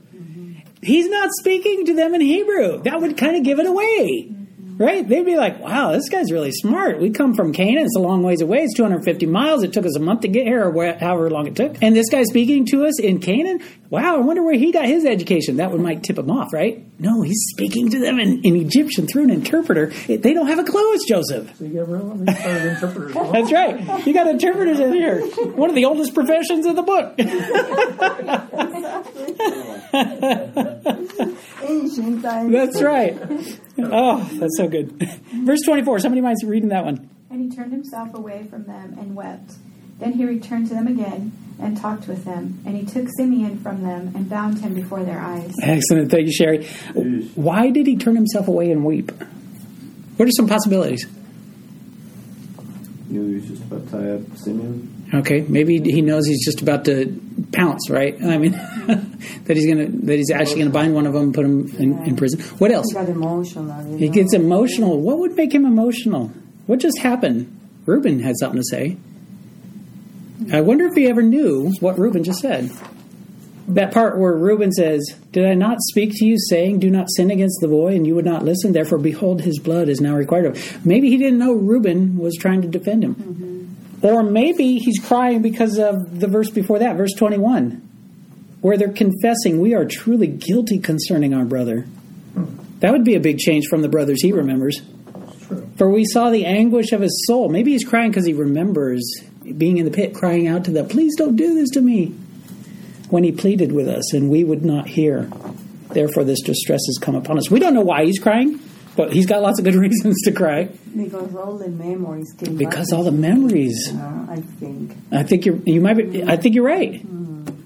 He's 0.83 1.09
not 1.09 1.31
speaking 1.39 1.87
to 1.87 1.95
them 1.95 2.15
in 2.15 2.21
Hebrew. 2.23 2.83
That 2.83 3.01
would 3.01 3.17
kind 3.17 3.37
of 3.37 3.45
give 3.45 3.61
it 3.61 3.67
away 3.67 4.35
right? 4.81 5.07
They'd 5.07 5.27
be 5.27 5.37
like, 5.37 5.61
wow, 5.61 5.93
this 5.93 6.09
guy's 6.09 6.33
really 6.33 6.53
smart. 6.53 7.01
We 7.01 7.11
come 7.11 7.35
from 7.35 7.53
Canaan. 7.53 7.85
It's 7.85 7.97
a 7.97 8.01
long 8.01 8.23
ways 8.23 8.41
away. 8.41 8.63
It's 8.63 8.75
250 8.75 9.27
miles. 9.27 9.63
It 9.63 9.75
took 9.75 9.85
us 9.85 9.95
a 9.95 10.01
month 10.01 10.23
to 10.23 10.29
get 10.29 10.47
here 10.47 10.65
or 10.65 10.95
however 10.95 11.31
long 11.31 11.47
it 11.47 11.55
took. 11.55 11.77
And 11.83 11.95
this 11.95 12.09
guy's 12.09 12.29
speaking 12.29 12.65
to 12.67 12.87
us 12.87 12.99
in 12.99 13.21
Canaan. 13.21 13.61
Wow, 13.91 14.17
I 14.17 14.21
wonder 14.21 14.43
where 14.43 14.55
he 14.55 14.73
got 14.73 14.87
his 14.87 15.05
education. 15.05 15.57
That 15.57 15.71
would 15.71 15.83
might 15.83 16.03
tip 16.03 16.17
him 16.17 16.31
off, 16.31 16.55
right? 16.55 16.83
No, 16.99 17.21
he's 17.21 17.45
speaking 17.51 17.91
to 17.91 18.01
them 18.01 18.19
in, 18.19 18.41
in 18.43 18.57
Egyptian 18.57 19.07
through 19.07 19.25
an 19.25 19.31
interpreter. 19.31 19.93
They 20.07 20.33
don't 20.33 20.47
have 20.47 20.59
a 20.59 20.65
clue 20.65 20.95
it's 20.95 21.07
Joseph. 21.07 21.55
So 21.59 21.65
you 21.65 21.81
got 21.81 21.89
real 21.89 22.13
interpreters. 22.13 23.15
That's 23.33 23.53
right. 23.53 24.07
You 24.07 24.15
got 24.15 24.29
interpreters 24.29 24.81
in 24.81 24.95
here. 24.95 25.21
One 25.53 25.69
of 25.69 25.77
the 25.77 25.85
oldest 25.85 26.15
professions 26.15 26.65
in 26.65 26.75
the 26.75 26.83
book. 26.83 27.15
Ancient 31.63 32.23
times. 32.23 32.53
That's 32.53 32.81
right. 32.81 33.19
Oh, 33.79 34.29
that's 34.35 34.57
so 34.57 34.69
good. 34.71 34.93
Verse 35.45 35.61
24. 35.65 36.01
Somebody 36.01 36.21
minds 36.21 36.43
reading 36.45 36.71
that 36.71 36.85
one. 36.85 37.09
And 37.31 37.41
he 37.41 37.57
turned 37.57 37.73
himself 37.73 38.15
away 38.15 38.47
from 38.49 38.65
them 38.65 38.97
and 38.99 39.15
wept. 39.15 39.53
Then 39.99 40.13
he 40.13 40.25
returned 40.25 40.69
to 40.69 40.75
them 40.75 40.87
again 40.87 41.33
and 41.61 41.77
talked 41.77 42.09
with 42.09 42.25
them. 42.25 42.61
And 42.65 42.77
he 42.77 42.85
took 42.85 43.07
Simeon 43.17 43.59
from 43.59 43.83
them 43.83 44.13
and 44.15 44.29
bound 44.29 44.61
him 44.61 44.75
before 44.75 45.05
their 45.05 45.21
eyes. 45.21 45.53
Excellent. 45.63 46.11
Thank 46.11 46.27
you, 46.27 46.33
Sherry. 46.33 46.67
Why 47.35 47.71
did 47.71 47.87
he 47.87 47.97
turn 47.97 48.17
himself 48.17 48.49
away 48.49 48.71
and 48.71 48.85
weep? 48.85 49.13
What 50.17 50.29
are 50.29 50.33
some 50.33 50.49
possibilities? 50.49 51.07
He 53.09 53.15
knew 53.15 53.29
he 53.29 53.35
was 53.37 53.49
just 53.49 53.63
about 53.63 53.87
to 53.87 53.91
tie 53.91 54.11
up 54.13 54.37
Simeon. 54.39 55.00
Okay, 55.13 55.41
maybe 55.49 55.81
he 55.81 56.03
knows 56.03 56.27
he's 56.27 56.45
just 56.45 56.61
about 56.61 56.85
to 56.85 57.21
pounce, 57.53 57.91
right? 57.91 58.15
I 58.23 58.39
mean, 58.39 58.53
that 59.45 59.57
he's 59.57 59.67
gonna 59.67 59.89
that 59.89 60.17
he's 60.17 60.31
actually 60.31 60.61
gonna 60.61 60.71
bind 60.71 60.95
one 60.95 61.07
of 61.07 61.15
them, 61.15 61.25
and 61.25 61.35
put 61.35 61.45
him 61.45 61.67
in, 61.79 62.07
in 62.07 62.17
prison. 62.17 62.41
What 62.59 62.71
else? 62.71 62.87
He 62.89 62.95
got 62.95 63.09
emotional. 63.09 63.91
you 63.91 63.97
He 63.99 64.09
gets 64.09 64.35
emotional. 64.35 65.01
What 65.01 65.19
would 65.19 65.35
make 65.35 65.53
him 65.53 65.65
emotional? 65.65 66.29
What 66.67 66.79
just 66.79 66.99
happened? 66.99 67.57
Reuben 67.87 68.21
had 68.21 68.37
something 68.39 68.61
to 68.61 68.65
say. 68.65 68.99
I 70.53 70.61
wonder 70.61 70.87
if 70.87 70.95
he 70.95 71.07
ever 71.09 71.23
knew 71.23 71.73
what 71.81 71.99
Reuben 71.99 72.23
just 72.23 72.41
said. 72.41 72.71
That 73.69 73.93
part 73.93 74.19
where 74.19 74.35
Reuben 74.35 74.73
says, 74.73 75.01
Did 75.33 75.47
I 75.47 75.55
not 75.55 75.79
speak 75.81 76.11
to 76.15 76.25
you, 76.25 76.37
saying, 76.39 76.81
Do 76.81 76.91
not 76.91 77.09
sin 77.11 77.31
against 77.31 77.59
the 77.61 77.69
boy, 77.69 77.95
and 77.95 78.07
you 78.07 78.15
would 78.15 78.25
not 78.25 78.45
listen? 78.45 78.73
Therefore, 78.73 78.99
behold, 78.99 79.43
his 79.43 79.59
blood 79.59 79.89
is 79.89 80.01
now 80.01 80.15
required 80.15 80.47
of 80.47 80.57
him. 80.57 80.81
Maybe 80.85 81.09
he 81.09 81.17
didn't 81.17 81.39
know 81.39 81.53
Reuben 81.53 82.17
was 82.17 82.37
trying 82.37 82.63
to 82.63 82.69
defend 82.69 83.05
him. 83.05 83.15
Mm-hmm. 83.15 83.50
Or 84.03 84.23
maybe 84.23 84.79
he's 84.79 84.99
crying 84.99 85.43
because 85.43 85.79
of 85.79 86.21
the 86.21 86.27
verse 86.27 86.51
before 86.51 86.79
that, 86.79 86.97
verse 86.97 87.13
21, 87.17 87.73
where 88.61 88.77
they're 88.77 88.93
confessing, 88.93 89.61
We 89.61 89.75
are 89.75 89.85
truly 89.85 90.27
guilty 90.27 90.79
concerning 90.79 91.35
our 91.35 91.45
brother. 91.45 91.87
That 92.81 92.93
would 92.93 93.05
be 93.05 93.15
a 93.15 93.21
big 93.21 93.39
change 93.39 93.67
from 93.69 93.83
the 93.83 93.89
brothers 93.89 94.23
he 94.23 94.33
remembers. 94.33 94.81
For 95.77 95.91
we 95.91 96.05
saw 96.07 96.31
the 96.31 96.47
anguish 96.47 96.93
of 96.93 97.03
his 97.03 97.25
soul. 97.27 97.49
Maybe 97.49 97.73
he's 97.73 97.85
crying 97.85 98.11
because 98.11 98.25
he 98.25 98.33
remembers 98.33 99.03
being 99.57 99.79
in 99.79 99.85
the 99.85 99.91
pit, 99.91 100.15
crying 100.15 100.47
out 100.47 100.65
to 100.65 100.71
them, 100.71 100.89
Please 100.89 101.15
don't 101.17 101.37
do 101.37 101.55
this 101.55 101.71
to 101.71 101.81
me. 101.81 102.15
When 103.11 103.25
he 103.25 103.33
pleaded 103.33 103.73
with 103.73 103.89
us, 103.89 104.13
and 104.15 104.31
we 104.31 104.45
would 104.45 104.65
not 104.65 104.87
hear. 104.87 105.29
Therefore, 105.89 106.23
this 106.23 106.41
distress 106.43 106.81
has 106.87 106.99
come 107.01 107.17
upon 107.17 107.39
us. 107.39 107.51
We 107.51 107.59
don't 107.59 107.75
know 107.75 107.81
why 107.81 108.05
he's 108.05 108.21
crying, 108.21 108.61
but 108.97 109.13
he's 109.13 109.27
got 109.27 109.43
lots 109.43 109.59
of 109.59 109.65
good 109.65 109.75
reasons 109.87 110.21
to 110.25 110.33
cry. 110.33 110.69
Because 110.97 111.35
all 111.35 111.57
the 111.57 111.69
memories 111.69 112.33
came 112.39 112.57
Because 112.57 112.93
all 112.93 113.05
the 113.05 113.13
memories. 113.13 113.93
Uh, 113.95 114.27
I 114.29 114.41
think 114.41 114.93
I 115.13 115.23
think 115.23 115.47
you're 115.47 115.57
you 115.67 115.81
might 115.81 115.95
be 115.95 116.23
I 116.25 116.37
think 116.37 116.55
you're 116.55 116.65
right. 116.65 117.05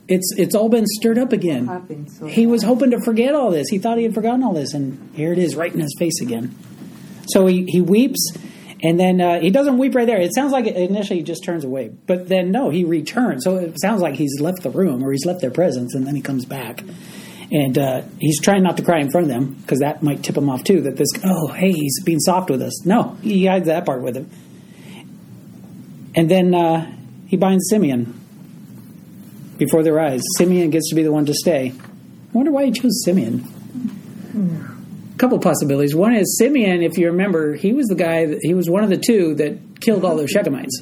It's 0.07 0.35
it's 0.37 0.55
all 0.55 0.69
been 0.69 0.85
stirred 0.87 1.19
up 1.19 1.33
again. 1.33 1.67
happened. 1.67 2.11
So 2.11 2.27
He 2.27 2.47
was 2.47 2.63
hoping 2.63 2.91
to 2.91 3.01
forget 3.01 3.35
all 3.35 3.51
this. 3.51 3.69
He 3.69 3.79
thought 3.79 3.97
he 3.97 4.05
had 4.05 4.13
forgotten 4.15 4.43
all 4.43 4.53
this, 4.53 4.75
and 4.75 5.11
here 5.15 5.33
it 5.33 5.39
is, 5.39 5.57
right 5.57 5.73
in 5.73 5.81
his 5.81 5.95
face 5.99 6.21
again. 6.21 6.55
So 7.29 7.47
he, 7.47 7.65
he 7.67 7.81
weeps, 7.81 8.37
and 8.83 9.01
then 9.01 9.19
uh, 9.23 9.41
he 9.41 9.49
doesn't 9.49 9.79
weep 9.79 9.95
right 9.95 10.07
there. 10.07 10.21
It 10.21 10.35
sounds 10.35 10.53
like 10.53 10.67
initially 10.67 11.21
he 11.21 11.25
just 11.25 11.43
turns 11.43 11.65
away, 11.65 11.89
but 12.07 12.29
then 12.29 12.51
no, 12.51 12.69
he 12.69 12.85
returns. 12.85 13.45
So 13.45 13.57
it 13.57 13.81
sounds 13.81 14.03
like 14.03 14.15
he's 14.17 14.39
left 14.41 14.63
the 14.63 14.69
room 14.69 15.03
or 15.03 15.11
he's 15.11 15.25
left 15.25 15.41
their 15.41 15.51
presence, 15.51 15.95
and 15.95 16.07
then 16.07 16.15
he 16.15 16.21
comes 16.21 16.45
back. 16.45 16.85
And 17.55 17.79
uh, 17.79 18.03
he's 18.19 18.41
trying 18.41 18.65
not 18.65 18.77
to 18.79 18.83
cry 18.83 18.99
in 18.99 19.13
front 19.13 19.29
of 19.29 19.33
them 19.33 19.55
because 19.55 19.79
that 19.79 20.03
might 20.03 20.25
tip 20.25 20.37
him 20.37 20.51
off 20.51 20.65
too. 20.65 20.81
That 20.81 20.97
this, 20.97 21.09
oh, 21.25 21.53
hey, 21.53 21.71
he's 21.71 22.03
being 22.03 22.19
soft 22.19 22.51
with 22.51 22.61
us. 22.61 22.85
No, 22.85 23.17
he 23.23 23.47
hides 23.47 23.67
that 23.67 23.87
part 23.87 24.03
with 24.03 24.17
him. 24.17 24.29
And 26.17 26.29
then 26.29 26.53
uh, 26.53 26.93
he 27.29 27.37
binds 27.37 27.69
Simeon 27.71 28.21
before 29.57 29.85
their 29.85 30.01
eyes. 30.01 30.21
Simeon 30.37 30.71
gets 30.71 30.91
to 30.91 30.97
be 30.97 31.05
the 31.05 31.13
one 31.13 31.27
to 31.27 31.35
stay. 31.35 31.73
I 31.73 32.33
wonder 32.33 32.51
why 32.51 32.65
he 32.65 32.73
chose 32.73 33.05
Simeon. 33.05 33.47
A 35.15 35.19
couple 35.19 35.39
possibilities. 35.39 35.95
One 35.95 36.13
is 36.13 36.37
Simeon, 36.37 36.83
if 36.83 36.99
you 36.99 37.07
remember, 37.07 37.55
he 37.55 37.73
was 37.73 37.87
the 37.87 37.95
guy, 37.95 38.27
that, 38.27 38.41
he 38.43 38.53
was 38.53 38.69
one 38.69 38.83
of 38.83 38.91
the 38.91 38.97
two 38.97 39.37
that 39.37 39.81
killed 39.81 40.05
all 40.05 40.17
those 40.17 40.35
Shechemites. 40.35 40.73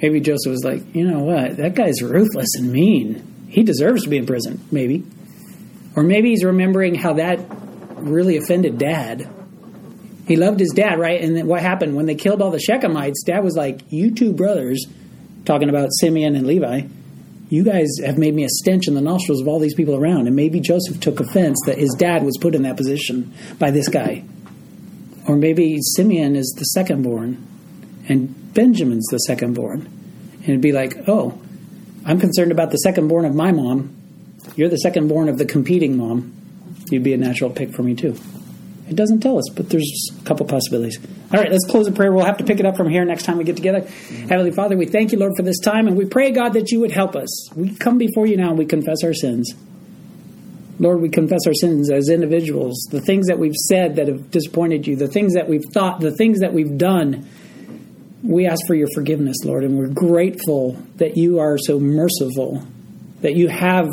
Maybe 0.00 0.20
Joseph 0.20 0.50
was 0.50 0.64
like, 0.64 0.94
you 0.94 1.06
know 1.06 1.20
what, 1.20 1.58
that 1.58 1.74
guy's 1.74 2.00
ruthless 2.00 2.54
and 2.56 2.72
mean. 2.72 3.26
He 3.50 3.64
deserves 3.64 4.04
to 4.04 4.08
be 4.08 4.16
in 4.16 4.26
prison, 4.26 4.60
maybe. 4.70 5.04
Or 5.96 6.04
maybe 6.04 6.30
he's 6.30 6.44
remembering 6.44 6.94
how 6.94 7.14
that 7.14 7.40
really 7.96 8.36
offended 8.36 8.78
dad. 8.78 9.28
He 10.28 10.36
loved 10.36 10.60
his 10.60 10.70
dad, 10.70 11.00
right? 11.00 11.20
And 11.20 11.48
what 11.48 11.60
happened 11.60 11.96
when 11.96 12.06
they 12.06 12.14
killed 12.14 12.40
all 12.40 12.52
the 12.52 12.64
Shechemites? 12.64 13.24
Dad 13.26 13.42
was 13.42 13.56
like, 13.56 13.80
"You 13.90 14.12
two 14.12 14.32
brothers, 14.32 14.86
talking 15.44 15.68
about 15.68 15.88
Simeon 16.00 16.36
and 16.36 16.46
Levi, 16.46 16.82
you 17.48 17.64
guys 17.64 17.88
have 18.04 18.16
made 18.16 18.36
me 18.36 18.44
a 18.44 18.48
stench 18.48 18.86
in 18.86 18.94
the 18.94 19.00
nostrils 19.00 19.40
of 19.40 19.48
all 19.48 19.58
these 19.58 19.74
people 19.74 19.96
around." 19.96 20.28
And 20.28 20.36
maybe 20.36 20.60
Joseph 20.60 21.00
took 21.00 21.18
offense 21.18 21.58
that 21.66 21.78
his 21.78 21.92
dad 21.98 22.22
was 22.24 22.38
put 22.38 22.54
in 22.54 22.62
that 22.62 22.76
position 22.76 23.32
by 23.58 23.72
this 23.72 23.88
guy, 23.88 24.22
or 25.26 25.34
maybe 25.34 25.78
Simeon 25.96 26.36
is 26.36 26.54
the 26.56 26.64
second 26.66 27.02
born, 27.02 27.36
and 28.08 28.32
Benjamin's 28.54 29.06
the 29.10 29.18
second 29.18 29.54
born, 29.54 29.88
and 30.38 30.48
it'd 30.48 30.60
be 30.60 30.70
like, 30.70 31.08
"Oh, 31.08 31.34
I'm 32.04 32.18
concerned 32.18 32.52
about 32.52 32.70
the 32.70 32.78
second 32.78 33.08
born 33.08 33.24
of 33.24 33.34
my 33.34 33.52
mom. 33.52 33.94
You're 34.56 34.68
the 34.68 34.78
second 34.78 35.08
born 35.08 35.28
of 35.28 35.38
the 35.38 35.44
competing 35.44 35.96
mom. 35.96 36.32
You'd 36.90 37.02
be 37.02 37.12
a 37.12 37.18
natural 37.18 37.50
pick 37.50 37.72
for 37.72 37.82
me 37.82 37.94
too." 37.94 38.16
It 38.88 38.96
doesn't 38.96 39.20
tell 39.20 39.38
us, 39.38 39.48
but 39.54 39.68
there's 39.68 40.10
a 40.20 40.24
couple 40.24 40.44
possibilities. 40.46 40.98
All 41.32 41.38
right, 41.38 41.48
let's 41.48 41.64
close 41.64 41.86
the 41.86 41.92
prayer. 41.92 42.12
We'll 42.12 42.24
have 42.24 42.38
to 42.38 42.44
pick 42.44 42.58
it 42.58 42.66
up 42.66 42.76
from 42.76 42.90
here 42.90 43.04
next 43.04 43.22
time 43.22 43.38
we 43.38 43.44
get 43.44 43.54
together. 43.54 43.86
Heavenly 44.28 44.50
Father, 44.50 44.76
we 44.76 44.86
thank 44.86 45.12
you, 45.12 45.18
Lord, 45.18 45.34
for 45.36 45.44
this 45.44 45.60
time, 45.60 45.86
and 45.86 45.96
we 45.96 46.06
pray, 46.06 46.32
God, 46.32 46.54
that 46.54 46.72
you 46.72 46.80
would 46.80 46.90
help 46.90 47.14
us. 47.14 47.54
We 47.54 47.70
come 47.70 47.98
before 47.98 48.26
you 48.26 48.36
now 48.36 48.48
and 48.48 48.58
we 48.58 48.64
confess 48.64 49.04
our 49.04 49.14
sins. 49.14 49.54
Lord, 50.80 51.00
we 51.00 51.08
confess 51.08 51.46
our 51.46 51.54
sins 51.54 51.88
as 51.88 52.08
individuals, 52.08 52.88
the 52.90 53.00
things 53.00 53.28
that 53.28 53.38
we've 53.38 53.54
said 53.54 53.94
that 53.94 54.08
have 54.08 54.32
disappointed 54.32 54.88
you, 54.88 54.96
the 54.96 55.06
things 55.06 55.34
that 55.34 55.48
we've 55.48 55.66
thought, 55.72 56.00
the 56.00 56.10
things 56.10 56.40
that 56.40 56.52
we've 56.52 56.76
done. 56.76 57.26
We 58.22 58.46
ask 58.46 58.60
for 58.66 58.74
your 58.74 58.88
forgiveness, 58.94 59.38
Lord, 59.44 59.64
and 59.64 59.78
we're 59.78 59.88
grateful 59.88 60.72
that 60.96 61.16
you 61.16 61.38
are 61.38 61.56
so 61.58 61.78
merciful, 61.78 62.62
that 63.22 63.34
you 63.34 63.48
have 63.48 63.88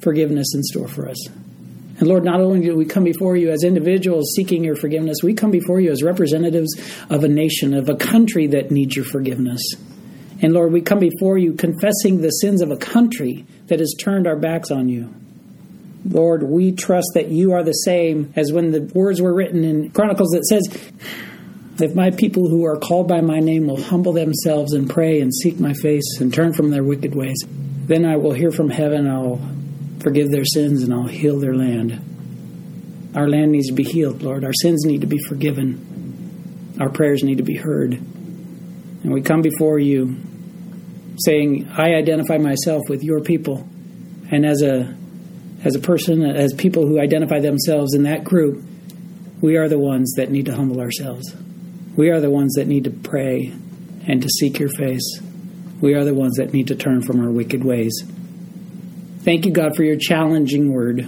forgiveness 0.00 0.52
in 0.54 0.62
store 0.62 0.88
for 0.88 1.08
us. 1.08 1.28
And 1.28 2.08
Lord, 2.08 2.24
not 2.24 2.40
only 2.40 2.60
do 2.60 2.74
we 2.74 2.86
come 2.86 3.04
before 3.04 3.36
you 3.36 3.50
as 3.50 3.62
individuals 3.62 4.32
seeking 4.34 4.64
your 4.64 4.74
forgiveness, 4.74 5.18
we 5.22 5.34
come 5.34 5.50
before 5.50 5.80
you 5.80 5.90
as 5.90 6.02
representatives 6.02 6.70
of 7.10 7.24
a 7.24 7.28
nation, 7.28 7.74
of 7.74 7.88
a 7.88 7.94
country 7.94 8.46
that 8.48 8.70
needs 8.70 8.96
your 8.96 9.04
forgiveness. 9.04 9.60
And 10.42 10.54
Lord, 10.54 10.72
we 10.72 10.80
come 10.80 10.98
before 10.98 11.36
you 11.36 11.52
confessing 11.52 12.22
the 12.22 12.30
sins 12.30 12.62
of 12.62 12.70
a 12.70 12.76
country 12.76 13.44
that 13.66 13.80
has 13.80 13.94
turned 14.00 14.26
our 14.26 14.36
backs 14.36 14.70
on 14.70 14.88
you. 14.88 15.14
Lord, 16.08 16.42
we 16.42 16.72
trust 16.72 17.08
that 17.14 17.28
you 17.28 17.52
are 17.52 17.62
the 17.62 17.72
same 17.72 18.32
as 18.34 18.50
when 18.50 18.70
the 18.70 18.90
words 18.94 19.20
were 19.20 19.34
written 19.34 19.64
in 19.64 19.90
Chronicles 19.90 20.30
that 20.30 20.46
says, 20.46 20.66
If 21.82 21.94
my 21.94 22.10
people 22.10 22.48
who 22.48 22.64
are 22.66 22.78
called 22.78 23.08
by 23.08 23.20
my 23.20 23.40
name 23.40 23.66
will 23.66 23.80
humble 23.80 24.12
themselves 24.12 24.74
and 24.74 24.88
pray 24.88 25.20
and 25.20 25.34
seek 25.34 25.58
my 25.58 25.72
face 25.72 26.20
and 26.20 26.32
turn 26.32 26.52
from 26.52 26.70
their 26.70 26.84
wicked 26.84 27.14
ways, 27.14 27.42
then 27.86 28.04
I 28.04 28.16
will 28.16 28.32
hear 28.32 28.50
from 28.50 28.70
heaven, 28.70 29.08
I'll 29.08 29.40
forgive 30.00 30.30
their 30.30 30.44
sins, 30.44 30.82
and 30.82 30.92
I'll 30.92 31.06
heal 31.06 31.38
their 31.38 31.54
land. 31.54 32.00
Our 33.14 33.28
land 33.28 33.52
needs 33.52 33.68
to 33.68 33.72
be 33.72 33.82
healed, 33.82 34.22
Lord. 34.22 34.44
Our 34.44 34.52
sins 34.52 34.84
need 34.84 35.00
to 35.00 35.06
be 35.06 35.18
forgiven. 35.28 36.76
Our 36.80 36.90
prayers 36.90 37.22
need 37.22 37.38
to 37.38 37.42
be 37.42 37.56
heard. 37.56 37.94
And 37.94 39.12
we 39.12 39.22
come 39.22 39.42
before 39.42 39.78
you 39.78 40.16
saying, 41.24 41.68
I 41.76 41.94
identify 41.94 42.38
myself 42.38 42.82
with 42.88 43.02
your 43.02 43.20
people. 43.20 43.66
And 44.30 44.46
as 44.46 44.62
a 44.62 44.96
as 45.62 45.74
a 45.74 45.80
person, 45.80 46.24
as 46.24 46.54
people 46.54 46.86
who 46.86 46.98
identify 46.98 47.40
themselves 47.40 47.94
in 47.94 48.04
that 48.04 48.24
group, 48.24 48.64
we 49.42 49.56
are 49.56 49.68
the 49.68 49.78
ones 49.78 50.14
that 50.16 50.30
need 50.30 50.46
to 50.46 50.54
humble 50.54 50.80
ourselves. 50.80 51.34
We 52.00 52.08
are 52.08 52.18
the 52.18 52.30
ones 52.30 52.54
that 52.54 52.66
need 52.66 52.84
to 52.84 52.90
pray 52.90 53.52
and 54.06 54.22
to 54.22 54.28
seek 54.30 54.58
your 54.58 54.70
face. 54.70 55.20
We 55.82 55.92
are 55.92 56.02
the 56.02 56.14
ones 56.14 56.38
that 56.38 56.50
need 56.50 56.68
to 56.68 56.74
turn 56.74 57.02
from 57.02 57.20
our 57.20 57.30
wicked 57.30 57.62
ways. 57.62 57.92
Thank 59.18 59.44
you, 59.44 59.52
God, 59.52 59.76
for 59.76 59.82
your 59.84 59.96
challenging 59.96 60.72
word. 60.72 61.06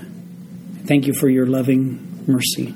Thank 0.85 1.07
you 1.07 1.15
for 1.15 1.31
your 1.31 1.47
loving 1.47 2.27
mercy. 2.27 2.75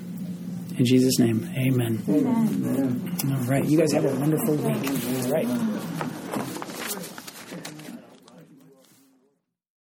In 0.79 0.83
Jesus' 0.83 1.19
name, 1.19 1.47
amen. 1.55 2.01
Amen. 2.09 3.17
All 3.23 3.37
right. 3.43 3.63
You 3.63 3.77
guys 3.77 3.91
have 3.91 4.05
a 4.05 4.15
wonderful 4.19 4.55
week. 4.55 4.65
All 4.65 5.31
right. 5.31 5.66